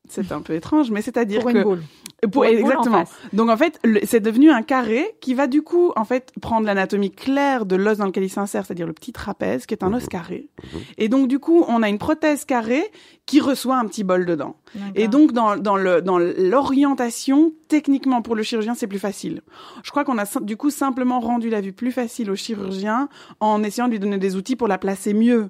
C'est 0.07 0.31
un 0.31 0.41
peu 0.41 0.53
étrange, 0.53 0.91
mais 0.91 1.01
c'est-à-dire 1.01 1.43
que 1.43 1.49
une 1.49 1.63
boule. 1.63 1.83
pour, 2.21 2.31
Pour 2.31 2.43
une 2.43 2.61
boule 2.61 2.73
en 2.73 2.81
exactement. 2.81 3.03
Donc 3.33 3.49
en 3.49 3.57
fait, 3.57 3.79
c'est 4.03 4.19
devenu 4.19 4.51
un 4.51 4.61
carré 4.61 5.15
qui 5.21 5.33
va 5.33 5.47
du 5.47 5.61
coup 5.61 5.91
en 5.95 6.05
fait 6.05 6.31
prendre 6.41 6.65
l'anatomie 6.65 7.11
claire 7.11 7.65
de 7.65 7.75
l'os 7.75 7.97
dans 7.97 8.05
lequel 8.05 8.23
il 8.23 8.29
s'insère, 8.29 8.65
c'est-à-dire 8.65 8.87
le 8.87 8.93
petit 8.93 9.13
trapèze, 9.13 9.65
qui 9.65 9.73
est 9.73 9.83
un 9.83 9.93
os 9.93 10.07
carré. 10.07 10.49
Mhm. 10.63 10.79
Et 10.97 11.09
donc 11.09 11.27
du 11.27 11.39
coup, 11.39 11.65
on 11.67 11.81
a 11.81 11.89
une 11.89 11.97
prothèse 11.97 12.45
carrée 12.45 12.83
qui 13.25 13.39
reçoit 13.39 13.77
un 13.77 13.85
petit 13.85 14.03
bol 14.03 14.25
dedans. 14.25 14.55
Et 14.93 15.07
donc 15.07 15.31
dans 15.31 15.55
dans 15.55 15.77
le 15.77 16.01
dans 16.01 16.19
l'orientation, 16.19 17.53
techniquement 17.67 18.21
pour 18.21 18.35
le 18.35 18.43
chirurgien, 18.43 18.75
c'est 18.75 18.87
plus 18.87 18.99
facile. 18.99 19.41
Je 19.83 19.91
crois 19.91 20.03
qu'on 20.03 20.17
a 20.17 20.25
du 20.41 20.57
coup 20.57 20.69
simplement 20.69 21.19
rendu 21.19 21.49
la 21.49 21.61
vue 21.61 21.73
plus 21.73 21.91
facile 21.91 22.29
au 22.29 22.35
chirurgien 22.35 23.09
en 23.39 23.63
essayant 23.63 23.87
de 23.87 23.93
lui 23.93 23.99
donner 23.99 24.17
des 24.17 24.35
outils 24.35 24.55
pour 24.55 24.67
la 24.67 24.77
placer 24.77 25.13
mieux. 25.13 25.49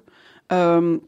Euh, 0.52 0.98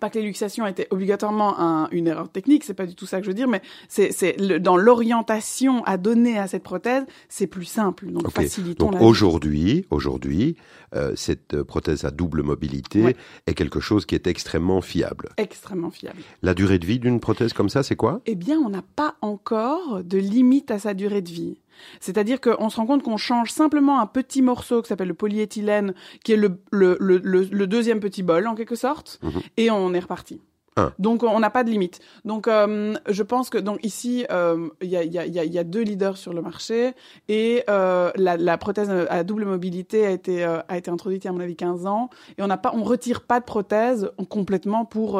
pas 0.00 0.10
que 0.10 0.18
les 0.18 0.24
luxations 0.24 0.66
étaient 0.66 0.88
obligatoirement 0.90 1.58
un- 1.60 1.88
une 1.90 2.06
erreur 2.08 2.28
technique, 2.28 2.64
c'est 2.64 2.74
pas 2.74 2.86
du 2.86 2.94
tout 2.94 3.06
ça 3.06 3.18
que 3.18 3.24
je 3.24 3.30
veux 3.30 3.34
dire, 3.34 3.48
mais 3.48 3.62
c'est 3.88 4.36
dans 4.60 4.76
l'orientation 4.76 5.82
à 5.84 5.96
donner 5.96 6.38
à 6.38 6.46
cette 6.48 6.62
prothèse, 6.62 7.04
c'est 7.28 7.46
plus 7.46 7.64
simple. 7.64 8.06
Donc 8.06 8.26
Ok. 8.28 8.34
facilitons 8.34 8.90
Donc 8.90 9.00
aujourd'hui, 9.00 9.86
aujourd'hui, 9.90 10.56
euh, 10.94 11.12
cette 11.16 11.62
prothèse 11.62 12.04
à 12.04 12.10
double 12.10 12.42
mobilité 12.42 13.02
Ouais. 13.02 13.16
est 13.46 13.54
quelque 13.54 13.80
chose 13.80 14.06
qui 14.06 14.14
est 14.14 14.26
extrêmement 14.26 14.80
fiable. 14.80 15.28
extrêmement 15.36 15.90
fiable. 15.90 16.18
La 16.42 16.54
durée 16.54 16.78
de 16.78 16.86
vie 16.86 16.98
d'une 16.98 17.20
prothèse 17.20 17.52
comme 17.52 17.68
ça, 17.68 17.82
c'est 17.82 17.96
quoi? 17.96 18.20
Eh 18.26 18.34
bien, 18.34 18.58
on 18.58 18.68
n'a 18.68 18.82
pas 18.82 19.16
encore 19.20 20.02
de 20.02 20.18
limite 20.18 20.70
à 20.70 20.78
sa 20.78 20.94
durée 20.94 21.22
de 21.22 21.30
vie. 21.30 21.58
C'est-à-dire 22.00 22.40
qu'on 22.40 22.68
se 22.70 22.76
rend 22.76 22.86
compte 22.86 23.02
qu'on 23.02 23.16
change 23.16 23.50
simplement 23.50 24.00
un 24.00 24.06
petit 24.06 24.42
morceau 24.42 24.82
qui 24.82 24.88
s'appelle 24.88 25.08
le 25.08 25.14
polyéthylène, 25.14 25.94
qui 26.24 26.32
est 26.32 26.36
le, 26.36 26.60
le, 26.72 26.96
le, 27.00 27.18
le, 27.22 27.42
le 27.50 27.66
deuxième 27.66 28.00
petit 28.00 28.22
bol 28.22 28.46
en 28.46 28.54
quelque 28.54 28.76
sorte, 28.76 29.18
Mhm. 29.22 29.40
et 29.56 29.70
on 29.70 29.92
est 29.94 30.00
reparti. 30.00 30.40
Ah. 30.78 30.92
Donc 30.98 31.22
on 31.22 31.40
n'a 31.40 31.48
pas 31.48 31.64
de 31.64 31.70
limite. 31.70 32.00
Donc 32.26 32.46
euh, 32.48 32.92
je 33.08 33.22
pense 33.22 33.48
que 33.48 33.56
donc 33.56 33.78
ici 33.82 34.26
euh, 34.30 34.68
il 34.82 34.90
y, 34.90 34.96
a, 34.98 35.04
y, 35.04 35.16
a, 35.18 35.24
il 35.24 35.32
y 35.34 35.38
a- 35.38 35.44
il 35.44 35.50
y 35.54 35.58
a 35.58 35.64
deux 35.64 35.80
leaders 35.80 36.18
sur 36.18 36.34
le 36.34 36.42
marché 36.42 36.92
et 37.30 37.64
euh, 37.70 38.10
la, 38.16 38.36
la 38.36 38.58
prothèse 38.58 38.90
à 39.08 39.24
double 39.24 39.46
mobilité 39.46 40.04
a 40.04 40.10
été 40.10 40.44
a 40.44 40.76
été 40.76 40.90
introduite 40.90 41.24
il 41.24 41.28
y 41.28 41.28
a 41.28 41.30
à 41.30 41.32
mon 41.34 41.40
avis 41.40 41.56
15 41.56 41.86
ans 41.86 42.10
et 42.36 42.42
on 42.42 42.46
n'a 42.46 42.58
pas 42.58 42.72
on 42.74 42.82
retire 42.84 43.22
pas 43.22 43.40
de 43.40 43.46
prothèse 43.46 44.10
complètement 44.28 44.84
pour 44.84 45.18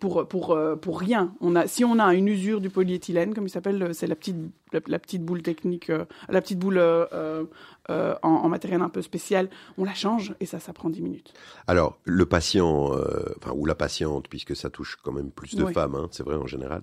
pour 0.00 0.26
pour 0.26 0.58
pour 0.80 0.98
rien. 1.00 1.34
On 1.42 1.54
a 1.54 1.66
si 1.66 1.84
on 1.84 1.98
a 1.98 2.14
une 2.14 2.28
usure 2.28 2.62
du 2.62 2.70
polyéthylène 2.70 3.34
comme 3.34 3.44
il 3.44 3.50
s'appelle 3.50 3.90
c'est 3.92 4.06
la 4.06 4.14
petite 4.16 4.36
la, 4.74 4.80
la 4.86 4.98
petite 4.98 5.24
boule 5.24 5.42
technique 5.42 5.88
euh, 5.90 6.04
la 6.28 6.40
petite 6.42 6.58
boule 6.58 6.78
euh, 6.78 7.44
euh, 7.90 8.14
en, 8.22 8.28
en 8.28 8.48
matériel 8.48 8.80
un 8.82 8.88
peu 8.88 9.02
spécial, 9.02 9.48
on 9.78 9.84
la 9.84 9.94
change 9.94 10.34
et 10.40 10.46
ça 10.46 10.58
ça 10.60 10.72
prend 10.72 10.90
10 10.90 11.02
minutes. 11.02 11.32
Alors, 11.66 11.98
le 12.04 12.26
patient, 12.26 12.92
enfin, 13.38 13.52
ou 13.54 13.64
la 13.66 13.74
patiente, 13.74 14.28
puisque 14.28 14.54
ça 14.56 14.70
touche 14.70 14.96
quand 15.02 15.12
même 15.12 15.30
plus 15.30 15.54
de 15.54 15.64
Oui. 15.64 15.72
femmes, 15.72 15.94
hein, 15.94 16.08
c'est 16.10 16.22
vrai 16.22 16.36
en 16.36 16.46
général, 16.46 16.82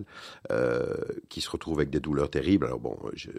qui 1.28 1.40
se 1.40 1.50
retrouvent 1.50 1.78
avec 1.78 1.90
des 1.90 2.00
douleurs 2.00 2.30
terribles. 2.30 2.66
Alors 2.66 2.78
bon, 2.80 2.96
je- 3.14 3.30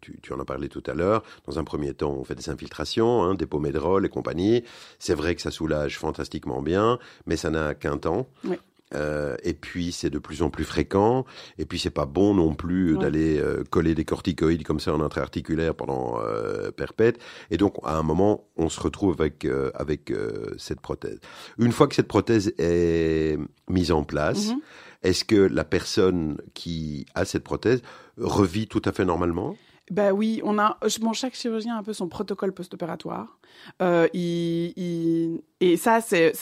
tu, 0.00 0.18
tu 0.22 0.32
en 0.32 0.40
as 0.40 0.44
parlé 0.44 0.68
tout 0.68 0.82
à 0.86 0.94
l'heure. 0.94 1.22
Dans 1.46 1.58
un 1.58 1.64
premier 1.64 1.94
temps, 1.94 2.12
on 2.12 2.24
fait 2.24 2.34
des 2.34 2.48
infiltrations, 2.50 3.22
hein, 3.22 3.34
des 3.34 3.46
pomédrol 3.46 4.04
et 4.04 4.08
compagnie. 4.08 4.64
C'est 4.98 5.14
vrai 5.14 5.34
que 5.34 5.42
ça 5.42 5.50
soulage 5.50 5.98
fantastiquement 5.98 6.62
bien, 6.62 6.98
mais 7.26 7.36
ça 7.36 7.50
n'a 7.50 7.74
qu'un 7.74 7.98
temps. 7.98 8.28
Oui. 8.44 8.56
Euh, 8.94 9.36
et 9.42 9.54
puis 9.54 9.92
c'est 9.92 10.10
de 10.10 10.18
plus 10.18 10.42
en 10.42 10.50
plus 10.50 10.64
fréquent. 10.64 11.24
Et 11.58 11.64
puis 11.66 11.78
c'est 11.78 11.90
pas 11.90 12.06
bon 12.06 12.34
non 12.34 12.54
plus 12.54 12.94
Ouais. 12.96 13.00
d'aller 13.02 13.38
euh, 13.38 13.64
coller 13.70 13.94
des 13.94 14.04
corticoïdes 14.04 14.64
comme 14.64 14.80
ça 14.80 14.94
en 14.94 15.00
intra-articulaire 15.00 15.74
pendant 15.74 16.18
euh, 16.20 16.70
perpète. 16.70 17.18
Et 17.50 17.56
donc 17.56 17.74
à 17.84 17.96
un 17.96 18.02
moment, 18.02 18.44
on 18.56 18.68
se 18.68 18.80
retrouve 18.80 19.14
avec 19.20 19.44
euh, 19.44 19.70
avec 19.74 20.10
euh, 20.10 20.54
cette 20.58 20.80
prothèse. 20.80 21.20
Une 21.58 21.72
fois 21.72 21.86
que 21.88 21.94
cette 21.94 22.08
prothèse 22.08 22.52
est 22.58 23.38
mise 23.68 23.92
en 23.92 24.04
place, 24.04 24.48
Mhm. 24.50 24.60
est-ce 25.02 25.24
que 25.24 25.36
la 25.36 25.64
personne 25.64 26.36
qui 26.54 27.06
a 27.14 27.24
cette 27.24 27.44
prothèse 27.44 27.82
revit 28.18 28.66
tout 28.68 28.82
à 28.84 28.92
fait 28.92 29.04
normalement? 29.04 29.56
Ben 29.90 30.12
oui, 30.12 30.40
on 30.44 30.58
a. 30.58 30.78
Bon, 31.00 31.12
chaque 31.12 31.34
chirurgien 31.34 31.74
a 31.74 31.78
un 31.78 31.82
peu 31.82 31.92
son 31.92 32.08
protocole 32.08 32.52
post-opératoire. 32.52 33.38
Euh, 33.82 34.06
il, 34.14 34.72
il- 34.76 35.42
et 35.60 35.76
ça, 35.76 36.00
c'est 36.00 36.32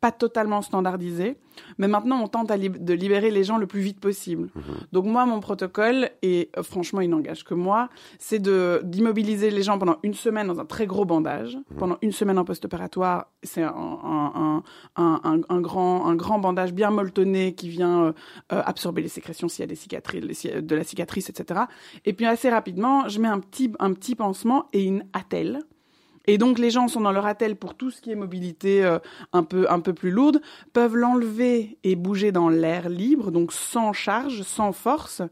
pas 0.00 0.12
totalement 0.12 0.62
standardisé. 0.62 1.36
Mais 1.78 1.88
maintenant, 1.88 2.22
on 2.22 2.28
tente 2.28 2.50
lib- 2.52 2.82
de 2.84 2.94
libérer 2.94 3.32
les 3.32 3.42
gens 3.42 3.58
le 3.58 3.66
plus 3.66 3.80
vite 3.80 3.98
possible. 3.98 4.48
Mhm. 4.54 4.62
Donc 4.92 5.04
moi, 5.06 5.26
mon 5.26 5.40
protocole, 5.40 6.08
et 6.22 6.50
euh, 6.56 6.62
franchement, 6.62 7.00
il 7.00 7.10
n'engage 7.10 7.42
que 7.42 7.54
moi, 7.54 7.88
c'est 8.20 8.40
d'immobiliser 8.84 9.50
les 9.50 9.62
gens 9.62 9.76
pendant 9.78 9.96
une 10.04 10.14
semaine 10.14 10.46
dans 10.46 10.60
un 10.60 10.64
très 10.64 10.86
gros 10.86 11.04
bandage. 11.04 11.58
Pendant 11.76 11.98
une 12.02 12.12
semaine 12.12 12.38
en 12.38 12.44
post-opératoire, 12.44 13.26
c'est 13.42 13.62
un, 13.64 13.74
un, 13.74 14.62
un, 14.96 15.20
un, 15.24 15.40
un 15.48 15.60
grand, 15.60 16.06
un 16.06 16.14
grand 16.14 16.38
bandage 16.38 16.72
bien 16.72 16.90
molletonné 16.90 17.54
qui 17.54 17.68
vient 17.68 18.04
euh, 18.04 18.12
euh, 18.52 18.62
absorber 18.64 19.02
les 19.02 19.08
sécrétions 19.08 19.48
s'il 19.48 19.60
y 19.62 19.64
a 19.64 19.66
des 19.66 19.74
cicatrices, 19.74 20.46
de 20.46 20.74
la 20.76 20.84
cicatrice, 20.84 21.28
etc. 21.28 21.62
Et 22.04 22.12
puis 22.12 22.26
assez 22.26 22.48
rapidement, 22.50 23.08
je 23.08 23.18
mets 23.20 23.28
un 23.28 23.40
petit, 23.40 23.72
un 23.80 23.92
petit 23.94 24.14
pansement 24.14 24.66
et 24.72 24.84
une 24.84 25.04
attelle. 25.12 25.60
Et 26.28 26.36
donc 26.36 26.58
les 26.58 26.70
gens 26.70 26.88
sont 26.88 27.00
dans 27.00 27.10
leur 27.10 27.26
attelle 27.26 27.56
pour 27.56 27.74
tout 27.74 27.90
ce 27.90 28.02
qui 28.02 28.12
est 28.12 28.14
mobilité 28.14 28.84
euh, 28.84 28.98
un 29.32 29.42
peu 29.42 29.66
un 29.70 29.80
peu 29.80 29.94
plus 29.94 30.10
lourde, 30.10 30.40
peuvent 30.74 30.94
l'enlever 30.94 31.78
et 31.84 31.96
bouger 31.96 32.32
dans 32.32 32.50
l'air 32.50 32.90
libre, 32.90 33.30
donc 33.30 33.50
sans 33.50 33.94
charge, 33.94 34.42
sans 34.42 34.72
force. 34.72 35.22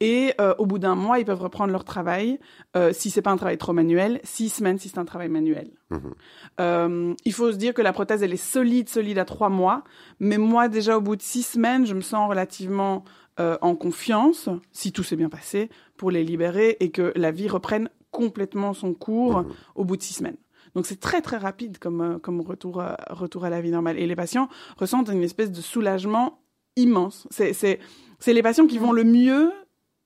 Et 0.00 0.32
euh, 0.40 0.54
au 0.58 0.64
bout 0.64 0.78
d'un 0.78 0.94
mois, 0.94 1.18
ils 1.18 1.24
peuvent 1.24 1.42
reprendre 1.42 1.72
leur 1.72 1.84
travail. 1.84 2.38
Euh, 2.76 2.92
si 2.92 3.10
c'est 3.10 3.22
pas 3.22 3.32
un 3.32 3.36
travail 3.36 3.58
trop 3.58 3.72
manuel, 3.72 4.20
six 4.22 4.48
semaines 4.48 4.78
si 4.78 4.88
c'est 4.88 4.98
un 4.98 5.04
travail 5.04 5.28
manuel. 5.28 5.68
Mhm. 5.90 6.14
Euh, 6.60 7.14
il 7.24 7.32
faut 7.32 7.50
se 7.50 7.56
dire 7.56 7.74
que 7.74 7.82
la 7.82 7.92
prothèse 7.92 8.22
elle 8.22 8.32
est 8.32 8.36
solide, 8.36 8.88
solide 8.88 9.18
à 9.18 9.24
trois 9.24 9.48
mois. 9.48 9.82
Mais 10.20 10.38
moi 10.38 10.68
déjà 10.68 10.96
au 10.96 11.00
bout 11.00 11.16
de 11.16 11.22
six 11.22 11.42
semaines, 11.42 11.86
je 11.86 11.94
me 11.94 12.02
sens 12.02 12.28
relativement 12.28 13.04
euh, 13.38 13.58
en 13.60 13.74
confiance, 13.74 14.48
si 14.72 14.92
tout 14.92 15.02
s'est 15.02 15.16
bien 15.16 15.28
passé, 15.28 15.68
pour 15.98 16.10
les 16.10 16.24
libérer 16.24 16.78
et 16.80 16.90
que 16.90 17.12
la 17.16 17.30
vie 17.30 17.48
reprenne 17.48 17.90
complètement 18.16 18.72
son 18.74 18.94
cours 18.94 19.38
Mhm. 19.42 19.46
au 19.74 19.84
bout 19.84 19.96
de 19.96 20.02
six 20.02 20.14
semaines. 20.14 20.38
Donc 20.74 20.86
c'est 20.86 21.00
très 21.00 21.20
très 21.22 21.36
rapide 21.36 21.78
comme, 21.78 22.00
euh, 22.00 22.18
comme 22.18 22.40
retour, 22.40 22.80
à, 22.80 22.96
retour 23.10 23.44
à 23.44 23.50
la 23.50 23.60
vie 23.60 23.70
normale. 23.70 23.98
Et 23.98 24.06
les 24.06 24.16
patients 24.16 24.48
ressentent 24.78 25.08
une 25.10 25.22
espèce 25.22 25.50
de 25.52 25.60
soulagement 25.60 26.40
immense. 26.76 27.26
C'est, 27.30 27.52
c'est, 27.52 27.78
c'est 28.18 28.32
les 28.32 28.42
patients 28.42 28.66
qui 28.66 28.78
vont 28.78 28.92
le 28.92 29.04
mieux 29.04 29.52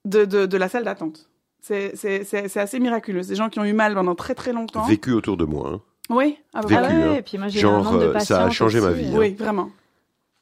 de, 0.04 0.24
de, 0.24 0.46
de 0.46 0.56
la 0.56 0.68
salle 0.68 0.84
d'attente. 0.84 1.28
C'est, 1.61 1.92
c'est, 1.96 2.24
c'est, 2.24 2.48
c'est 2.48 2.61
assez 2.61 2.78
miraculeux. 2.80 3.22
C'est 3.22 3.30
des 3.30 3.34
gens 3.36 3.48
qui 3.50 3.58
ont 3.61 3.64
eu 3.64 3.72
mal 3.72 3.94
pendant 3.94 4.14
très 4.14 4.34
très 4.34 4.52
longtemps. 4.52 4.84
Vécu 4.86 5.12
autour 5.12 5.36
de 5.36 5.44
moi. 5.44 5.70
hein. 5.74 5.80
Oui, 6.08 6.36
à 6.54 6.62
peu 6.62 6.68
Vécu, 6.68 6.80
près. 6.82 6.92
Ah 6.92 6.96
ouais, 6.96 7.04
hein. 7.04 7.14
et 7.14 7.22
puis 7.22 7.38
moi 7.38 7.48
Genre, 7.48 7.86
un 7.86 7.98
de 7.98 8.04
euh, 8.06 8.18
ça 8.20 8.44
a 8.44 8.50
changé 8.50 8.80
ma 8.80 8.90
vie, 8.90 9.06
euh, 9.12 9.14
hein. 9.16 9.18
Oui, 9.20 9.34
vraiment. 9.34 9.70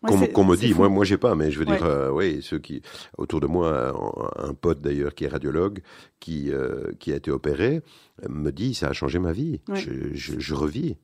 Qu'on 0.06 0.44
me 0.44 0.56
dit, 0.56 0.70
fou. 0.72 0.78
moi, 0.78 0.88
moi, 0.88 1.04
j'ai 1.04 1.18
pas, 1.18 1.34
mais 1.34 1.50
je 1.50 1.58
veux 1.58 1.66
Ouais. 1.66 1.76
dire, 1.76 1.84
euh, 1.84 2.10
oui, 2.10 2.38
ceux 2.40 2.58
qui 2.58 2.82
autour 3.16 3.40
de 3.40 3.46
moi, 3.46 3.92
un, 4.38 4.50
un 4.50 4.54
pote 4.54 4.80
d'ailleurs 4.80 5.14
qui 5.14 5.24
est 5.24 5.28
radiologue, 5.28 5.80
qui 6.20 6.52
euh, 6.52 6.92
qui 7.00 7.12
a 7.12 7.16
été 7.16 7.30
opéré, 7.32 7.82
me 8.28 8.50
dit, 8.52 8.74
ça 8.74 8.88
a 8.88 8.92
changé 8.92 9.18
ma 9.18 9.32
vie. 9.32 9.60
Ouais. 9.68 9.76
Je, 9.76 9.90
je, 10.14 10.38
je 10.38 10.54
revis. 10.54 10.96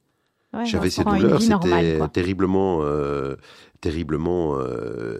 Ouais, 0.52 0.64
J'avais 0.66 0.90
ces 0.90 1.02
douleurs, 1.02 1.42
c'était 1.42 1.98
terriblement, 2.12 2.82
euh, 2.82 3.34
terriblement 3.84 4.54
euh, 4.56 5.18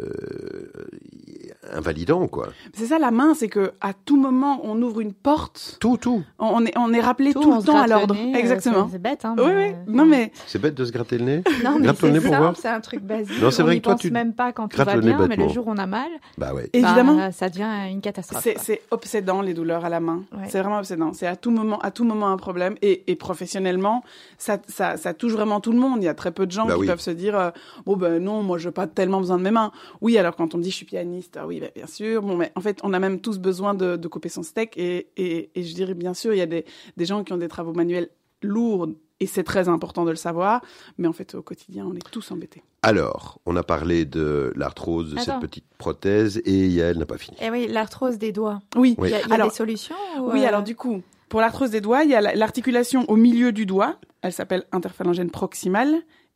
invalidant, 1.72 2.28
quoi. 2.28 2.48
C'est 2.72 2.86
ça 2.86 2.98
la 2.98 3.10
main, 3.10 3.34
c'est 3.34 3.48
que 3.48 3.72
à 3.82 3.92
tout 3.92 4.16
moment 4.16 4.60
on 4.62 4.80
ouvre 4.80 5.00
une 5.00 5.12
porte, 5.12 5.76
Tout, 5.80 5.96
tout. 5.98 6.22
on 6.38 6.64
est, 6.64 6.72
on 6.78 6.92
est 6.94 7.00
rappelé 7.00 7.34
tout, 7.34 7.42
on 7.42 7.58
le 7.58 7.62
temps 7.62 7.78
à 7.78 7.86
l'ordre. 7.86 8.14
euh, 8.18 8.38
Exactement. 8.38 8.88
c'est- 8.90 8.98
bête, 8.98 9.24
hein. 9.26 9.34
Oui, 9.38 9.44
oui. 9.44 9.52
mais- 9.52 9.76
Non 9.86 10.06
mais 10.06 10.32
C'est 10.46 10.58
bête 10.58 10.74
de 10.74 10.84
se 10.84 10.92
gratter 10.92 11.18
le 11.18 11.24
nez. 11.24 11.42
Non, 11.64 11.78
mais 11.78 11.88
c'est 11.98 12.10
nez 12.10 12.20
pour 12.20 12.28
voir. 12.34 12.42
simple, 12.56 12.58
c'est 12.62 12.68
un 12.68 12.80
truc 12.80 13.00
basique. 13.02 13.42
Non, 13.42 13.50
c'est 13.50 13.62
on 13.62 13.66
vrai 13.66 13.78
que 13.78 13.82
toi, 13.84 13.92
pense 13.94 14.00
tu 14.02 14.10
même 14.10 14.32
pas 14.32 14.52
quand 14.52 14.68
tout 14.68 14.76
grattes 14.76 14.88
va 14.88 14.94
le 14.96 15.00
nez 15.02 15.08
bien, 15.08 15.18
mais 15.22 15.28
bêtement. 15.28 15.46
le 15.46 15.52
jour 15.52 15.66
où 15.66 15.70
on 15.70 15.76
a 15.78 15.86
mal, 15.86 16.08
Bah 16.38 16.54
ouais. 16.54 16.70
évidemment. 16.72 17.16
bah, 17.16 17.32
ça 17.32 17.48
devient 17.50 17.68
une 17.90 18.00
catastrophe. 18.00 18.46
C'est, 18.56 18.80
obsédant 18.90 19.42
les 19.42 19.52
douleurs 19.54 19.84
à 19.84 19.88
la 19.90 20.00
main. 20.00 20.22
Ouais. 20.32 20.44
C'est 20.48 20.60
vraiment 20.60 20.78
obsédant. 20.78 21.12
C'est 21.12 21.26
à 21.26 21.36
tout 21.36 21.50
moment, 21.50 21.78
à 21.80 21.90
tout 21.90 22.04
moment 22.04 22.28
un 22.30 22.36
problème. 22.38 22.76
Et, 22.82 23.02
et 23.10 23.16
professionnellement, 23.16 24.02
ça, 24.38 24.56
ça, 24.68 24.96
ça 24.96 25.12
touche 25.14 25.32
vraiment 25.32 25.60
tout 25.60 25.72
le 25.72 25.78
monde. 25.78 25.98
Il 26.02 26.06
y 26.06 26.08
a 26.08 26.14
très 26.14 26.30
peu 26.32 26.46
de 26.46 26.52
gens 26.52 26.66
Bah 26.66 26.74
qui 26.74 26.80
oui. 26.80 26.86
peuvent 26.86 27.00
se 27.00 27.10
dire, 27.10 27.38
euh, 27.38 27.50
bon 27.86 27.96
ben 27.96 28.22
non, 28.22 28.42
moi 28.42 28.53
je 28.58 28.68
n'ai 28.68 28.72
pas 28.72 28.86
tellement 28.86 29.20
besoin 29.20 29.38
de 29.38 29.42
mes 29.42 29.50
mains. 29.50 29.72
Oui, 30.00 30.16
alors 30.18 30.36
quand 30.36 30.54
on 30.54 30.58
me 30.58 30.62
dit 30.62 30.70
je 30.70 30.76
suis 30.76 30.86
pianiste, 30.86 31.36
ah 31.40 31.46
oui, 31.46 31.60
ben, 31.60 31.70
bien 31.74 31.86
sûr. 31.86 32.22
Bon, 32.22 32.36
mais 32.36 32.52
en 32.54 32.60
fait, 32.60 32.78
on 32.82 32.92
a 32.92 32.98
même 32.98 33.20
tous 33.20 33.38
besoin 33.38 33.74
de, 33.74 33.96
de 33.96 34.08
couper 34.08 34.28
son 34.28 34.42
steak. 34.42 34.76
Et, 34.76 35.08
et, 35.16 35.50
et 35.54 35.62
je 35.62 35.74
dirais 35.74 35.94
bien 35.94 36.14
sûr, 36.14 36.32
il 36.34 36.38
y 36.38 36.42
a 36.42 36.46
des, 36.46 36.64
des 36.96 37.04
gens 37.06 37.24
qui 37.24 37.32
ont 37.32 37.36
des 37.38 37.48
travaux 37.48 37.72
manuels 37.72 38.08
lourds. 38.42 38.88
Et 39.20 39.26
c'est 39.26 39.44
très 39.44 39.68
important 39.68 40.04
de 40.04 40.10
le 40.10 40.16
savoir. 40.16 40.60
Mais 40.98 41.06
en 41.06 41.12
fait, 41.12 41.34
au 41.36 41.42
quotidien, 41.42 41.86
on 41.88 41.94
est 41.94 42.10
tous 42.10 42.30
embêtés. 42.32 42.62
Alors, 42.82 43.40
on 43.46 43.54
a 43.56 43.62
parlé 43.62 44.04
de 44.04 44.52
l'arthrose, 44.56 45.14
de 45.14 45.18
cette 45.20 45.38
petite 45.40 45.64
prothèse, 45.78 46.42
et 46.44 46.66
Yael 46.66 46.98
n'a 46.98 47.06
pas 47.06 47.16
fini. 47.16 47.36
Eh 47.40 47.48
oui, 47.48 47.66
l'arthrose 47.68 48.18
des 48.18 48.32
doigts. 48.32 48.60
Oui. 48.76 48.96
Oui. 48.98 49.08
Il 49.08 49.12
y 49.12 49.14
a, 49.14 49.20
il 49.22 49.28
y 49.28 49.30
a 49.30 49.34
Alors- 49.36 49.48
des 49.50 49.54
solutions 49.54 49.94
ou, 50.18 50.32
Oui, 50.32 50.44
euh, 50.44 50.48
alors 50.48 50.62
du 50.64 50.74
coup, 50.76 51.00
pour 51.28 51.40
l'arthrose 51.40 51.70
des 51.70 51.80
doigts, 51.80 52.02
il 52.02 52.10
y 52.10 52.14
a 52.14 52.20
la- 52.20 52.34
l'articulation 52.34 53.04
au 53.08 53.16
milieu 53.16 53.52
du 53.52 53.66
doigt, 53.66 53.96
elle 54.20 54.32
s'appelle 54.32 54.64
interphalangienne 54.72 55.30
proximale, 55.30 55.94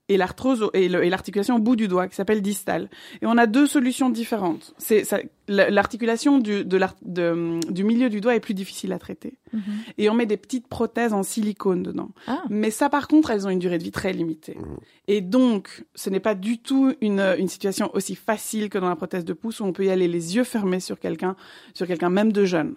et 0.09 0.16
l'arthrose 0.16 0.70
et 0.74 0.88
l'articulation 0.88 1.56
au 1.56 1.59
bout 1.59 1.76
du 1.76 1.86
doigt, 1.88 2.09
qui 2.09 2.14
s'appelle 2.14 2.40
distale. 2.42 2.88
Et 3.22 3.26
on 3.26 3.36
a 3.36 3.46
deux 3.46 3.66
solutions 3.66 4.11
différentes. 4.11 4.74
C'est 4.78 5.04
l'articulation 5.48 6.38
du, 6.38 6.64
de 6.64 6.76
l'ar- 6.76 6.96
de- 7.02 7.59
du 7.70 7.84
milieu 7.84 8.09
du 8.11 8.20
doigt 8.20 8.34
est 8.34 8.40
plus 8.40 8.54
difficile 8.54 8.92
à 8.92 8.98
traiter, 8.98 9.38
mhm. 9.52 9.62
et 9.96 10.11
on 10.11 10.14
met 10.14 10.26
des 10.26 10.36
petites 10.36 10.68
prothèses 10.68 11.12
en 11.12 11.22
silicone 11.22 11.82
dedans. 11.82 12.11
Ah, 12.26 12.42
Mais 12.50 12.70
ça, 12.70 12.88
par 12.88 13.09
contre, 13.09 13.30
elles 13.30 13.46
ont 13.46 13.50
une 13.50 13.59
durée 13.59 13.78
de 13.78 13.84
vie 13.84 13.90
très 13.90 14.12
limitée. 14.12 14.56
Mhm. 14.56 14.76
Et 15.09 15.20
donc, 15.20 15.84
ce 15.94 16.11
n'est 16.11 16.20
pas 16.20 16.34
du 16.34 16.59
tout 16.59 16.92
une, 17.00 17.20
une 17.38 17.48
situation 17.48 17.90
aussi 17.94 18.14
facile 18.14 18.68
que 18.68 18.78
dans 18.78 18.88
la 18.88 18.96
prothèse 18.96 19.24
de 19.24 19.32
pouce 19.32 19.61
où 19.61 19.64
on 19.64 19.72
peut 19.72 19.84
y 19.86 19.90
aller 19.90 20.09
les 20.09 20.36
yeux 20.36 20.44
fermés 20.44 20.80
sur 20.80 20.98
quelqu'un, 20.98 21.34
sur 21.74 21.86
quelqu'un 21.86 22.11
même 22.11 22.32
de 22.32 22.44
jeune. 22.44 22.74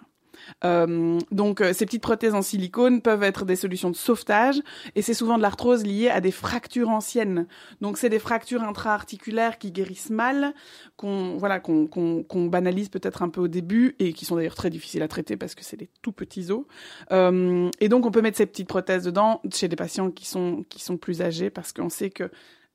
Euh, 0.64 1.18
donc, 1.30 1.60
euh, 1.60 1.72
ces 1.72 1.86
petites 1.86 2.02
prothèses 2.02 2.34
en 2.34 2.42
silicone 2.42 3.00
peuvent 3.02 3.22
être 3.22 3.44
des 3.44 3.56
solutions 3.56 3.90
de 3.90 3.96
sauvetage, 3.96 4.60
et 4.94 5.02
c'est 5.02 5.14
souvent 5.14 5.36
de 5.36 5.42
l'arthrose 5.42 5.84
liée 5.84 6.08
à 6.08 6.20
des 6.20 6.30
fractures 6.30 6.88
anciennes. 6.88 7.46
Donc, 7.80 7.98
c'est 7.98 8.08
des 8.08 8.18
fractures 8.18 8.62
intra-articulaires 8.62 9.58
qui 9.58 9.72
guérissent 9.72 10.10
mal, 10.10 10.54
qu'on 10.96 11.36
voilà, 11.36 11.60
qu'on 11.60 12.46
banalise 12.46 12.88
peut-être 12.88 13.22
un 13.22 13.28
peu 13.28 13.40
au 13.40 13.48
début, 13.48 13.96
et 13.98 14.12
qui 14.12 14.24
sont 14.24 14.36
d'ailleurs 14.36 14.54
très 14.54 14.70
difficiles 14.70 15.02
à 15.02 15.08
traiter 15.08 15.36
parce 15.36 15.54
que 15.54 15.64
c'est 15.64 15.76
des 15.76 15.90
tout 16.02 16.12
petits 16.12 16.50
os. 16.50 16.64
Euh, 17.10 17.70
et 17.80 17.88
donc, 17.88 18.06
on 18.06 18.10
peut 18.10 18.22
mettre 18.22 18.36
ces 18.36 18.46
petites 18.46 18.68
prothèses 18.68 19.04
dedans 19.04 19.40
chez 19.52 19.68
des 19.68 19.76
patients 19.76 20.10
qui 20.10 20.26
sont, 20.26 20.64
qui 20.68 20.82
sont 20.82 20.96
plus 20.96 21.22
âgés 21.22 21.50
parce 21.50 21.72
qu'on 21.72 21.88
sait 21.88 22.10
que 22.10 22.30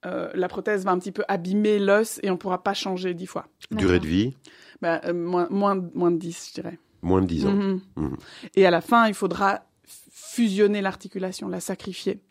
euh, 0.05 0.29
la 0.35 0.47
prothèse 0.47 0.85
va 0.85 0.91
un 0.91 0.99
petit 0.99 1.11
peu 1.11 1.23
abîmer 1.27 1.79
l'os 1.79 2.19
et 2.23 2.29
on 2.29 2.37
pourra 2.37 2.63
pas 2.63 2.73
changer 2.73 3.13
dix 3.13 3.25
fois. 3.25 3.47
Durée 3.71 3.99
de 3.99 4.05
vie, 4.05 4.35
Bah, 4.81 5.01
euh, 5.05 5.13
moins, 5.13 5.47
moins, 5.49 5.75
moins 5.95 6.11
de 6.11 6.17
10, 6.17 6.49
je 6.49 6.61
dirais. 6.61 6.79
Moins 7.01 7.21
de 7.21 7.27
10 7.27 7.45
ans. 7.45 7.53
Mhm. 7.53 7.81
Mhm. 7.95 8.17
Et 8.55 8.65
à 8.65 8.71
la 8.71 8.81
fin, 8.81 9.07
il 9.07 9.13
faudra 9.13 9.61
fusionner 9.87 10.81
l'articulation, 10.81 11.47
la 11.47 11.59
sacrifier. 11.59 12.21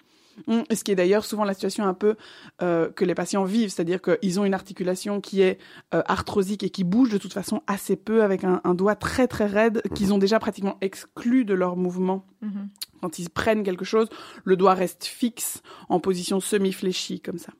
Mm, 0.46 0.62
Ce 0.72 0.84
qui 0.84 0.92
est 0.92 0.94
d'ailleurs 0.94 1.24
souvent 1.24 1.44
la 1.44 1.54
situation 1.54 1.84
un 1.84 1.94
peu 1.94 2.16
euh, 2.62 2.90
que 2.90 3.04
les 3.04 3.14
patients 3.14 3.44
vivent, 3.44 3.70
c'est-à-dire 3.70 4.00
qu'ils 4.02 4.38
ont 4.38 4.44
une 4.44 4.54
articulation 4.54 5.20
qui 5.20 5.40
est 5.40 5.58
euh, 5.94 6.02
arthrosique 6.06 6.62
et 6.62 6.70
qui 6.70 6.84
bouge 6.84 7.08
de 7.08 7.18
toute 7.18 7.32
façon 7.32 7.62
assez 7.66 7.96
peu 7.96 8.22
avec 8.22 8.44
un, 8.44 8.60
un 8.64 8.74
doigt 8.74 8.96
très 8.96 9.28
très 9.28 9.46
raide 9.46 9.82
qu'ils 9.94 10.12
ont 10.12 10.18
déjà 10.18 10.38
pratiquement 10.38 10.76
exclu 10.80 11.44
de 11.44 11.54
leur 11.54 11.76
mouvement. 11.76 12.26
mhm. 12.42 12.68
Quand 13.02 13.18
ils 13.18 13.28
prennent 13.30 13.62
quelque 13.62 13.84
chose, 13.84 14.08
le 14.44 14.56
doigt 14.56 14.74
reste 14.74 15.04
fixe 15.04 15.62
en 15.88 16.00
position 16.00 16.40
semi-fléchie 16.40 17.20
comme 17.20 17.38
ça. 17.38 17.52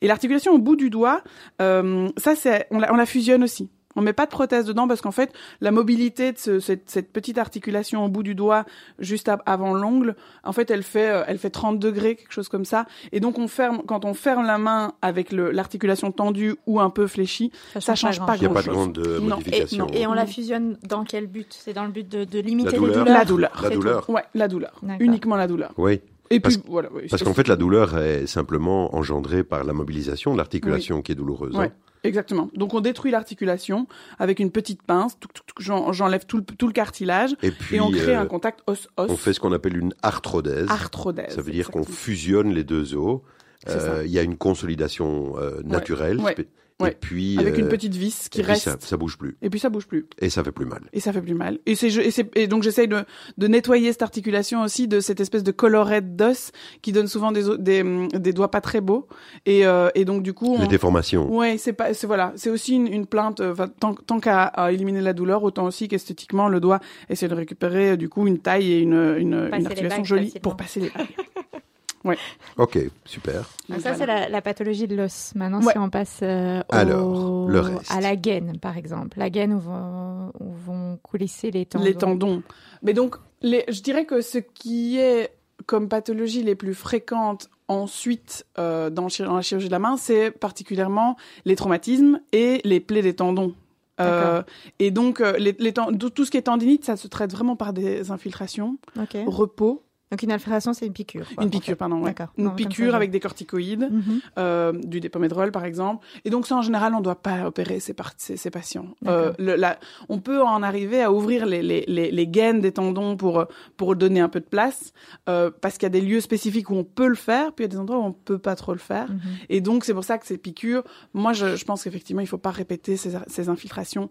Et 0.00 0.06
l'articulation 0.06 0.52
au 0.52 0.58
bout 0.58 0.76
du 0.76 0.88
doigt, 0.88 1.22
euh, 1.60 2.08
ça 2.16 2.34
c'est 2.36 2.66
on 2.70 2.78
la 2.78 3.06
fusionne 3.06 3.44
aussi. 3.44 3.70
On 3.98 4.02
met 4.02 4.12
pas 4.12 4.24
de 4.26 4.30
prothèse 4.30 4.64
dedans 4.64 4.86
parce 4.88 5.00
qu'en 5.00 5.10
fait 5.10 5.32
la 5.60 5.70
mobilité 5.70 6.32
de 6.32 6.38
ce- 6.38 6.60
cette, 6.60 6.88
cette 6.88 7.12
petite 7.12 7.36
articulation 7.38 8.04
au 8.04 8.08
bout 8.08 8.22
du 8.22 8.34
doigt 8.34 8.64
juste 8.98 9.30
avant 9.44 9.74
l'ongle, 9.74 10.14
en 10.44 10.52
fait 10.52 10.70
elle 10.70 10.82
fait 10.82 11.10
euh, 11.10 11.24
elle 11.26 11.38
fait 11.38 11.50
30 11.50 11.78
degrés 11.78 12.16
quelque 12.16 12.32
chose 12.32 12.48
comme 12.48 12.64
ça. 12.64 12.86
Et 13.12 13.20
donc 13.20 13.38
on 13.38 13.48
ferme 13.48 13.82
quand 13.86 14.04
on 14.04 14.14
ferme 14.14 14.46
la 14.46 14.58
main 14.58 14.92
avec 15.02 15.32
l'articulation 15.32 16.12
tendue 16.12 16.54
ou 16.66 16.80
un 16.80 16.90
peu 16.90 17.06
fléchie, 17.06 17.50
ça 17.80 17.94
change 17.94 18.20
pas 18.24 18.36
Il 18.36 18.40
n'y 18.40 18.46
a 18.46 18.50
pas 18.50 18.62
de 18.62 18.68
grand-chose. 18.68 18.74
grande 18.92 18.98
euh, 18.98 19.20
modification. 19.20 19.86
Et 19.92 20.06
on 20.06 20.12
la 20.14 20.26
fusionne 20.26 20.76
dans 20.88 21.04
quel 21.04 21.26
but? 21.26 21.48
C'est 21.58 21.72
dans 21.72 21.84
le 21.84 21.90
but 21.90 22.08
de, 22.08 22.24
de 22.24 22.38
limiter 22.38 22.70
La 22.70 22.76
les 22.76 22.78
douleur. 22.78 22.94
douleurs 23.04 23.12
La 23.18 23.24
douleur. 23.24 23.60
La 23.62 23.70
douleur. 23.70 24.10
ouais 24.10 24.22
la 24.34 24.48
douleur, 24.48 24.80
uniquement 25.00 25.36
la 25.36 25.46
douleur. 25.46 25.72
Oui, 25.76 26.00
Et 26.30 26.40
Parce- 26.40 26.56
puis 26.58 26.64
voilà. 26.68 26.88
oui, 26.94 27.02
parce 27.10 27.22
qu'en 27.22 27.34
fait, 27.34 27.48
la 27.48 27.56
douleur 27.56 27.96
est 27.98 28.26
simplement 28.26 28.94
engendrée 28.94 29.42
par 29.42 29.64
la 29.64 29.72
mobilisation 29.72 30.32
de 30.32 30.38
l'articulation 30.38 31.00
qui 31.02 31.12
est 31.12 31.14
douloureuse. 31.14 31.56
hein. 31.56 31.68
Exactement. 32.04 32.50
Donc 32.54 32.74
on 32.74 32.80
détruit 32.80 33.10
l'articulation 33.10 33.86
avec 34.18 34.38
une 34.40 34.50
petite 34.50 34.82
pince, 34.82 35.16
j'enlève 35.58 36.26
tout 36.26 36.36
le, 36.38 36.42
tout 36.44 36.66
le 36.66 36.72
cartilage 36.72 37.34
Et 37.42 37.50
puis, 37.50 37.76
et 37.76 37.80
on 37.80 37.90
crée 37.90 38.14
euh, 38.16 38.20
un 38.20 38.26
contact 38.26 38.60
os-os. 38.66 38.88
on 38.96 39.16
fait 39.16 39.32
ce 39.32 39.40
qu'on 39.40 39.52
appelle 39.52 39.76
une 39.76 39.94
arthrodèse. 40.02 40.68
arthrodèse. 40.70 41.34
Ça 41.34 41.42
veut 41.42 41.52
dire 41.52 41.70
qu'on 41.70 41.84
fusionne 41.84 42.52
les 42.52 42.64
deux 42.64 42.94
os. 42.94 43.20
Euh, 43.68 44.02
Il 44.04 44.10
y 44.12 44.18
a 44.18 44.22
une 44.22 44.36
consolidation 44.36 45.34
euh, 45.38 45.60
naturelle. 45.64 46.20
ouais, 46.20 46.36
ouais. 46.80 46.92
Et 46.92 46.94
puis, 46.94 47.36
avec 47.38 47.58
une 47.58 47.66
euh, 47.66 47.68
petite 47.68 47.94
vis 47.94 48.28
qui 48.28 48.40
et 48.40 48.42
puis 48.42 48.52
reste 48.52 48.64
ça, 48.64 48.76
ça 48.80 48.96
bouge 48.96 49.16
plus. 49.18 49.36
et 49.42 49.50
puis 49.50 49.58
ça 49.60 49.68
bouge 49.68 49.86
plus 49.86 50.06
Et 50.20 50.30
ça 50.30 50.44
fait 50.44 50.52
plus 50.52 50.64
mal. 50.66 50.82
et 50.92 51.00
ça 51.00 51.12
fait 51.12 51.20
plus 51.22 51.34
mal. 51.34 51.58
Et 51.66 51.74
c'est 51.74 51.90
je- 51.90 52.00
et, 52.00 52.10
c'est- 52.10 52.30
et 52.36 52.46
donc 52.46 52.62
j'essaye 52.62 52.88
de, 52.88 53.04
de 53.36 53.46
nettoyer 53.48 53.92
cette 53.92 54.02
articulation 54.02 54.62
aussi 54.62 54.88
de 54.88 55.00
cette 55.00 55.20
espèce 55.20 55.42
de 55.42 55.50
colorette 55.52 56.16
d'os 56.16 56.52
qui 56.82 56.92
donne 56.92 57.06
souvent 57.08 57.32
des, 57.32 57.42
des 57.58 57.82
des 58.14 58.32
doigts 58.32 58.50
pas 58.50 58.60
très 58.60 58.80
beaux 58.80 59.08
et 59.46 59.66
euh, 59.66 59.88
et 59.94 60.04
donc 60.04 60.22
du 60.22 60.32
coup 60.34 60.54
on, 60.56 60.62
Les 60.62 60.68
déformations. 60.68 61.30
Ouais, 61.34 61.58
c'est 61.58 61.72
pas, 61.72 61.94
c'est 61.94 62.06
voilà, 62.06 62.32
c'est 62.36 62.50
aussi 62.50 62.74
une, 62.76 62.86
une 62.86 63.06
plainte. 63.06 63.40
euh, 63.40 63.54
tant 63.80 63.94
tant 63.94 64.20
qu'à 64.20 64.52
éliminer 64.70 65.00
la 65.00 65.12
douleur, 65.12 65.42
autant 65.42 65.64
aussi 65.64 65.88
qu'esthétiquement 65.88 66.48
le 66.48 66.60
doigt 66.60 66.80
essaie 67.08 67.28
de 67.28 67.34
récupérer 67.34 67.90
euh, 67.92 67.96
du 67.96 68.08
coup 68.08 68.26
une 68.26 68.38
taille 68.38 68.72
et 68.72 68.78
une 68.80 69.16
une, 69.18 69.34
articulation 69.34 69.88
bagues 69.98 70.04
jolie 70.04 70.24
facilement. 70.26 70.42
pour 70.42 70.56
passer 70.56 70.80
les 70.80 70.90
bagues. 72.04 72.18
Ok, 72.56 72.78
super. 73.04 73.48
Donc 73.68 73.80
ça, 73.80 73.92
voilà. 73.92 73.96
c'est 73.98 74.06
la, 74.06 74.28
la 74.28 74.42
pathologie 74.42 74.86
de 74.88 74.96
l'os. 74.96 75.32
Maintenant, 75.34 75.60
Ouais. 75.62 75.72
si 75.72 75.78
on 75.78 75.90
passe 75.90 76.20
euh, 76.22 76.60
au- 76.60 76.74
Alors, 76.74 77.48
le 77.48 77.60
reste. 77.60 77.90
à 77.90 78.00
la 78.00 78.16
gaine, 78.16 78.58
par 78.58 78.76
exemple. 78.76 79.18
La 79.18 79.30
gaine 79.30 79.52
où 79.52 79.58
vont, 79.60 80.32
où 80.40 80.52
vont 80.52 80.98
coulisser 81.02 81.50
les 81.50 81.66
tendons. 81.66 81.84
les 81.84 81.94
tendons. 81.94 82.42
Mais 82.82 82.92
donc, 82.94 83.16
les, 83.42 83.64
je 83.68 83.80
dirais 83.82 84.04
que 84.04 84.20
ce 84.20 84.38
qui 84.38 84.98
est 84.98 85.30
comme 85.66 85.88
pathologie 85.88 86.42
les 86.42 86.54
plus 86.54 86.74
fréquentes 86.74 87.50
ensuite 87.66 88.46
euh, 88.58 88.88
dans, 88.90 89.08
la 89.18 89.42
chirurgie 89.42 89.66
de 89.66 89.72
la 89.72 89.78
main, 89.78 89.96
c'est 89.96 90.30
particulièrement 90.30 91.16
les 91.44 91.56
traumatismes 91.56 92.20
et 92.32 92.60
les 92.64 92.80
plaies 92.80 93.02
des 93.02 93.14
tendons. 93.14 93.54
Euh, 94.00 94.42
et 94.78 94.92
donc, 94.92 95.18
les, 95.38 95.56
les 95.58 95.72
tout 95.72 96.24
ce 96.24 96.30
qui 96.30 96.36
est 96.36 96.42
tendinite, 96.42 96.84
ça 96.84 96.96
se 96.96 97.08
traite 97.08 97.32
vraiment 97.32 97.56
par 97.56 97.72
des 97.72 98.12
infiltrations, 98.12 98.78
repos, 99.26 99.82
Donc 100.10 100.22
une 100.22 100.32
infiltration, 100.32 100.72
c'est 100.72 100.86
une 100.86 100.92
piqûre. 100.94 101.26
quoi, 101.34 101.42
une 101.44 101.48
en 101.48 101.50
piqûre, 101.50 101.72
fait. 101.72 101.76
pardon, 101.76 101.96
ouais. 101.98 102.14
D'accord. 102.14 102.32
une 102.38 102.44
Non, 102.44 102.50
comme 102.50 102.58
ça, 102.60 102.68
piqûre 102.68 102.94
avec 102.94 103.10
des 103.10 103.20
corticoïdes. 103.20 103.88
Mhm. 103.90 104.20
euh, 104.38 104.72
du 104.72 105.00
dépomèdrol 105.00 105.52
par 105.52 105.64
exemple. 105.64 106.06
Et 106.24 106.30
donc 106.30 106.46
ça 106.46 106.56
en 106.56 106.62
général 106.62 106.94
on 106.94 106.98
ne 106.98 107.04
doit 107.04 107.20
pas 107.22 107.46
opérer 107.46 107.78
ces, 107.80 107.92
par- 107.92 108.12
ces, 108.16 108.36
ces 108.38 108.50
patients. 108.50 108.86
Euh, 109.06 109.32
le- 109.38 109.56
la- 109.56 109.78
on 110.08 110.18
peut 110.18 110.42
en 110.42 110.62
arriver 110.62 111.02
à 111.02 111.12
ouvrir 111.12 111.44
les, 111.44 111.60
les, 111.62 111.84
les, 111.88 112.10
les 112.10 112.26
gaines 112.26 112.60
des 112.60 112.72
tendons 112.72 113.16
pour, 113.16 113.44
pour 113.76 113.96
donner 113.96 114.20
un 114.20 114.28
peu 114.30 114.40
de 114.40 114.46
place 114.46 114.92
euh, 115.28 115.50
parce 115.60 115.74
qu'il 115.76 115.82
y 115.84 115.86
a 115.86 115.90
des 115.90 116.00
lieux 116.00 116.20
spécifiques 116.22 116.70
où 116.70 116.74
on 116.74 116.84
peut 116.84 117.06
le 117.08 117.14
faire, 117.14 117.52
puis 117.52 117.64
il 117.64 117.68
y 117.68 117.70
a 117.70 117.72
des 117.72 117.78
endroits 117.78 117.98
où 117.98 118.04
on 118.04 118.12
peut 118.12 118.38
pas 118.38 118.56
trop 118.56 118.72
le 118.72 118.78
faire. 118.78 119.10
Mhm. 119.10 119.20
Et 119.50 119.60
donc 119.60 119.84
c'est 119.84 119.94
pour 119.94 120.04
ça 120.04 120.16
que 120.18 120.26
ces 120.26 120.38
piqûres, 120.38 120.84
moi 121.12 121.32
je, 121.34 121.54
je 121.56 121.64
pense 121.66 121.84
qu'effectivement 121.84 122.22
il 122.22 122.26
faut 122.28 122.38
pas 122.38 122.50
répéter 122.50 122.96
ces, 122.96 123.12
ces 123.26 123.48
infiltrations. 123.50 124.08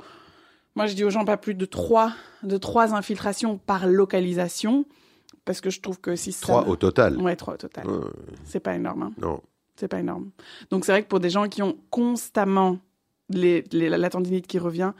Moi 0.75 0.85
je 0.85 0.93
dis 0.93 1.03
aux 1.03 1.09
gens 1.09 1.25
pas 1.25 1.37
plus 1.37 1.55
de 1.55 1.65
trois, 1.65 2.11
de 2.43 2.57
trois 2.57 2.93
infiltrations 2.93 3.57
par 3.57 3.87
localisation 3.87 4.85
parce 5.47 5.61
que 5.61 5.71
je 5.71 5.81
trouve 5.81 5.99
que 5.99 6.15
si 6.15 6.31
ça... 6.31 6.41
Trois 6.45 6.67
au 6.67 6.75
total. 6.75 7.17
Ouais, 7.19 7.35
trois 7.35 7.55
au 7.55 7.57
total. 7.57 7.87
Euh, 7.87 8.01
C'est 8.43 8.59
pas 8.59 8.75
énorme. 8.75 9.01
Hein. 9.03 9.13
non. 9.19 9.41
C'est 9.79 9.87
pas 9.87 9.99
énorme. 9.99 10.29
Donc 10.71 10.85
c'est 10.85 10.91
vrai 10.91 11.03
que 11.03 11.07
pour 11.07 11.19
des 11.19 11.29
gens 11.29 11.47
qui 11.47 11.61
ont 11.63 11.77
constamment 11.89 12.77
les, 13.29 13.63
les- 13.71 13.89
la 13.89 14.09
tendinite 14.09 14.47
qui 14.47 14.57
revient, 14.59 14.93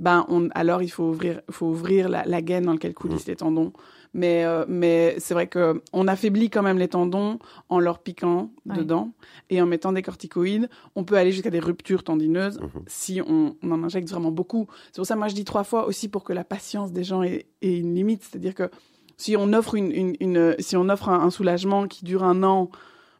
ben 0.00 0.24
on, 0.28 0.48
alors 0.54 0.82
il 0.82 0.88
faut 0.88 1.04
ouvrir, 1.04 1.40
faut 1.50 1.66
ouvrir 1.66 2.08
la, 2.08 2.24
la 2.24 2.42
gaine 2.42 2.64
dans 2.64 2.72
laquelle 2.72 2.94
coulissent 2.94 3.26
les 3.28 3.36
tendons. 3.36 3.72
Mais, 4.12 4.44
euh, 4.44 4.64
mais 4.68 5.14
c'est 5.18 5.34
vrai 5.34 5.46
que 5.48 5.82
on 5.92 6.08
affaiblit 6.08 6.48
quand 6.50 6.62
même 6.62 6.78
les 6.78 6.88
tendons 6.88 7.38
en 7.68 7.78
leur 7.80 7.98
piquant 8.00 8.50
Ouais. 8.66 8.76
dedans 8.76 9.12
et 9.50 9.60
en 9.62 9.66
mettant 9.66 9.92
des 9.92 10.02
corticoïdes. 10.02 10.68
On 10.96 11.04
peut 11.04 11.16
aller 11.16 11.30
jusqu'à 11.32 11.50
des 11.50 11.60
ruptures 11.60 12.02
tendineuses 12.02 12.58
Mhm. 12.60 12.82
si 12.86 13.20
on, 13.24 13.54
on 13.62 13.70
en 13.72 13.84
injecte 13.84 14.08
vraiment 14.08 14.30
beaucoup. 14.32 14.66
C'est 14.86 14.96
pour 14.96 15.06
ça, 15.06 15.14
moi, 15.16 15.28
je 15.28 15.34
dis 15.34 15.44
trois 15.44 15.64
fois 15.64 15.86
aussi 15.86 16.08
pour 16.08 16.24
que 16.24 16.32
la 16.32 16.44
patience 16.44 16.90
des 16.92 17.04
gens 17.04 17.22
ait, 17.22 17.46
ait 17.62 17.78
une 17.78 17.94
limite. 17.94 18.22
C'est-à-dire 18.24 18.54
que 18.54 18.70
si 19.16 19.36
on 19.36 19.52
offre 19.52 19.74
une, 19.74 19.90
une, 19.92 20.14
une- 20.20 20.56
si 20.58 20.76
on 20.76 20.88
offre 20.88 21.08
un, 21.08 21.20
un 21.20 21.30
soulagement 21.30 21.86
qui 21.88 22.04
dure 22.04 22.22
un 22.24 22.42
an, 22.42 22.70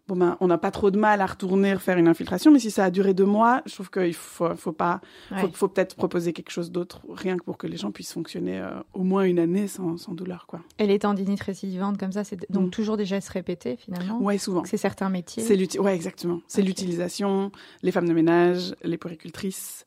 bon 0.07 0.17
ben, 0.17 0.37
on 0.41 0.49
n'a 0.49 0.59
pas 0.59 0.71
trop 0.71 0.91
de 0.91 0.99
mal 0.99 1.23
à 1.23 1.27
retourner 1.27 1.77
faire 1.79 1.97
une 1.97 2.09
infiltration. 2.09 2.51
Mais 2.51 2.59
si 2.59 2.71
ça 2.71 2.85
a 2.85 2.91
duré 2.91 3.15
deux 3.15 3.25
mois, 3.25 3.63
je 3.65 3.73
trouve 3.73 3.91
qu'il 3.91 4.13
faut, 4.13 4.55
faut 4.55 4.73
pas, 4.73 5.01
Ouais. 5.31 5.49
faut 5.55 5.69
peut-être 5.69 5.97
proposer 5.97 6.35
quelque 6.35 6.51
chose 6.51 6.71
d'autre, 6.71 7.01
rien 7.09 7.39
que 7.39 7.43
pour 7.45 7.57
que 7.57 7.67
les 7.67 7.79
gens 7.79 7.91
puissent 7.91 8.13
fonctionner 8.13 8.61
euh, 8.61 8.69
au 8.93 9.03
moins 9.03 9.23
une 9.25 9.39
année 9.39 9.67
sans, 9.67 9.97
sans 9.97 10.13
douleur, 10.13 10.47
quoi. 10.47 10.61
Et 10.79 10.87
les 10.87 10.99
tendinites 10.99 11.41
récidivantes 11.43 11.97
comme 11.97 12.13
ça, 12.13 12.23
c'est 12.23 12.51
donc 12.51 12.67
Mm. 12.67 12.71
toujours 12.71 12.97
des 12.99 13.07
gestes 13.07 13.31
répétés 13.31 13.77
finalement? 13.77 14.21
Ouais, 14.21 14.37
souvent. 14.37 14.65
C'est 14.67 14.77
certains 14.77 15.09
métiers? 15.09 15.43
C'est 15.43 15.79
ouais, 15.79 15.95
exactement. 15.95 16.41
C'est 16.49 16.61
l'utilisation, 16.61 17.51
les 17.83 17.91
femmes 17.91 18.09
de 18.09 18.13
ménage, 18.15 18.75
les 18.85 18.99
puéricultrices. 18.99 19.87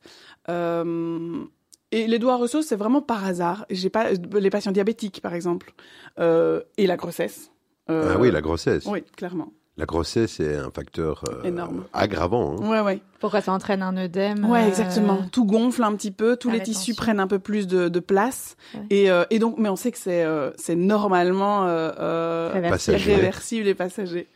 Euh, 0.50 1.44
et 1.92 2.08
les 2.08 2.20
doigts 2.20 2.36
ressauts, 2.38 2.62
c'est 2.62 2.76
vraiment 2.76 3.02
par 3.02 3.26
hasard. 3.26 3.66
J'ai 3.70 3.90
pas 3.90 4.08
les 4.12 4.50
patients 4.50 4.72
diabétiques, 4.72 5.22
par 5.22 5.34
exemple, 5.34 5.74
euh, 6.20 6.62
et 6.78 6.88
la 6.88 6.98
grossesse. 6.98 7.52
Euh, 7.90 8.14
Ah 8.16 8.20
oui, 8.20 8.32
la 8.32 8.42
grossesse. 8.42 8.86
Oui, 8.86 9.04
clairement. 9.16 9.54
La 9.80 9.86
grossesse 9.86 10.40
est 10.40 10.56
un 10.56 10.72
facteur 10.72 11.24
euh, 11.30 11.44
Énorme. 11.44 11.84
aggravant. 11.94 12.56
hein. 12.60 12.68
Ouais, 12.68 12.82
ouais. 12.82 13.00
Pourquoi 13.20 13.42
ça 13.42 13.52
entraîne 13.54 13.84
un 13.84 13.96
œdème 13.96 14.44
Ouais, 14.50 14.64
euh, 14.64 14.68
exactement. 14.68 15.20
Tout 15.32 15.46
gonfle 15.46 15.84
un 15.84 15.96
petit 15.96 16.10
peu, 16.10 16.36
tous 16.36 16.50
la 16.50 16.56
les 16.56 16.64
tissus 16.64 16.96
prennent 16.96 17.20
un 17.20 17.28
peu 17.28 17.38
plus 17.38 17.68
de, 17.68 17.88
de 17.88 18.00
place. 18.00 18.58
Ouais. 18.74 18.82
Et, 18.90 19.12
euh, 19.12 19.24
et 19.30 19.38
donc, 19.38 19.60
mais 19.60 19.70
on 19.70 19.76
sait 19.76 19.92
que 19.92 20.00
c'est 20.00 20.24
euh, 20.26 20.50
c'est 20.58 20.76
normalement 20.76 21.62
Réversible. 21.66 22.70
Passager. 22.72 23.16
réversible 23.16 23.68
et 23.68 23.76
passager. 23.76 24.28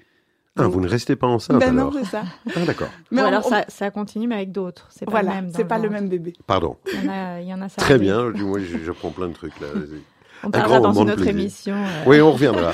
Ah, 0.65 0.67
vous 0.67 0.81
ne 0.81 0.87
restez 0.87 1.15
pas 1.15 1.27
enceinte 1.27 1.59
Ben 1.59 1.73
non, 1.73 1.89
alors 1.89 1.93
c'est 2.03 2.09
ça. 2.11 2.23
Ah, 2.55 2.65
d'accord. 2.65 2.89
Mais 3.11 3.21
Ou 3.21 3.23
on- 3.23 3.27
alors 3.27 3.45
on- 3.45 3.49
ça, 3.49 3.65
ça 3.67 3.91
continue 3.91 4.27
mais 4.27 4.35
avec 4.35 4.51
d'autres. 4.51 4.87
C'est 4.89 5.05
pas 5.05 5.11
voilà, 5.11 5.29
le 5.35 5.41
même. 5.43 5.51
c'est 5.55 5.65
pas 5.65 5.77
le 5.79 5.89
même 5.89 6.09
bébé. 6.09 6.33
Pardon. 6.47 6.77
Il 6.93 7.03
y 7.03 7.07
en 7.07 7.11
a, 7.11 7.39
il 7.41 7.47
y 7.47 7.53
en 7.53 7.61
a 7.61 7.69
ça 7.69 7.75
Très 7.81 7.97
bien. 7.97 8.29
Moi, 8.31 8.59
je- 8.59 8.77
j'apprends 8.85 9.09
plein 9.11 9.27
de 9.27 9.33
trucs 9.33 9.59
là. 9.59 9.67
Vas-y. 9.73 10.01
On 10.43 10.47
Un 10.47 10.51
parlera 10.51 10.79
dans 10.79 10.93
une 10.93 11.05
de 11.05 11.11
autre 11.11 11.21
plaisir. 11.21 11.39
émission. 11.39 11.75
euh, 11.75 12.03
Oui, 12.07 12.19
on 12.19 12.31
reviendra. 12.31 12.71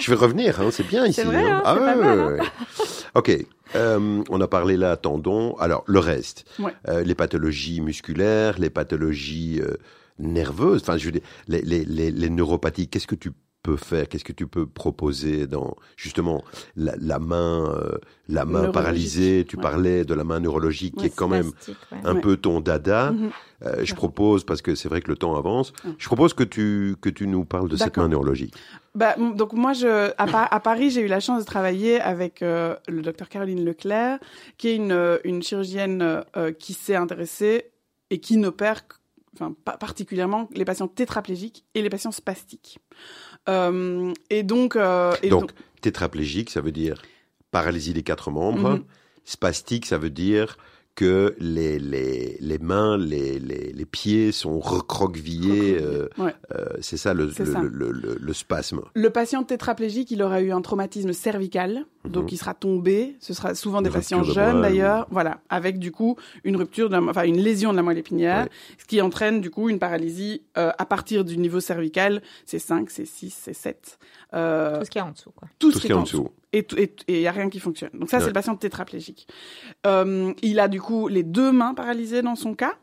Je 0.00 0.10
vais 0.10 0.16
revenir, 0.16 0.60
hein, 0.62 0.68
c'est 0.70 0.86
bien 0.86 1.04
ici. 1.04 1.20
C'est 1.20 1.24
vrai, 1.26 1.42
hein, 1.46 1.60
Ah 1.64 1.74
c'est 1.74 1.80
pas 1.84 1.96
ouais, 1.98 2.04
mal, 2.04 2.18
ouais, 2.20 2.40
ouais. 2.40 2.46
Ok, 3.14 3.46
euh, 3.76 4.22
on 4.30 4.40
a 4.40 4.48
parlé 4.48 4.78
là 4.78 4.96
tendons. 4.96 5.54
Alors, 5.56 5.84
le 5.86 5.98
reste, 5.98 6.46
Ouais. 6.58 6.72
Euh, 6.88 7.02
les 7.04 7.14
pathologies 7.14 7.82
musculaires, 7.82 8.58
les 8.58 8.70
pathologies 8.70 9.60
euh, 9.60 9.74
nerveuses, 10.18 10.80
enfin, 10.82 10.96
je 10.96 11.04
veux 11.06 11.12
dire, 11.12 11.20
les, 11.48 11.60
les, 11.60 11.84
les, 11.84 12.10
les 12.10 12.30
neuropathies, 12.30 12.88
qu'est-ce 12.88 13.06
que 13.06 13.14
tu 13.14 13.32
peux 13.62 13.76
faire 13.76 14.08
Qu'est-ce 14.08 14.24
que 14.24 14.32
tu 14.32 14.46
peux 14.46 14.66
proposer 14.66 15.46
dans, 15.46 15.76
justement, 15.96 16.42
la, 16.76 16.94
la 16.98 17.18
main, 17.18 17.72
euh, 17.76 17.98
la 18.28 18.44
main 18.44 18.70
paralysée 18.72 19.44
Tu 19.48 19.56
Ouais. 19.56 19.62
parlais 19.62 20.04
de 20.04 20.14
la 20.14 20.24
main 20.24 20.40
neurologique 20.40 20.96
qui 20.96 21.06
est 21.06 21.14
quand 21.14 21.28
même 21.28 21.52
ouais. 21.92 21.98
un 22.04 22.16
peu 22.16 22.36
ton 22.36 22.60
dada. 22.60 23.12
Mhm. 23.12 23.30
Euh, 23.64 23.84
je 23.84 23.94
propose, 23.94 24.42
parce 24.44 24.60
que 24.60 24.74
c'est 24.74 24.88
vrai 24.88 25.00
que 25.00 25.08
le 25.08 25.16
temps 25.16 25.36
avance, 25.36 25.72
je 25.98 26.06
propose 26.06 26.34
que 26.34 26.42
tu, 26.42 26.96
que 27.00 27.08
tu 27.08 27.28
nous 27.28 27.44
parles 27.44 27.68
de 27.68 27.76
cette 27.76 27.96
main 27.96 28.08
neurologique. 28.08 28.54
Bah, 28.96 29.14
donc 29.16 29.52
moi, 29.52 29.72
je, 29.72 30.10
à, 30.18 30.26
Pa- 30.26 30.48
à 30.50 30.58
Paris, 30.60 30.90
j'ai 30.90 31.00
eu 31.02 31.06
la 31.06 31.20
chance 31.20 31.40
de 31.40 31.46
travailler 31.46 32.00
avec 32.00 32.42
euh, 32.42 32.74
le 32.88 33.02
docteur 33.02 33.28
Caroline 33.28 33.64
Leclerc, 33.64 34.18
qui 34.58 34.68
est 34.68 34.76
une, 34.76 35.18
une 35.24 35.42
chirurgienne 35.42 36.24
euh, 36.36 36.52
qui 36.52 36.72
s'est 36.74 36.96
intéressée 36.96 37.70
et 38.10 38.18
qui 38.18 38.36
n'opère, 38.36 38.82
enfin, 39.34 39.54
pas 39.64 39.76
particulièrement 39.76 40.48
les 40.52 40.64
patients 40.64 40.88
tétraplégiques 40.88 41.64
et 41.76 41.82
les 41.82 41.88
patients 41.88 42.10
spastiques. 42.12 42.80
Euh, 43.48 44.12
et 44.30 44.42
donc, 44.42 44.76
euh, 44.76 45.14
et 45.22 45.28
Donc, 45.28 45.50
tétraplégique, 45.80 46.50
ça 46.50 46.60
veut 46.60 46.72
dire 46.72 47.02
paralysie 47.50 47.92
des 47.92 48.02
quatre 48.02 48.30
membres. 48.30 48.76
Mhm. 48.76 48.84
Spastique, 49.24 49.86
ça 49.86 49.98
veut 49.98 50.10
dire 50.10 50.56
que 50.94 51.34
les, 51.38 51.78
les, 51.78 52.36
les 52.40 52.58
mains, 52.58 52.98
les, 52.98 53.38
les, 53.38 53.72
les 53.72 53.84
pieds 53.86 54.30
sont 54.30 54.60
recroquevillés. 54.60 55.78
euh, 55.80 56.08
Ouais. 56.18 56.34
euh, 56.54 56.66
c'est 56.80 56.96
ça, 56.98 57.14
le, 57.14 57.26
le, 57.26 57.32
ça. 57.46 57.60
Le, 57.62 57.90
le- 57.90 58.18
le 58.20 58.32
spasme. 58.34 58.82
Le 58.94 59.10
patient 59.10 59.42
tétraplégique, 59.42 60.10
il 60.10 60.22
aura 60.22 60.42
eu 60.42 60.52
un 60.52 60.60
traumatisme 60.60 61.12
cervical, 61.14 61.86
donc 62.04 62.24
Mhm. 62.24 62.28
il 62.32 62.36
sera 62.36 62.54
tombé. 62.54 63.16
Ce 63.20 63.32
sera 63.32 63.54
souvent 63.54 63.80
des 63.80 63.88
Une 63.88 63.94
patients 63.94 64.20
de 64.20 64.32
jeunes 64.32 64.60
d'ailleurs, 64.60 65.06
voilà, 65.10 65.40
avec 65.48 65.78
du 65.78 65.92
coup 65.92 66.16
une 66.44 66.56
rupture, 66.56 66.88
de 66.90 66.94
la, 66.96 67.02
enfin 67.02 67.22
une 67.24 67.38
lésion 67.40 67.72
de 67.72 67.76
la 67.76 67.82
moelle 67.82 67.98
épinière, 67.98 68.44
Ouais. 68.44 68.50
ce 68.78 68.84
qui 68.84 69.00
entraîne 69.00 69.40
du 69.40 69.50
coup 69.50 69.70
une 69.70 69.78
paralysie 69.78 70.42
euh, 70.58 70.72
à 70.76 70.84
partir 70.84 71.24
du 71.24 71.38
niveau 71.38 71.60
cervical. 71.60 72.20
C'est 72.44 72.58
5, 72.58 72.90
c'est 72.90 73.06
6, 73.06 73.34
c'est 73.42 73.54
7. 73.54 73.98
Euh, 74.34 74.78
Tout 74.80 74.84
ce 74.84 74.90
qu'il 74.90 74.98
y 74.98 75.02
a 75.02 75.06
en 75.06 75.12
dessous. 75.12 75.30
Quoi. 75.34 75.48
tout, 75.58 75.72
Tout 75.72 75.78
ce 75.78 75.86
qui 75.86 75.92
est 75.92 75.94
en 75.94 76.02
dessous. 76.02 76.28
Et 76.52 76.66
il 77.08 77.20
y 77.20 77.26
a 77.26 77.32
rien 77.32 77.48
qui 77.48 77.60
fonctionne. 77.60 77.90
Donc 77.94 78.10
ça, 78.10 78.20
c'est 78.20 78.26
le 78.26 78.32
patient 78.34 78.56
tétraplégique. 78.56 79.26
Euh, 79.86 80.32
il 80.42 80.60
a 80.60 80.68
du 80.68 80.80
coup 80.82 81.08
les 81.08 81.22
deux 81.22 81.50
mains 81.50 81.72
paralysées 81.72 82.20
dans 82.20 82.34
son 82.36 82.54
cas 82.54 82.74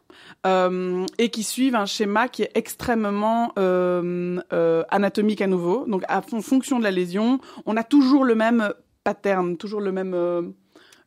euh, 0.48 1.06
et 1.20 1.30
qui 1.30 1.44
suivent 1.44 1.76
un 1.76 1.86
schéma 1.86 2.28
qui 2.30 2.42
est 2.42 2.52
extrêmement 2.56 3.52
euh, 3.60 4.42
anatomique 4.90 5.42
à 5.42 5.48
nouveau. 5.48 5.86
Donc 5.88 6.04
à 6.08 6.22
fon- 6.22 6.42
fonction 6.42 6.80
de 6.80 6.84
la 6.84 6.92
lésion, 6.92 7.40
on 7.68 7.78
a 7.78 7.84
toujours 7.84 8.26
le 8.26 8.34
même 8.36 8.74
pattern, 9.04 9.56
toujours 9.58 9.82
le 9.82 9.92
même... 9.92 10.54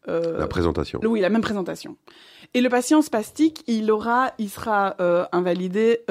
La 0.07 0.47
présentation. 0.47 1.01
oui, 1.05 1.21
la 1.21 1.31
même 1.31 1.43
présentation. 1.43 1.97
Et 2.55 2.61
le 2.61 2.69
patient 2.69 3.03
spastique, 3.03 3.63
il 3.67 3.91
aura, 3.91 4.33
il 4.39 4.51
sera 4.51 4.97
invalidé 5.33 6.05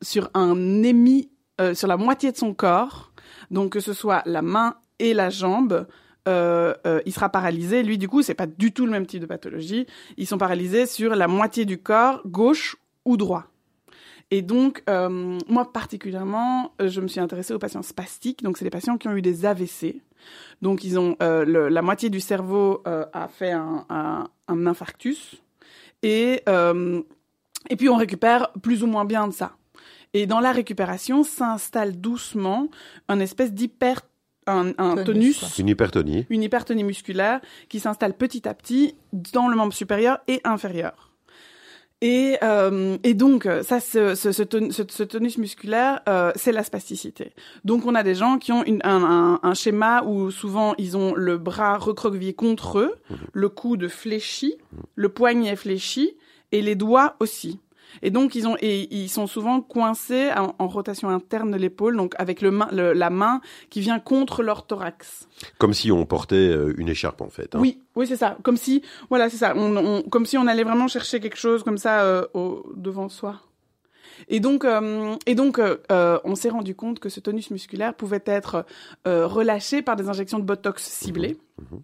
sur 0.00 0.30
un 0.34 0.82
émi, 0.82 1.30
euh, 1.60 1.74
sur 1.74 1.88
la 1.88 1.96
moitié 1.96 2.30
de 2.32 2.36
son 2.36 2.54
corps, 2.54 3.12
donc 3.50 3.72
que 3.72 3.80
ce 3.80 3.92
soit 3.92 4.22
la 4.26 4.42
main 4.42 4.76
et 4.98 5.14
la 5.14 5.30
jambe. 5.30 5.86
euh, 6.26 6.74
euh, 6.86 7.00
il 7.06 7.12
sera 7.12 7.30
paralysé. 7.30 7.82
Lui, 7.82 7.96
du 7.96 8.06
coup, 8.06 8.22
c'est 8.22 8.34
pas 8.34 8.46
du 8.46 8.72
tout 8.72 8.84
le 8.84 8.92
même 8.92 9.06
type 9.06 9.20
de 9.20 9.26
pathologie. 9.26 9.86
Ils 10.18 10.26
sont 10.26 10.36
paralysés 10.36 10.84
sur 10.86 11.14
la 11.14 11.26
moitié 11.26 11.64
du 11.64 11.78
corps, 11.78 12.20
gauche 12.26 12.76
ou 13.06 13.16
droit. 13.16 13.46
Et 14.30 14.42
donc, 14.42 14.82
euh, 14.90 15.38
moi 15.48 15.72
particulièrement, 15.72 16.74
je 16.84 17.00
me 17.00 17.08
suis 17.08 17.18
intéressée 17.18 17.54
aux 17.54 17.58
patients 17.58 17.82
spastiques. 17.82 18.42
Donc, 18.42 18.58
c'est 18.58 18.64
des 18.66 18.70
patients 18.70 18.98
qui 18.98 19.08
ont 19.08 19.16
eu 19.16 19.22
des 19.22 19.46
AVC. 19.46 20.02
Donc, 20.60 20.84
ils 20.84 20.98
ont 20.98 21.16
la 21.20 21.82
moitié 21.82 22.10
du 22.10 22.20
cerveau 22.20 22.82
a 22.84 23.28
fait 23.28 23.52
un, 23.52 24.28
infarctus. 24.48 25.36
Et, 26.02 26.42
et 27.70 27.76
puis, 27.76 27.88
on 27.88 27.96
récupère 27.96 28.52
plus 28.60 28.82
ou 28.82 28.86
moins 28.86 29.06
bien 29.06 29.28
de 29.28 29.32
ça. 29.32 29.56
Et 30.12 30.26
dans 30.26 30.40
la 30.40 30.52
récupération, 30.52 31.22
s'installe 31.22 31.98
doucement 32.00 32.68
un 33.08 33.20
espèce 33.20 33.52
d'hyper... 33.52 34.02
Un, 34.48 34.72
un 34.78 34.96
Tonus. 35.04 35.58
Une 35.58 35.68
hypertonie. 35.68 36.26
une 36.30 36.42
hypertonie 36.42 36.84
musculaire 36.84 37.40
qui 37.68 37.78
s'installe 37.80 38.14
petit 38.14 38.48
à 38.48 38.54
petit 38.54 38.94
dans 39.12 39.48
le 39.48 39.56
membre 39.56 39.72
supérieur 39.74 40.18
et 40.26 40.40
inférieur. 40.44 41.04
Et, 42.00 42.36
euh, 42.44 42.96
et 43.02 43.14
donc, 43.14 43.48
ça, 43.64 43.80
ce, 43.80 44.14
ce, 44.14 44.30
ce, 44.30 44.44
ton- 44.44 44.70
ce- 44.70 44.84
ce 44.88 45.02
tonus 45.02 45.36
musculaire, 45.36 46.00
euh, 46.08 46.30
c'est 46.36 46.52
la 46.52 46.62
spasticité. 46.62 47.32
Donc, 47.64 47.86
on 47.86 47.94
a 47.96 48.04
des 48.04 48.14
gens 48.14 48.38
qui 48.38 48.52
ont 48.52 48.62
une, 48.62 48.80
un, 48.84 49.02
un, 49.02 49.40
un 49.42 49.54
schéma 49.54 50.04
où 50.04 50.30
souvent 50.30 50.74
ils 50.78 50.96
ont 50.96 51.12
le 51.16 51.38
bras 51.38 51.76
recroquevillé 51.76 52.34
contre 52.34 52.78
eux, 52.78 52.94
le 53.32 53.48
coude 53.48 53.88
fléchi, 53.88 54.58
le 54.94 55.08
poignet 55.08 55.56
fléchi 55.56 56.16
et 56.52 56.62
les 56.62 56.76
doigts 56.76 57.16
aussi. 57.18 57.58
Et 58.02 58.10
donc 58.10 58.34
ils 58.34 58.46
ont 58.46 58.56
et 58.60 58.86
ils 58.94 59.08
sont 59.08 59.26
souvent 59.26 59.60
coincés 59.60 60.30
en, 60.36 60.54
en 60.58 60.68
rotation 60.68 61.08
interne 61.08 61.50
de 61.50 61.56
l'épaule, 61.56 61.96
donc 61.96 62.14
avec 62.18 62.42
le 62.42 62.50
main, 62.50 62.68
le- 62.72 62.92
la 62.92 63.10
main 63.10 63.40
qui 63.70 63.80
vient 63.80 63.98
contre 63.98 64.42
leur 64.42 64.66
thorax. 64.66 65.28
Comme 65.58 65.72
si 65.74 65.90
on 65.90 66.04
portait 66.06 66.36
euh, 66.36 66.74
une 66.78 66.88
écharpe, 66.88 67.20
en 67.20 67.30
fait. 67.30 67.54
hein. 67.54 67.60
Oui, 67.60 67.80
oui, 67.96 68.06
c'est 68.06 68.16
ça. 68.16 68.36
Comme 68.42 68.56
si, 68.56 68.82
voilà, 69.08 69.30
c'est 69.30 69.36
ça. 69.38 69.54
On, 69.56 69.76
on- 69.76 70.02
comme 70.02 70.26
si 70.26 70.36
on 70.38 70.46
allait 70.46 70.64
vraiment 70.64 70.88
chercher 70.88 71.20
quelque 71.20 71.38
chose 71.38 71.62
comme 71.62 71.78
ça 71.78 72.02
euh, 72.02 72.26
au, 72.34 72.64
devant 72.76 73.08
soi. 73.08 73.40
Et 74.28 74.40
donc, 74.40 74.64
euh, 74.64 75.14
et 75.26 75.34
donc, 75.34 75.58
euh, 75.60 76.18
on 76.24 76.34
s'est 76.34 76.48
rendu 76.50 76.74
compte 76.74 76.98
que 76.98 77.08
ce 77.08 77.20
tonus 77.20 77.50
musculaire 77.50 77.94
pouvait 77.94 78.22
être 78.26 78.66
relâché 79.04 79.80
par 79.80 79.96
des 79.96 80.08
injections 80.08 80.38
de 80.38 80.44
botox 80.44 80.82
ciblées. 80.82 81.36
Mhm. 81.60 81.82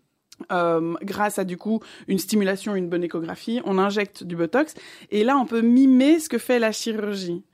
Euh, 0.50 0.94
grâce 1.02 1.38
à 1.38 1.44
du 1.44 1.56
coup 1.56 1.78
une 2.08 2.18
stimulation, 2.18 2.74
une 2.74 2.88
bonne 2.88 3.04
échographie, 3.04 3.60
on 3.64 3.78
injecte 3.78 4.24
du 4.24 4.34
botox 4.34 4.74
et 5.12 5.22
là 5.22 5.38
on 5.38 5.46
peut 5.46 5.60
mimer 5.60 6.18
ce 6.18 6.28
que 6.28 6.38
fait 6.38 6.58
la 6.58 6.72
chirurgie. 6.72 7.44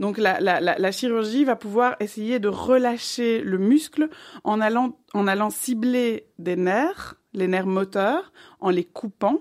Donc 0.00 0.16
la, 0.16 0.40
la, 0.40 0.58
la, 0.58 0.78
la 0.78 0.92
chirurgie 0.92 1.44
va 1.44 1.54
pouvoir 1.54 1.96
essayer 2.00 2.38
de 2.38 2.48
relâcher 2.48 3.42
le 3.42 3.58
muscle 3.58 4.08
en 4.42 4.62
allant, 4.62 4.96
en 5.12 5.26
allant 5.26 5.50
cibler 5.50 6.28
des 6.38 6.56
nerfs, 6.56 7.16
les 7.34 7.46
nerfs 7.46 7.66
moteurs, 7.66 8.32
en 8.60 8.70
les 8.70 8.84
coupant. 8.84 9.40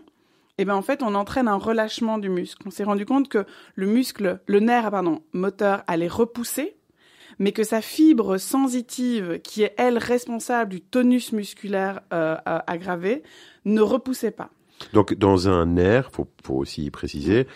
Et 0.58 0.66
ben 0.66 0.76
en 0.76 0.82
fait 0.82 1.02
on 1.02 1.16
entraîne 1.16 1.48
un 1.48 1.56
relâchement 1.56 2.18
du 2.18 2.28
muscle. 2.28 2.62
On 2.66 2.70
s'est 2.70 2.84
rendu 2.84 3.06
compte 3.06 3.30
que 3.30 3.46
le 3.76 3.88
muscle, 3.88 4.42
le 4.46 4.60
nerf 4.60 4.92
pardon 4.92 5.24
moteur 5.32 5.84
allait 5.88 6.10
repousser 6.10 6.76
mais 7.40 7.52
que 7.52 7.64
sa 7.64 7.82
fibre 7.82 8.38
sensitive, 8.38 9.40
qui 9.44 9.64
est 9.64 9.74
elle 9.78 9.98
responsable 9.98 10.72
du 10.72 10.82
tonus 10.82 11.32
musculaire 11.32 12.02
euh, 12.14 12.36
euh, 12.48 12.60
aggravé, 12.68 13.24
ne 13.66 13.82
repoussait 13.82 14.32
pas. 14.32 14.50
Donc, 14.94 15.14
dans 15.14 15.50
un 15.50 15.66
nerf, 15.66 16.10
faut, 16.12 16.28
faut 16.44 16.56
aussi 16.56 16.90
préciser, 16.92 17.48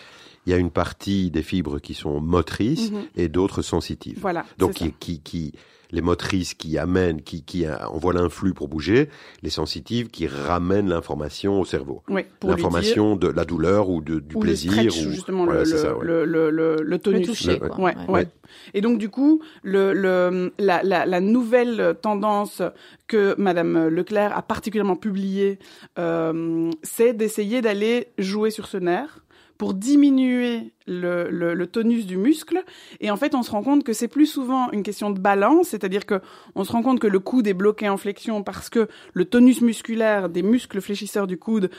il 0.46 0.50
y 0.50 0.52
a 0.54 0.58
une 0.58 0.70
partie 0.70 1.30
des 1.30 1.42
fibres 1.42 1.78
qui 1.78 1.94
sont 1.94 2.20
motrices 2.20 2.90
Mhm. 2.90 3.04
et 3.16 3.28
d'autres 3.28 3.62
sensitives. 3.62 4.18
Voilà. 4.20 4.44
Donc 4.58 4.74
qui, 4.74 5.20
qui, 5.20 5.52
les 5.94 6.02
motrices 6.02 6.52
qui 6.54 6.76
amènent, 6.76 7.22
qui, 7.22 7.42
qui 7.44 7.64
euh, 7.64 7.74
envoient 7.88 8.12
l'influx 8.12 8.52
pour 8.52 8.68
bouger, 8.68 9.08
les 9.42 9.48
sensitives 9.50 10.08
qui 10.08 10.26
ramènent 10.26 10.88
l'information 10.88 11.60
au 11.60 11.64
cerveau. 11.64 12.02
Dire- 12.08 12.24
L'information 12.42 13.16
de 13.16 13.28
la 13.28 13.44
douleur 13.44 13.88
ou 13.88 14.00
de, 14.02 14.18
du 14.18 14.34
ou 14.36 14.40
plaisir. 14.40 14.72
le 14.72 14.90
stretch, 14.90 15.06
ou... 15.06 15.10
justement 15.10 15.44
Voilà, 15.44 15.60
le, 15.60 15.66
ça, 15.66 15.96
ouais. 15.96 16.04
le, 16.04 16.24
le, 16.24 16.50
le- 16.50 16.76
le 16.82 16.98
tonus. 16.98 17.20
Le 17.20 17.26
toucher, 17.26 17.58
quoi. 17.58 17.78
Ouais, 17.80 17.94
Ouais. 17.96 18.02
ouais. 18.08 18.10
Ouais. 18.10 18.28
Et 18.74 18.80
donc 18.80 18.98
du 18.98 19.08
coup, 19.08 19.40
le, 19.62 19.92
le, 19.94 20.52
la, 20.58 20.82
la, 20.82 21.06
la 21.06 21.20
nouvelle 21.20 21.96
tendance 22.02 22.60
que 23.06 23.34
Madame 23.38 23.88
Leclerc 23.88 24.36
a 24.36 24.42
particulièrement 24.42 24.96
publiée, 24.96 25.58
euh, 25.98 26.70
c'est 26.82 27.12
d'essayer 27.14 27.62
d'aller 27.62 28.08
jouer 28.18 28.50
sur 28.50 28.66
ce 28.66 28.76
nerf 28.76 29.23
pour 29.58 29.74
diminuer 29.74 30.72
le, 30.86 31.64
tonus 31.66 32.06
du 32.06 32.16
muscle. 32.16 32.62
Et 33.00 33.10
en 33.10 33.16
fait, 33.16 33.34
on 33.34 33.42
se 33.42 33.50
rend 33.50 33.62
compte 33.62 33.84
que 33.84 33.92
c'est 33.92 34.08
plus 34.08 34.26
souvent 34.26 34.70
une 34.72 34.82
question 34.82 35.10
de 35.10 35.18
balance, 35.18 35.68
c'est-à-dire 35.68 36.06
que 36.06 36.20
on 36.54 36.64
se 36.64 36.72
rend 36.72 36.82
compte 36.82 37.00
que 37.00 37.06
le 37.06 37.20
coude 37.20 37.46
est 37.46 37.54
bloqué 37.54 37.88
en 37.88 37.96
flexion 37.96 38.42
parce 38.42 38.68
que 38.68 38.88
le 39.12 39.24
tonus 39.24 39.60
musculaire 39.60 40.28
des 40.28 40.42
muscles 40.42 40.80
fléchisseurs 40.80 41.26
du 41.26 41.38
coude 41.38 41.70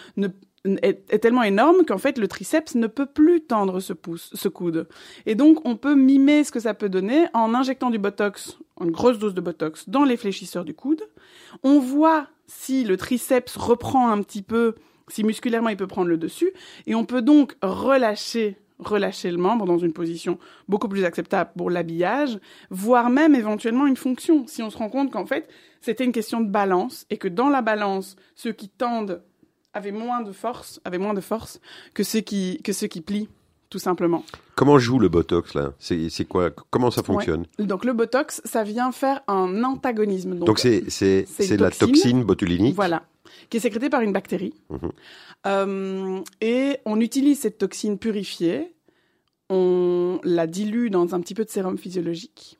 est 0.82 1.20
tellement 1.20 1.44
énorme 1.44 1.86
qu'en 1.86 1.98
fait 1.98 2.18
le 2.18 2.28
triceps 2.28 2.76
ne 2.76 2.88
peut 2.88 3.06
plus 3.06 3.42
tendre 3.42 3.80
ce 3.80 3.94
pouce, 3.94 4.32
ce 4.34 4.48
coude. 4.48 4.88
Et 5.26 5.36
donc 5.36 5.60
on 5.66 5.76
peut 5.76 5.96
mimer 5.96 6.44
ce 6.44 6.52
que 6.52 6.60
ça 6.60 6.74
peut 6.74 6.90
donner 6.90 7.28
en 7.34 7.54
injectant 7.54 7.90
du 7.90 8.00
botox, 8.00 8.58
une 8.82 8.92
grosse 8.92 9.20
dose 9.20 9.34
de 9.34 9.42
botox 9.42 9.90
dans 9.90 10.04
les 10.04 10.18
fléchisseurs 10.18 10.66
du 10.66 10.74
coude. 10.74 11.04
On 11.64 11.80
voit 11.80 12.28
si 12.48 12.84
le 12.84 12.98
triceps 12.98 13.56
reprend 13.58 14.10
un 14.10 14.22
petit 14.22 14.42
peu, 14.42 14.76
si 15.08 15.24
musculairement 15.24 15.70
il 15.70 15.78
peut 15.78 15.88
prendre 15.88 16.10
le 16.10 16.18
dessus, 16.18 16.52
et 16.88 16.96
on 16.96 17.06
peut 17.06 17.22
donc 17.22 17.56
relâcher 17.62 18.58
relâcher 18.80 19.32
le 19.32 19.38
membre 19.38 19.66
dans 19.66 19.78
une 19.78 19.94
position 19.94 20.38
beaucoup 20.68 20.90
plus 20.90 21.06
acceptable 21.06 21.52
pour 21.58 21.70
l'habillage, 21.70 22.40
voire 22.70 23.10
même 23.10 23.34
éventuellement 23.34 23.88
une 23.88 23.96
fonction, 23.96 24.46
si 24.48 24.62
on 24.62 24.70
se 24.70 24.78
rend 24.78 24.90
compte 24.90 25.12
qu'en 25.12 25.26
fait 25.26 25.48
c'était 25.80 26.04
une 26.04 26.12
question 26.12 26.42
de 26.42 26.50
balance 26.50 27.06
et 27.10 27.18
que 27.18 27.30
dans 27.30 27.48
la 27.48 27.62
balance, 27.62 28.18
ceux 28.36 28.52
qui 28.52 28.68
tendent 28.68 29.22
avaient 29.74 29.92
moins 29.92 30.22
de 30.22 30.32
force, 30.32 30.82
avaient 30.84 30.98
moins 30.98 31.14
de 31.14 31.22
force 31.22 31.62
que 31.94 32.04
ceux 32.04 32.20
qui 32.20 32.62
que 32.64 32.74
ceux 32.74 32.88
qui 32.88 33.02
plient, 33.02 33.30
tout 33.70 33.80
simplement. 33.80 34.24
Comment 34.56 34.78
joue 34.78 35.00
le 35.00 35.10
Botox 35.10 35.54
là? 35.54 35.74
C'est 35.80 36.10
c'est 36.10 36.26
quoi? 36.26 36.50
Comment 36.70 36.92
ça 36.92 37.04
fonctionne? 37.04 37.46
Donc 37.60 37.86
le 37.86 37.94
botox, 37.94 38.42
ça 38.46 38.64
vient 38.64 38.92
faire 38.92 39.22
un 39.28 39.64
antagonisme. 39.64 40.36
Donc 40.40 40.60
c'est 40.60 40.82
la 40.82 41.70
toxine. 41.70 41.88
toxine 41.88 42.24
botulinique. 42.24 42.76
Voilà, 42.76 43.04
qui 43.50 43.58
est 43.58 43.60
sécrétée 43.60 43.90
par 43.90 44.02
une 44.02 44.14
bactérie. 44.14 44.54
Mhm. 44.70 44.92
Euh, 45.48 46.22
et 46.42 46.78
on 46.86 47.00
utilise 47.00 47.40
cette 47.40 47.58
toxine 47.58 47.98
purifiée, 48.00 48.74
on 49.50 50.20
la 50.24 50.48
dilue 50.48 50.90
dans 50.90 51.14
un 51.14 51.20
petit 51.22 51.34
peu 51.36 51.46
de 51.46 51.50
sérum 51.50 51.78
physiologique 51.78 52.58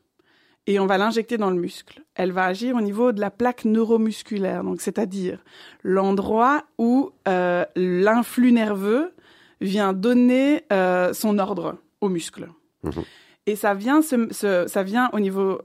et 0.68 0.80
on 0.80 0.86
va 0.86 0.98
l'injecter 0.98 1.38
dans 1.38 1.50
le 1.50 1.56
muscle. 1.60 2.02
Elle 2.16 2.32
va 2.32 2.46
agir 2.46 2.76
au 2.76 2.82
niveau 2.82 3.12
de 3.12 3.20
la 3.20 3.32
plaque 3.32 3.66
neuromusculaire, 3.66 4.64
donc 4.64 4.82
c'est-à-dire 4.82 5.44
l'endroit 5.84 6.64
où 6.78 7.12
euh, 7.28 7.66
l'influx 7.76 8.52
nerveux 8.52 9.14
vient 9.62 9.94
donner 9.94 10.64
euh, 10.72 11.14
son 11.14 11.40
ordre 11.40 11.78
au 12.02 12.10
muscle. 12.10 12.50
Mhm. 12.84 13.04
Et 13.48 13.56
ça 13.56 13.74
vient, 13.74 14.02
se- 14.02 14.32
se- 14.34 14.66
ça 14.68 14.84
vient 14.84 15.10
au 15.14 15.20
niveau 15.20 15.62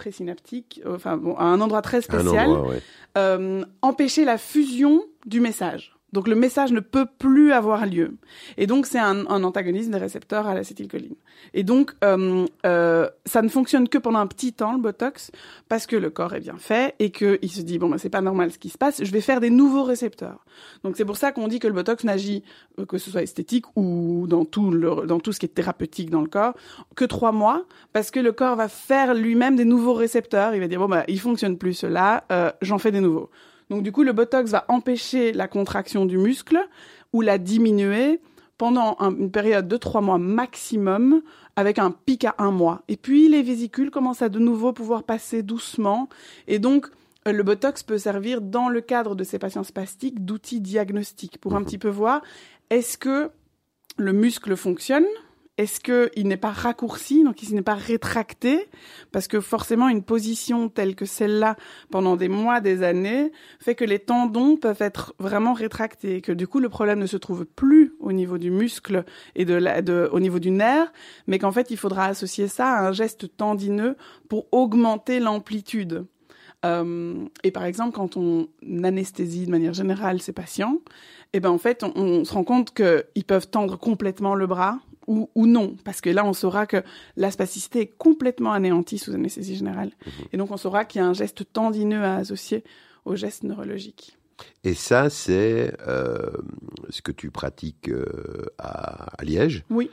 présynaptique, 0.00 0.80
euh, 0.86 0.96
enfin 0.96 1.18
bon, 1.18 1.36
à 1.36 1.44
un 1.44 1.60
endroit 1.60 1.82
très 1.82 2.00
spécial 2.00 2.48
endroit, 2.48 2.70
ouais. 2.70 2.82
euh, 3.18 3.62
empêcher 3.82 4.24
la 4.24 4.38
fusion 4.38 5.02
du 5.26 5.40
message. 5.40 5.94
Donc 6.12 6.26
le 6.26 6.34
message 6.34 6.72
ne 6.72 6.80
peut 6.80 7.06
plus 7.18 7.52
avoir 7.52 7.86
lieu. 7.86 8.16
Et 8.56 8.66
donc 8.66 8.86
c'est 8.86 8.98
un, 8.98 9.26
un 9.26 9.44
antagonisme 9.44 9.92
des 9.92 9.98
récepteurs 9.98 10.46
à 10.46 10.54
l'acétylcholine. 10.54 11.14
Et 11.54 11.62
donc 11.62 11.92
euh, 12.04 12.46
euh, 12.66 13.08
ça 13.26 13.42
ne 13.42 13.48
fonctionne 13.48 13.88
que 13.88 13.98
pendant 13.98 14.18
un 14.18 14.26
petit 14.26 14.52
temps 14.52 14.72
le 14.72 14.80
botox 14.80 15.30
parce 15.68 15.86
que 15.86 15.96
le 15.96 16.10
corps 16.10 16.34
est 16.34 16.40
bien 16.40 16.56
fait 16.58 16.94
et 16.98 17.10
que 17.10 17.38
il 17.42 17.50
se 17.50 17.62
dit 17.62 17.78
bon 17.78 17.88
bah 17.88 17.98
c'est 17.98 18.10
pas 18.10 18.20
normal 18.20 18.50
ce 18.50 18.58
qui 18.58 18.70
se 18.70 18.78
passe, 18.78 19.02
je 19.04 19.10
vais 19.12 19.20
faire 19.20 19.40
des 19.40 19.50
nouveaux 19.50 19.84
récepteurs. 19.84 20.44
Donc 20.84 20.96
c'est 20.96 21.04
pour 21.04 21.16
ça 21.16 21.32
qu'on 21.32 21.48
dit 21.48 21.58
que 21.58 21.68
le 21.68 21.74
botox 21.74 22.04
n'agit 22.04 22.42
euh, 22.78 22.86
que 22.86 22.98
ce 22.98 23.10
soit 23.10 23.22
esthétique 23.22 23.66
ou 23.76 24.26
dans 24.28 24.44
tout 24.44 24.70
le, 24.70 25.06
dans 25.06 25.20
tout 25.20 25.32
ce 25.32 25.38
qui 25.38 25.46
est 25.46 25.50
thérapeutique 25.50 26.10
dans 26.10 26.22
le 26.22 26.28
corps 26.28 26.54
que 26.96 27.04
trois 27.04 27.32
mois 27.32 27.64
parce 27.92 28.10
que 28.10 28.20
le 28.20 28.32
corps 28.32 28.56
va 28.56 28.68
faire 28.68 29.14
lui-même 29.14 29.56
des 29.56 29.64
nouveaux 29.64 29.94
récepteurs. 29.94 30.54
Il 30.54 30.60
va 30.60 30.68
dire 30.68 30.80
bon 30.80 30.88
bah 30.88 31.04
il 31.08 31.20
fonctionne 31.20 31.56
plus 31.56 31.74
cela, 31.74 32.24
euh, 32.32 32.50
j'en 32.62 32.78
fais 32.78 32.90
des 32.90 33.00
nouveaux. 33.00 33.30
Donc 33.70 33.82
du 33.82 33.92
coup, 33.92 34.02
le 34.02 34.12
botox 34.12 34.50
va 34.50 34.64
empêcher 34.68 35.32
la 35.32 35.48
contraction 35.48 36.04
du 36.04 36.18
muscle 36.18 36.58
ou 37.12 37.22
la 37.22 37.38
diminuer 37.38 38.20
pendant 38.58 38.96
un- 38.98 39.16
une 39.16 39.30
période 39.30 39.68
de 39.68 39.76
trois 39.78 40.02
mois 40.02 40.18
maximum, 40.18 41.22
avec 41.56 41.78
un 41.78 41.90
pic 41.90 42.24
à 42.24 42.34
un 42.38 42.50
mois. 42.50 42.82
Et 42.88 42.96
puis 42.98 43.28
les 43.28 43.42
vésicules 43.42 43.90
commencent 43.90 44.20
à 44.22 44.28
de 44.28 44.38
nouveau 44.38 44.72
pouvoir 44.74 45.04
passer 45.04 45.42
doucement. 45.42 46.08
Et 46.46 46.58
donc 46.58 46.86
euh, 47.26 47.32
le 47.32 47.42
botox 47.42 47.82
peut 47.82 47.96
servir 47.98 48.40
dans 48.42 48.68
le 48.68 48.80
cadre 48.80 49.14
de 49.14 49.24
ces 49.24 49.38
patients 49.38 49.64
spastiques 49.64 50.24
d'outils 50.24 50.60
diagnostiques 50.60 51.38
pour 51.38 51.54
un 51.54 51.62
petit 51.62 51.78
peu 51.78 51.88
voir 51.88 52.22
est-ce 52.70 52.98
que 52.98 53.30
le 53.96 54.12
muscle 54.12 54.56
fonctionne 54.56 55.06
est-ce 55.60 55.78
qu'il 55.78 56.26
n'est 56.26 56.38
pas 56.38 56.52
raccourci, 56.52 57.22
donc 57.22 57.42
il 57.42 57.54
n'est 57.54 57.60
pas 57.60 57.74
rétracté? 57.74 58.66
Parce 59.12 59.28
que 59.28 59.40
forcément, 59.40 59.90
une 59.90 60.02
position 60.02 60.70
telle 60.70 60.94
que 60.94 61.04
celle-là, 61.04 61.56
pendant 61.90 62.16
des 62.16 62.30
mois, 62.30 62.60
des 62.60 62.82
années, 62.82 63.30
fait 63.58 63.74
que 63.74 63.84
les 63.84 63.98
tendons 63.98 64.56
peuvent 64.56 64.80
être 64.80 65.14
vraiment 65.18 65.52
rétractés, 65.52 66.16
et 66.16 66.20
que 66.22 66.32
du 66.32 66.46
coup, 66.48 66.60
le 66.60 66.70
problème 66.70 66.98
ne 66.98 67.06
se 67.06 67.18
trouve 67.18 67.44
plus 67.44 67.92
au 68.00 68.12
niveau 68.12 68.38
du 68.38 68.50
muscle 68.50 69.04
et 69.34 69.44
de 69.44 70.08
au 70.10 70.18
niveau 70.18 70.38
du 70.38 70.50
nerf, 70.50 70.90
mais 71.26 71.38
qu'en 71.38 71.52
fait, 71.52 71.70
il 71.70 71.76
faudra 71.76 72.06
associer 72.06 72.48
ça 72.48 72.68
à 72.72 72.88
un 72.88 72.92
geste 72.92 73.36
tendineux 73.36 73.96
pour 74.30 74.46
augmenter 74.52 75.20
l'amplitude. 75.20 76.06
Euh, 76.64 77.26
et 77.44 77.50
par 77.50 77.64
exemple, 77.64 77.92
quand 77.92 78.16
on 78.16 78.48
anesthésie 78.82 79.44
de 79.44 79.50
manière 79.50 79.74
générale 79.74 80.22
ces 80.22 80.32
patients, 80.32 80.78
eh 81.34 81.40
ben 81.40 81.50
en 81.50 81.58
fait, 81.58 81.84
on, 81.84 81.92
on 81.94 82.24
se 82.24 82.32
rend 82.32 82.44
compte 82.44 82.72
qu'ils 82.72 83.24
peuvent 83.26 83.48
tendre 83.48 83.78
complètement 83.78 84.34
le 84.34 84.46
bras 84.46 84.78
ou, 85.10 85.28
ou 85.34 85.46
non, 85.46 85.76
parce 85.84 86.00
que 86.00 86.08
là, 86.08 86.24
on 86.24 86.32
saura 86.32 86.66
que 86.66 86.82
la 87.16 87.30
spasticité 87.30 87.80
est 87.80 87.92
complètement 87.98 88.52
anéantie 88.52 88.98
sous 88.98 89.12
anesthésie 89.12 89.56
générale. 89.56 89.90
Et 90.32 90.36
donc, 90.36 90.50
on 90.52 90.56
saura 90.56 90.84
qu'il 90.84 91.00
y 91.00 91.04
a 91.04 91.06
un 91.06 91.12
geste 91.12 91.52
tendineux 91.52 92.04
à 92.04 92.16
associer 92.16 92.62
au 93.04 93.16
geste 93.16 93.42
neurologique. 93.42 94.16
Et 94.62 94.74
ça, 94.74 95.10
c'est 95.10 95.74
euh, 95.86 96.30
ce 96.88 97.02
que 97.02 97.12
tu 97.12 97.30
pratiques 97.30 97.88
euh, 97.88 98.46
à, 98.58 99.20
à 99.20 99.24
Liège? 99.24 99.64
Oui. 99.68 99.90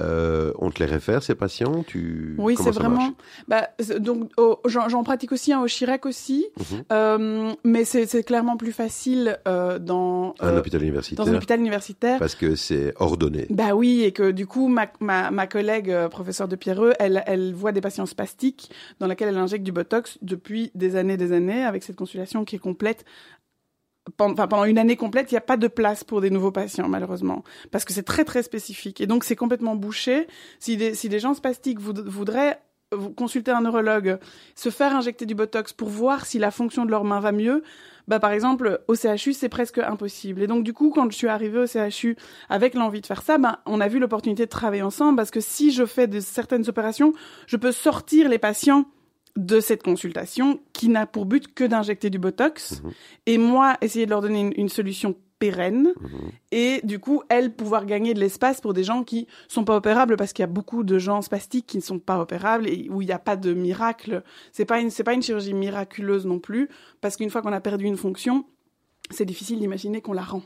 Euh, 0.00 0.52
on 0.58 0.70
te 0.70 0.78
les 0.82 0.86
réfère, 0.88 1.22
ces 1.22 1.34
patients? 1.34 1.82
Tu... 1.86 2.34
Oui, 2.38 2.54
Comment 2.54 2.72
c'est 2.72 2.78
vraiment. 2.78 3.14
Bah, 3.48 3.68
donc, 3.98 4.30
j'en 4.66 5.02
pratique 5.04 5.32
aussi 5.32 5.52
hein, 5.52 5.60
au 5.62 5.66
Chirac 5.66 6.06
aussi, 6.06 6.46
Mhm. 6.58 6.82
euh, 6.92 7.52
mais 7.64 7.84
c'est 7.84 8.22
clairement 8.24 8.56
plus 8.56 8.72
facile 8.72 9.38
euh, 9.46 9.78
dans 9.78 10.34
Un 10.40 10.56
hôpital 10.56 10.80
dans 10.80 10.84
un 10.84 10.88
universitaire, 10.88 11.34
hôpital 11.34 11.60
universitaire. 11.60 12.18
parce 12.18 12.34
que 12.34 12.54
c'est 12.56 12.94
ordonné. 12.98 13.46
Bah 13.50 13.74
oui, 13.74 14.02
et 14.04 14.12
que 14.12 14.30
du 14.30 14.46
coup, 14.46 14.68
ma, 14.68 14.86
ma, 15.00 15.30
ma 15.30 15.46
collègue 15.46 15.94
professeure 16.10 16.48
de 16.48 16.56
Pierreux, 16.56 16.94
elle, 16.98 17.22
elle 17.26 17.52
voit 17.54 17.72
des 17.72 17.80
patients 17.80 18.06
spastiques 18.06 18.70
dans 19.00 19.06
lesquels 19.06 19.28
elle 19.28 19.38
injecte 19.38 19.64
du 19.64 19.72
Botox 19.72 20.18
depuis 20.22 20.70
des 20.74 20.96
années 20.96 21.16
des 21.16 21.32
années, 21.32 21.64
avec 21.64 21.82
cette 21.82 21.96
consultation 21.96 22.44
qui 22.44 22.56
est 22.56 22.60
complète. 22.60 23.04
Pendant, 24.16 24.48
pendant 24.48 24.64
une 24.64 24.78
année 24.78 24.96
complète, 24.96 25.30
il 25.30 25.34
n'y 25.34 25.38
a 25.38 25.42
pas 25.42 25.56
de 25.56 25.68
place 25.68 26.02
pour 26.02 26.20
des 26.20 26.30
nouveaux 26.30 26.50
patients, 26.50 26.88
malheureusement, 26.88 27.44
parce 27.70 27.84
que 27.84 27.92
c'est 27.92 28.02
très 28.02 28.24
très 28.24 28.42
spécifique. 28.42 29.00
Et 29.00 29.06
donc, 29.06 29.22
c'est 29.22 29.36
complètement 29.36 29.76
bouché. 29.76 30.26
Si 30.58 30.76
des, 30.76 31.18
gens 31.20 31.34
spastiques 31.34 31.78
voud- 31.78 32.08
voudraient 32.08 32.60
consulter 33.16 33.50
un 33.52 33.62
neurologue, 33.62 34.18
se 34.54 34.70
faire 34.70 34.94
injecter 34.94 35.24
du 35.24 35.34
Botox 35.34 35.72
pour 35.72 35.88
voir 35.88 36.26
si 36.26 36.38
la 36.38 36.50
fonction 36.50 36.84
de 36.84 36.90
leur 36.90 37.04
main 37.04 37.20
va 37.20 37.32
mieux, 37.32 37.62
bah, 38.08 38.18
par 38.18 38.32
exemple, 38.32 38.80
au 38.88 38.94
CHU, 38.94 39.32
c'est 39.32 39.48
presque 39.48 39.78
impossible. 39.78 40.42
Et 40.42 40.46
donc, 40.46 40.64
du 40.64 40.72
coup, 40.72 40.90
quand 40.90 41.10
je 41.10 41.16
suis 41.16 41.28
arrivée 41.28 41.60
au 41.60 41.66
CHU 41.66 42.16
avec 42.48 42.74
l'envie 42.74 43.00
de 43.00 43.06
faire 43.06 43.22
ça, 43.22 43.38
bah, 43.38 43.60
on 43.66 43.80
a 43.80 43.88
vu 43.88 43.98
l'opportunité 43.98 44.44
de 44.44 44.50
travailler 44.50 44.82
ensemble 44.82 45.16
parce 45.16 45.30
que 45.30 45.40
si 45.40 45.70
je 45.70 45.86
fais 45.86 46.06
de 46.06 46.20
certaines 46.20 46.68
opérations, 46.68 47.12
je 47.46 47.56
peux 47.56 47.72
sortir 47.72 48.28
les 48.28 48.38
patients 48.38 48.86
de 49.36 49.60
cette 49.60 49.82
consultation 49.82 50.60
qui 50.72 50.88
n'a 50.88 51.06
pour 51.06 51.24
but 51.26 51.52
que 51.54 51.64
d'injecter 51.64 52.10
du 52.10 52.18
Botox 52.18 52.82
Mhm. 52.82 52.90
et 53.26 53.38
moi 53.38 53.76
essayer 53.80 54.04
de 54.04 54.10
leur 54.10 54.20
donner 54.20 54.40
une, 54.40 54.52
une 54.56 54.68
solution 54.68 55.16
pérenne 55.38 55.92
Mhm. 56.00 56.30
et 56.52 56.80
du 56.84 56.98
coup 57.00 57.22
elles 57.28 57.52
pouvoir 57.52 57.86
gagner 57.86 58.14
de 58.14 58.20
l'espace 58.20 58.60
pour 58.60 58.74
des 58.74 58.84
gens 58.84 59.02
qui 59.04 59.26
sont 59.48 59.64
pas 59.64 59.74
opérables 59.74 60.16
parce 60.16 60.32
qu'il 60.32 60.42
y 60.42 60.44
a 60.44 60.48
beaucoup 60.48 60.84
de 60.84 60.98
gens 60.98 61.20
spastiques 61.22 61.66
qui 61.66 61.78
ne 61.78 61.82
sont 61.82 61.98
pas 61.98 62.20
opérables 62.20 62.68
et 62.68 62.88
où 62.90 63.00
il 63.02 63.06
n'y 63.06 63.12
a 63.12 63.18
pas 63.18 63.36
de 63.36 63.52
miracle 63.54 64.22
c'est 64.52 64.66
pas 64.66 64.80
une 64.80 64.90
c'est 64.90 65.02
pas 65.02 65.14
une 65.14 65.22
chirurgie 65.22 65.54
miraculeuse 65.54 66.26
non 66.26 66.38
plus 66.38 66.68
parce 67.00 67.16
qu'une 67.16 67.30
fois 67.30 67.40
qu'on 67.42 67.52
a 67.52 67.60
perdu 67.60 67.86
une 67.86 67.96
fonction 67.96 68.44
c'est 69.10 69.24
difficile 69.24 69.58
d'imaginer 69.58 70.00
qu'on 70.00 70.12
la 70.12 70.22
rend 70.22 70.42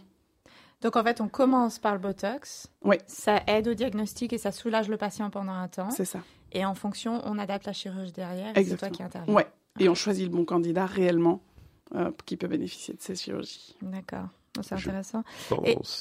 Donc 0.83 0.97
en 0.97 1.03
fait, 1.03 1.21
on 1.21 1.29
commence 1.29 1.79
par 1.79 1.95
le 1.95 1.99
Botox. 1.99 2.69
Ouais. 2.83 2.99
Ça 3.07 3.43
aide 3.47 3.69
au 3.69 3.75
diagnostic 3.75 4.33
et 4.33 4.39
ça 4.39 4.53
soulage 4.53 4.89
le 4.89 4.97
patient 4.97 5.31
pendant 5.31 5.53
un 5.53 5.69
temps. 5.69 5.91
c'est 5.91 6.05
ça 6.05 6.21
Et 6.53 6.65
en 6.65 6.75
fonction, 6.75 7.21
on 7.25 7.39
adapte 7.39 7.67
la 7.67 7.73
chirurgie 7.73 8.13
derrière. 8.13 8.57
et 8.57 8.65
C'est 8.65 8.77
toi 8.77 8.91
qui 8.91 9.03
interviens. 9.03 9.33
ouais 9.35 9.47
et 9.79 9.89
on 9.91 9.95
choisit 9.95 10.25
le 10.25 10.31
bon 10.35 10.45
candidat 10.47 10.87
réellement 10.87 11.43
euh, 11.95 12.11
qui 12.25 12.37
peut 12.39 12.49
bénéficier 12.49 12.95
de 12.95 13.01
ces 13.03 13.15
chirurgies 13.15 13.77
D'accord. 13.83 14.29
C'est 14.63 14.77
Je 14.77 14.89
intéressant. 14.89 15.23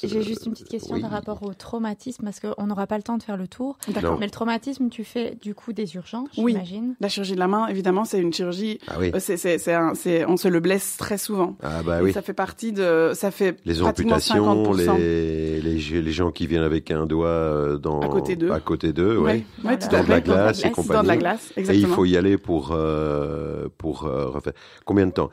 j'ai 0.02 0.22
juste 0.22 0.42
euh, 0.42 0.46
une 0.46 0.52
petite 0.52 0.68
question 0.68 0.94
oui. 0.96 1.00
par 1.02 1.10
rapport 1.10 1.42
au 1.42 1.52
traumatisme, 1.54 2.24
parce 2.24 2.40
qu'on 2.40 2.66
n'aura 2.66 2.86
pas 2.86 2.96
le 2.96 3.02
temps 3.02 3.16
de 3.18 3.22
faire 3.22 3.36
le 3.36 3.48
tour. 3.48 3.78
Mais 4.18 4.26
le 4.26 4.30
traumatisme, 4.30 4.88
tu 4.88 5.04
fais 5.04 5.36
du 5.40 5.54
coup 5.54 5.72
des 5.72 5.94
urgences, 5.94 6.28
Oui. 6.38 6.52
j'imagine. 6.52 6.94
La 7.00 7.08
chirurgie 7.08 7.34
de 7.34 7.38
la 7.38 7.48
main, 7.48 7.66
évidemment, 7.68 8.04
c'est 8.04 8.18
une 8.20 8.32
chirurgie. 8.32 8.78
Ah 8.88 8.94
oui. 8.98 9.10
euh, 9.14 9.18
c'est, 9.20 9.36
c'est, 9.36 9.58
c'est 9.58 9.74
un- 9.74 9.94
c'est- 9.94 10.24
on 10.26 10.36
se 10.36 10.48
le 10.48 10.60
blesse 10.60 10.96
très 10.96 11.18
souvent. 11.18 11.56
Ah 11.62 11.82
bah 11.84 12.00
Et 12.00 12.04
oui. 12.04 12.12
Ça 12.12 12.22
fait 12.22 12.32
partie 12.34 12.72
de. 12.72 13.12
Ça 13.14 13.30
fait 13.30 13.56
Les 13.64 13.74
pratiquement 13.74 14.14
amputations, 14.16 14.64
50%. 14.74 14.96
les, 14.98 15.60
les, 15.60 16.02
les 16.02 16.12
gens 16.12 16.30
qui 16.30 16.46
viennent 16.46 16.62
avec 16.62 16.90
un 16.90 17.06
doigt 17.06 17.26
euh, 17.28 17.78
dans, 17.78 18.00
À 18.00 18.08
côté 18.08 18.36
d'eux. 18.36 18.50
à 18.52 18.60
côté 18.60 18.92
d'eux, 18.92 19.16
ouais. 19.18 19.24
Ouais, 19.24 19.32
ouais, 19.32 19.44
Voilà. 19.62 19.76
tout 19.78 19.88
Dans 19.88 20.04
de 20.04 20.08
la 20.08 20.20
glace 20.20 20.64
et 20.64 20.70
compagnie. 20.70 20.96
Dans 20.96 21.02
de 21.02 21.08
la 21.08 21.16
glace, 21.16 21.52
Et 21.56 21.62
il 21.74 21.86
faut 21.86 22.04
y 22.04 22.16
aller 22.16 22.38
pour 22.38 22.70
euh, 22.72 23.68
pour 23.78 24.04
euh, 24.04 24.28
refaire. 24.28 24.52
Combien 24.84 25.06
de 25.06 25.12
temps? 25.12 25.30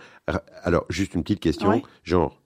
Alors, 0.64 0.86
juste 0.90 1.14
une 1.16 1.24
petite 1.24 1.40
question. 1.40 1.70
Ouais. 1.70 1.84
Genre, 2.04 2.38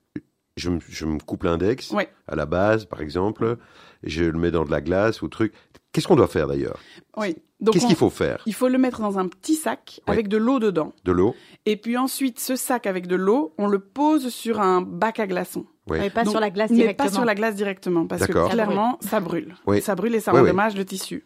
je, 0.58 0.70
me- 0.70 0.80
je 0.90 1.06
me 1.06 1.20
coupe 1.20 1.44
l'index 1.44 1.92
Ouais. 1.92 2.10
à 2.28 2.36
la 2.36 2.46
base, 2.46 2.86
par 2.86 3.02
exemple, 3.02 3.58
je 4.04 4.26
le 4.26 4.38
mets 4.38 4.52
dans 4.52 4.66
de 4.66 4.72
la 4.72 4.82
glace 4.82 5.22
ou 5.22 5.30
truc. 5.30 5.54
Qu'est-ce 5.94 6.08
qu'on 6.08 6.16
doit 6.18 6.28
faire 6.28 6.48
d'ailleurs? 6.48 6.78
Oui. 7.16 7.36
Donc, 7.60 7.74
Qu'est-ce 7.74 7.88
qu'il 7.88 7.96
faut 7.96 8.12
faire? 8.12 8.44
Il 8.46 8.54
faut 8.54 8.68
le 8.68 8.78
mettre 8.78 9.02
dans 9.02 9.18
un 9.18 9.28
petit 9.28 9.56
sac 9.56 10.02
Ouais. 10.08 10.14
avec 10.14 10.28
de 10.28 10.38
l'eau 10.38 10.60
dedans. 10.60 10.94
De 11.06 11.12
l'eau 11.12 11.34
Et 11.66 11.76
puis 11.78 11.98
ensuite, 11.98 12.40
ce 12.40 12.56
sac 12.56 12.86
avec 12.86 13.08
de 13.08 13.16
l'eau, 13.16 13.54
on 13.58 13.66
le 13.68 13.80
pose 13.80 14.30
sur 14.30 14.60
un 14.60 14.82
bac 14.82 15.20
à 15.20 15.26
glaçons. 15.26 15.66
Oui. 15.90 15.98
Mais 16.00 16.10
pas 16.12 16.24
Donc, 16.24 16.32
sur 16.32 16.40
la 16.42 16.52
glace 16.52 16.70
Mais 16.70 16.76
directement. 16.76 17.10
pas 17.10 17.16
sur 17.16 17.26
la 17.26 17.34
glace 17.34 17.56
directement, 17.56 18.06
parce 18.06 18.28
que 18.28 18.50
clairement, 18.50 18.98
ça 19.02 19.20
brûle. 19.22 19.56
Oui. 19.66 19.82
Ça 19.82 19.96
brûle 19.96 20.14
et 20.14 20.20
ça 20.20 20.34
endommage 20.36 20.76
le 20.76 20.86
tissu. 20.86 21.26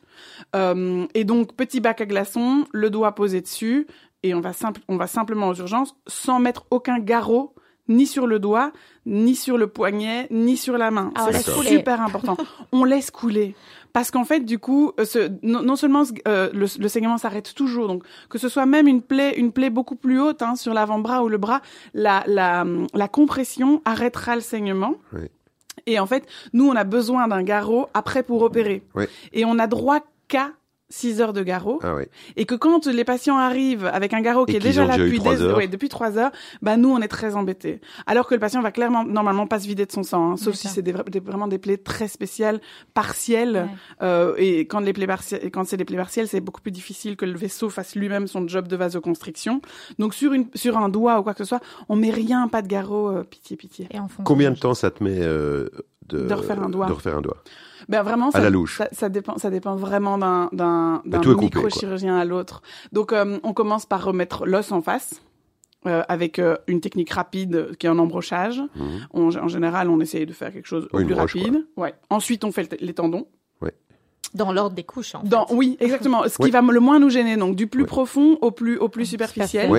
Euh, 0.56 1.06
et 1.16 1.24
donc, 1.24 1.54
petit 1.56 1.80
bac 1.82 2.00
à 2.00 2.06
glaçons, 2.06 2.66
le 2.72 2.90
doigt 2.90 3.14
posé 3.14 3.42
dessus, 3.42 3.88
et 4.24 4.34
on 4.34 4.40
va, 4.40 4.54
simple, 4.54 4.82
on 4.88 4.98
va 4.98 5.08
simplement 5.08 5.50
aux 5.50 5.56
urgences, 5.56 5.96
sans 6.08 6.40
mettre 6.40 6.66
aucun 6.72 7.00
garrot, 7.00 7.56
ni 7.92 8.06
sur 8.08 8.26
le 8.28 8.39
doigt, 8.39 8.72
ni 9.06 9.36
sur 9.36 9.58
le 9.58 9.68
poignet, 9.68 10.28
ni 10.32 10.58
sur 10.58 10.78
la 10.78 10.92
main. 10.92 11.12
Ah, 11.16 11.24
on 11.24 11.26
C'est 11.28 11.32
laisse 11.34 11.50
couler. 11.50 11.70
super 11.70 12.02
important. 12.02 12.38
on 12.72 12.84
laisse 12.84 13.12
couler. 13.12 13.56
Parce 13.94 14.10
qu'en 14.10 14.24
fait, 14.24 14.39
du 14.42 14.58
coup, 14.58 14.94
euh, 15.00 15.06
ce, 15.06 15.30
non, 15.44 15.62
non 15.64 15.76
seulement 15.76 16.04
euh, 16.28 16.50
le, 16.54 16.66
le 16.80 16.88
saignement 16.88 17.18
s'arrête 17.18 17.54
toujours, 17.54 17.88
donc 17.88 18.04
que 18.30 18.38
ce 18.38 18.48
soit 18.48 18.66
même 18.66 18.88
une 18.88 19.02
plaie, 19.02 19.34
une 19.38 19.52
plaie 19.52 19.70
beaucoup 19.70 19.96
plus 19.96 20.20
haute 20.22 20.42
hein, 20.42 20.56
sur 20.56 20.74
l'avant-bras 20.74 21.24
ou 21.24 21.30
le 21.30 21.38
bras, 21.38 21.62
la, 21.94 22.24
la, 22.26 22.66
la 22.94 23.08
compression 23.08 23.82
arrêtera 23.84 24.36
le 24.36 24.42
saignement. 24.42 24.96
Oui. 25.14 25.28
Et 25.88 26.00
en 26.00 26.06
fait, 26.06 26.26
nous, 26.54 26.68
on 26.70 26.76
a 26.76 26.84
besoin 26.84 27.28
d'un 27.28 27.44
garrot 27.44 27.88
après 27.94 28.24
pour 28.24 28.42
opérer. 28.44 28.84
Oui. 28.96 29.06
Et 29.34 29.44
on 29.46 29.58
a 29.60 29.68
droit 29.68 30.00
qu'à 30.28 30.52
6 30.92 31.20
heures 31.22 31.34
de 31.34 31.42
garrot. 31.42 31.80
Ah 31.82 31.96
oui. 31.96 32.04
Et 32.36 32.46
que 32.46 32.54
quand 32.54 32.86
les 32.86 33.04
patients 33.04 33.38
arrivent 33.38 33.86
avec 33.86 34.14
un 34.14 34.22
garrot 34.22 34.46
qui 34.46 34.54
Et 34.54 34.58
est 34.58 34.60
déjà 34.60 34.86
là 34.86 34.98
depuis, 34.98 35.18
trois 35.18 35.36
des- 35.36 35.46
ouais, 35.46 35.68
depuis 35.68 35.89
3 35.89 36.18
heures, 36.20 36.32
bah 36.62 36.78
nous, 36.78 36.89
on 36.89 37.00
est 37.02 37.08
très 37.08 37.36
embêtés. 37.36 37.82
Alors 38.06 38.28
que 38.28 38.34
le 38.36 38.39
patient 38.39 38.62
va 38.62 38.72
clairement, 38.72 39.04
normalement, 39.04 39.48
pas 39.48 39.60
se 39.60 39.68
vider 39.68 39.86
de 39.88 39.92
son 39.92 40.04
sang, 40.04 40.32
hein, 40.34 40.38
sauf 40.38 40.54
si 40.56 40.68
c'est 40.68 40.82
des, 40.84 40.94
vra- 40.94 41.10
des- 41.10 41.20
vraiment 41.20 41.48
des 41.48 41.58
plaies 41.58 41.78
très 41.78 42.08
spéciales, 42.08 42.60
partielles. 42.94 43.68
Ouais. 44.02 44.06
Euh, 44.06 44.34
et 44.38 44.68
quand 44.68 44.80
les 44.82 44.94
plaies 44.94 45.08
partielles, 45.08 45.50
quand 45.52 45.66
c'est 45.66 45.78
des 45.78 45.86
plaies 45.86 45.98
partielles, 45.98 46.28
c'est 46.28 46.42
beaucoup 46.42 46.62
plus 46.62 46.72
difficile 46.72 47.16
que 47.16 47.26
le 47.26 47.38
vaisseau 47.38 47.70
fasse 47.70 47.96
lui-même 47.96 48.28
son 48.28 48.48
job 48.48 48.68
de 48.68 48.76
vasoconstriction. 48.76 49.62
Donc 50.00 50.14
sur 50.14 50.34
une, 50.34 50.48
sur 50.56 50.78
un 50.78 50.89
doigt 50.89 51.20
ou 51.20 51.24
quoi 51.24 51.34
que 51.34 51.39
ce 51.44 51.46
soit, 51.46 51.62
on 51.89 51.96
met 51.96 52.12
rien, 52.12 52.48
pas 52.48 52.62
de 52.62 52.68
garrot, 52.68 53.10
euh, 53.10 53.24
pitié, 53.24 53.56
pitié. 53.58 53.88
Et 53.92 54.00
en 54.00 54.08
Combien 54.24 54.52
de 54.52 54.58
temps 54.60 54.74
ça 54.74 54.92
te 54.92 55.04
met 55.04 55.18
euh, 55.20 55.70
de, 56.10 56.28
De 56.28 56.34
refaire 56.34 56.62
un 56.62 56.70
doigt. 56.70 56.88
de 56.88 56.92
refaire 56.94 57.16
un 57.18 57.22
doigt? 57.22 57.38
Ben 57.90 58.04
vraiment, 58.04 58.30
À 58.30 58.32
ça, 58.32 58.40
la 58.42 58.50
louche. 58.50 58.78
Ça, 58.78 58.88
ça 58.92 59.10
dépend, 59.10 59.38
ça 59.38 59.50
dépend 59.50 59.76
vraiment 59.76 60.18
d'un 60.18 60.50
d'un 60.54 61.02
Bah, 61.06 61.20
microchirurgien 61.40 62.18
à 62.18 62.26
l'autre. 62.26 62.62
Donc, 62.92 63.14
euh, 63.14 63.40
on 63.44 63.54
commence 63.54 63.86
par 63.86 64.04
remettre 64.04 64.46
l'os 64.46 64.72
en 64.72 64.82
face. 64.82 65.22
euh, 65.88 66.04
avec 66.10 66.38
euh, 66.38 66.56
une 66.68 66.80
technique 66.80 67.10
rapide 67.10 67.76
qui 67.80 67.88
est 67.88 67.90
en 67.90 67.98
embrochage. 67.98 68.62
On- 69.16 69.36
en 69.36 69.48
général, 69.48 69.90
on 69.90 70.00
essaye 70.00 70.28
de 70.28 70.34
faire 70.34 70.54
quelque 70.54 70.68
chose 70.68 70.88
au 70.94 70.98
Oui, 71.00 71.06
plus 71.06 71.16
broche, 71.16 71.36
rapide. 71.36 71.66
Ouais. 71.76 71.96
Ensuite, 72.12 72.44
on 72.44 72.52
fait 72.52 72.80
les 72.80 72.94
tendons. 72.94 73.26
Dans 74.34 74.54
l'ordre 74.54 74.76
des 74.76 74.84
couches, 74.84 75.14
en 75.16 75.24
Dans, 75.24 75.46
fait. 75.48 75.54
oui, 75.54 75.78
exactement. 75.82 76.24
Ce 76.24 76.38
qui 76.38 76.44
Oui. 76.44 76.52
va 76.52 76.62
le 76.62 76.80
moins 76.80 77.00
nous 77.00 77.10
gêner, 77.10 77.36
donc 77.36 77.56
du 77.58 77.68
plus 77.68 77.82
Oui. 77.84 77.88
profond 77.88 78.38
au 78.42 78.52
plus 78.52 78.78
au 78.78 78.88
plus 78.88 79.06
superficiel. 79.06 79.70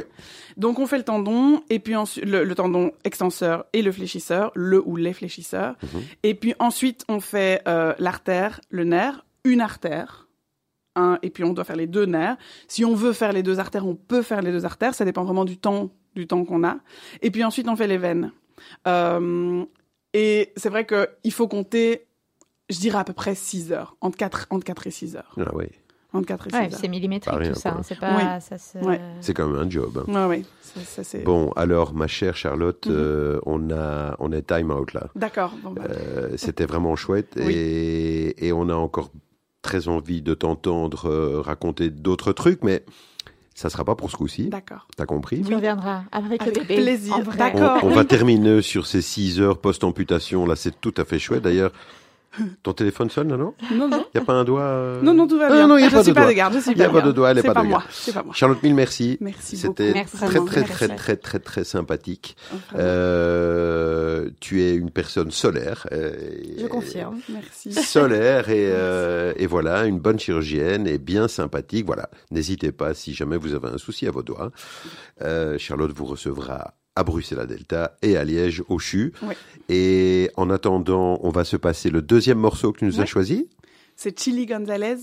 Donc 0.59 0.79
on 0.79 0.87
fait 0.87 0.99
le 0.99 1.05
tendon 1.05 1.63
et 1.71 1.79
puis 1.79 1.97
ensuite 1.97 2.25
le, 2.27 2.45
le 2.45 2.55
tendon 2.55 2.93
extenseur 3.05 3.65
et 3.73 3.81
le 3.81 3.91
fléchisseur, 3.93 4.51
le 4.55 4.83
ou 4.87 4.97
les 4.97 5.15
fléchisseurs. 5.15 5.77
Mhm. 5.83 6.01
Et 6.23 6.35
puis 6.35 6.55
ensuite 6.59 7.05
on 7.09 7.21
fait 7.21 7.63
euh, 7.67 7.95
l'artère, 7.99 8.61
le 8.69 8.85
nerf, 8.85 9.25
une 9.45 9.61
artère. 9.63 10.29
Un, 10.95 11.19
et 11.23 11.31
puis 11.31 11.43
on 11.45 11.55
doit 11.55 11.65
faire 11.65 11.77
les 11.77 11.87
deux 11.87 12.05
nerfs. 12.05 12.37
Si 12.69 12.85
on 12.85 12.95
veut 12.95 13.15
faire 13.15 13.33
les 13.33 13.43
deux 13.43 13.59
artères, 13.59 13.87
on 13.87 13.95
peut 13.95 14.21
faire 14.21 14.43
les 14.43 14.53
deux 14.53 14.67
artères. 14.67 14.95
Ça 14.95 15.07
dépend 15.07 15.25
vraiment 15.25 15.47
du 15.47 15.57
temps, 15.57 15.89
du 16.15 16.27
temps 16.27 16.45
qu'on 16.45 16.63
a. 16.65 16.77
Et 17.23 17.31
puis 17.31 17.43
ensuite 17.45 17.67
on 17.69 17.77
fait 17.77 17.87
les 17.87 17.97
veines. 17.97 18.31
Euh, 18.87 19.65
et 20.13 20.53
c'est 20.57 20.69
vrai 20.69 20.85
que 20.85 21.09
il 21.25 21.33
faut 21.33 21.49
compter, 21.49 22.07
je 22.73 22.81
dirais 22.81 22.99
à 22.99 23.05
peu 23.05 23.13
près 23.13 23.35
6 23.35 23.73
heures, 23.73 23.97
entre 24.01 24.17
4, 24.17 24.47
entre 24.51 24.65
4 24.65 24.87
et 24.87 24.91
6 24.91 25.17
heures. 25.17 25.35
Ah 25.39 25.55
ouais. 25.55 25.71
Entre 26.15 26.27
4 26.27 26.47
et 26.47 26.51
6 26.51 26.57
Ouais, 26.57 26.65
heures. 26.65 26.79
c'est 26.81 26.89
millimétrique 26.89 27.35
rien, 27.35 27.53
tout 27.53 27.59
ça. 27.59 27.71
hein, 27.71 27.81
C'est 27.83 27.99
pas. 27.99 28.17
Oui. 28.17 28.23
Ça 28.43 28.59
se... 28.59 28.79
Ouais. 28.79 29.01
C'est 29.21 29.33
quand 29.33 29.47
même 29.49 29.61
un 29.67 29.71
job. 29.71 30.05
hein. 30.09 30.13
Ouais, 30.13 30.37
ouais. 30.39 30.43
Ça, 30.61 30.81
ça, 30.81 31.05
c'est... 31.05 31.21
Bon, 31.25 31.53
alors, 31.53 31.95
ma 31.95 32.07
chère 32.07 32.37
Charlotte, 32.37 32.85
Mhm. 32.87 32.93
euh, 32.95 33.41
on 33.47 33.71
a 33.71 34.15
on 34.19 34.31
est 34.33 34.43
time 34.47 34.71
out 34.71 34.93
là. 34.93 35.07
D'accord. 35.15 35.53
Bon, 35.63 35.71
bah, 35.71 35.83
Euh, 35.89 36.31
C'était 36.37 36.67
vraiment 36.67 36.97
chouette 36.97 37.33
Oui. 37.37 37.55
et, 37.55 38.47
et 38.47 38.53
on 38.53 38.69
a 38.69 38.75
encore 38.75 39.11
très 39.63 39.89
envie 39.89 40.21
de 40.23 40.35
t'entendre 40.35 41.09
euh, 41.09 41.41
raconter 41.41 41.89
d'autres 41.89 42.33
trucs, 42.33 42.63
mais 42.65 42.85
ça 43.55 43.71
sera 43.71 43.85
pas 43.85 43.95
pour 43.95 44.11
ce 44.11 44.17
coup-ci. 44.17 44.49
D'accord. 44.49 44.89
T'as 44.97 45.07
compris? 45.07 45.41
Tu 45.43 45.55
reviendras 45.55 46.03
avec, 46.13 46.43
Avec 46.43 46.57
le 46.57 46.63
bébé. 46.65 46.83
plaisir. 46.83 47.15
en 47.15 47.23
vrai. 47.23 47.35
on, 47.37 47.39
D'accord. 47.39 47.79
on 47.85 47.89
va 47.91 48.05
terminer 48.05 48.61
sur 48.61 48.87
ces 48.87 49.01
6 49.03 49.41
heures 49.41 49.59
post-amputation. 49.59 50.45
Là, 50.47 50.57
c'est 50.57 50.79
tout 50.81 50.95
à 50.99 51.05
fait 51.05 51.19
chouette. 51.19 51.43
D'ailleurs, 51.43 51.73
ton 52.63 52.73
téléphone 52.73 53.11
sonne 53.11 53.29
là, 53.31 53.37
non? 53.37 53.55
Non, 53.73 53.89
non. 53.89 54.07
Il 54.15 54.19
n'y 54.19 54.23
a 54.23 54.25
pas 54.25 54.33
un 54.35 54.45
doigt 54.45 54.63
euh 54.63 55.01
Non, 55.03 55.13
non, 55.15 55.27
tout 55.27 55.39
va 55.39 55.47
Ah, 55.51 55.53
bien. 55.53 55.67
non, 55.67 55.77
il 55.77 55.83
y 55.83 55.85
a 55.85 55.89
je 55.89 55.95
pas 55.95 56.03
suis 56.03 56.13
de 56.13 56.15
pas 56.15 56.23
doigt. 56.23 56.31
de 56.31 56.37
garde, 56.37 56.55
je 56.55 56.61
suis 56.61 56.73
Il 56.73 56.79
y 56.79 56.83
a 56.83 56.89
pas 56.89 57.01
pas 57.01 57.07
de 57.07 57.13
doigt, 57.13 57.31
elle 57.31 57.39
est 57.39 57.43
C'est 57.43 57.47
pas 57.49 57.55
pas 57.55 57.63
de 57.63 57.69
moi. 57.69 57.79
garde. 57.81 57.91
C'est 57.93 58.13
pas 58.15 58.23
moi. 58.23 58.35
Charlotte, 58.35 58.63
mille 58.63 58.75
merci. 58.75 59.19
Merci 59.21 59.57
C'était 59.57 59.93
beaucoup. 59.93 59.95
Merci. 59.99 60.17
très, 60.17 60.27
très, 60.29 60.61
merci. 60.61 60.73
très, 60.75 60.89
très, 60.97 61.17
très, 61.17 61.39
très 61.39 61.65
sympathique. 61.65 62.37
Euh, 62.77 64.31
tu 64.41 64.63
es 64.63 64.75
une 64.75 64.91
personne 64.91 65.31
solaire. 65.31 65.87
euh, 65.93 66.13
Je 66.59 66.67
confirme. 66.67 67.19
Merci. 67.29 67.73
Solaire 67.93 68.49
et, 68.49 68.71
euh, 68.73 69.33
et 69.37 69.47
voilà, 69.47 69.85
une 69.87 69.99
bonne 69.99 70.19
chirurgienne 70.19 70.87
et 70.87 70.99
bien 70.99 71.29
sympathique. 71.29 71.87
Voilà, 71.87 72.09
n'hésitez 72.31 72.73
pas 72.73 72.95
si 72.95 73.15
jamais 73.15 73.37
vous 73.37 73.55
avez 73.55 73.69
un 73.69 73.79
souci 73.79 74.07
à 74.07 74.11
vos 74.11 74.23
doigts. 74.23 74.51
Euh, 75.23 75.59
Charlotte 75.59 75.93
vous 75.93 76.05
recevra 76.07 76.75
à 76.97 77.05
Bruxelles 77.05 77.41
à 77.41 77.47
Delta 77.47 77.97
et 78.03 78.17
à 78.17 78.25
Liège 78.25 78.63
au 78.69 78.79
CHU. 78.79 79.13
Oui. 79.23 79.35
Et 79.69 80.31
en 80.37 80.51
attendant, 80.51 81.19
on 81.23 81.31
va 81.31 81.45
se 81.45 81.57
passer 81.57 81.91
le 81.91 82.03
deuxième 82.03 82.39
morceau 82.39 82.73
que 82.73 82.79
tu 82.81 82.85
nous 82.85 82.97
as 82.99 83.01
Ouais. 83.01 83.07
choisi. 83.07 83.49
C'est 83.95 84.19
Chili 84.19 84.47
Gonzalez. 84.47 84.97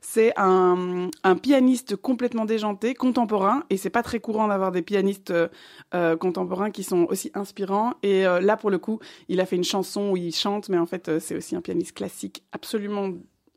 C'est 0.00 0.32
un, 0.36 1.10
un 1.24 1.36
pianiste 1.36 1.96
complètement 1.96 2.44
déjanté, 2.44 2.94
contemporain. 2.94 3.64
Et 3.70 3.76
c'est 3.76 3.90
pas 3.90 4.02
très 4.04 4.20
courant 4.20 4.48
d'avoir 4.48 4.70
des 4.72 4.82
pianistes 4.82 5.32
euh, 5.32 5.48
euh, 5.94 6.16
contemporains 6.16 6.70
qui 6.70 6.84
sont 6.84 7.06
aussi 7.10 7.30
inspirants. 7.34 7.94
Et 8.04 8.24
euh, 8.24 8.40
là, 8.40 8.56
pour 8.56 8.70
le 8.70 8.78
coup, 8.78 9.00
il 9.28 9.40
a 9.40 9.46
fait 9.46 9.56
une 9.56 9.64
chanson 9.64 10.10
où 10.10 10.16
il 10.16 10.32
chante, 10.34 10.68
mais 10.68 10.78
en 10.78 10.86
fait, 10.86 11.18
c'est 11.18 11.36
aussi 11.36 11.56
un 11.56 11.60
pianiste 11.60 11.92
classique 11.92 12.44
absolument 12.52 13.10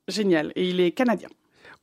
génial. 0.08 0.52
Et 0.56 0.68
il 0.70 0.80
est 0.80 0.92
canadien. 0.92 1.30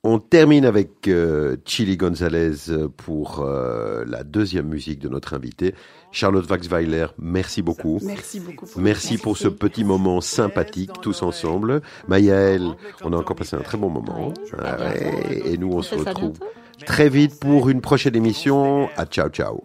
On 0.03 0.19
termine 0.19 0.65
avec 0.67 1.09
euh, 1.09 1.57
Chili 1.65 1.97
Gonzalez 1.97 2.53
pour 2.97 3.41
euh, 3.41 4.05
la 4.07 4.25
deuxième 4.25 4.67
musique 4.69 4.99
de 4.99 5.09
notre 5.09 5.35
invité. 5.35 5.75
Charlotte 6.13 6.49
Waxweiler, 6.49 7.07
merci 7.19 7.63
beaucoup. 7.63 7.99
Merci 8.03 8.41
beaucoup. 8.41 8.67
Pour 8.67 8.81
Merci 8.81 9.19
pour 9.19 9.37
ce 9.37 9.49
petit 9.49 9.85
moment 9.85 10.21
sympathique 10.21 10.91
tous 11.03 11.23
ensemble. 11.23 11.83
Mayaël, 12.09 12.63
on 13.03 13.13
a 13.13 13.17
encore 13.17 13.37
passé 13.37 13.57
un 13.57 13.61
très 13.61 13.79
bon 13.79 13.91
moment. 13.91 14.33
Ah 14.59 14.77
ouais, 14.79 15.43
et 15.45 15.59
nous, 15.59 15.73
on, 15.73 15.83
se 15.83 15.95
retrouve 15.95 16.39
très 16.85 17.09
vite 17.09 17.39
pour 17.41 17.69
une 17.69 17.81
prochaine 17.81 18.17
émission. 18.17 18.89
À 18.97 19.07
ciao, 19.07 19.29
ciao. 19.29 19.65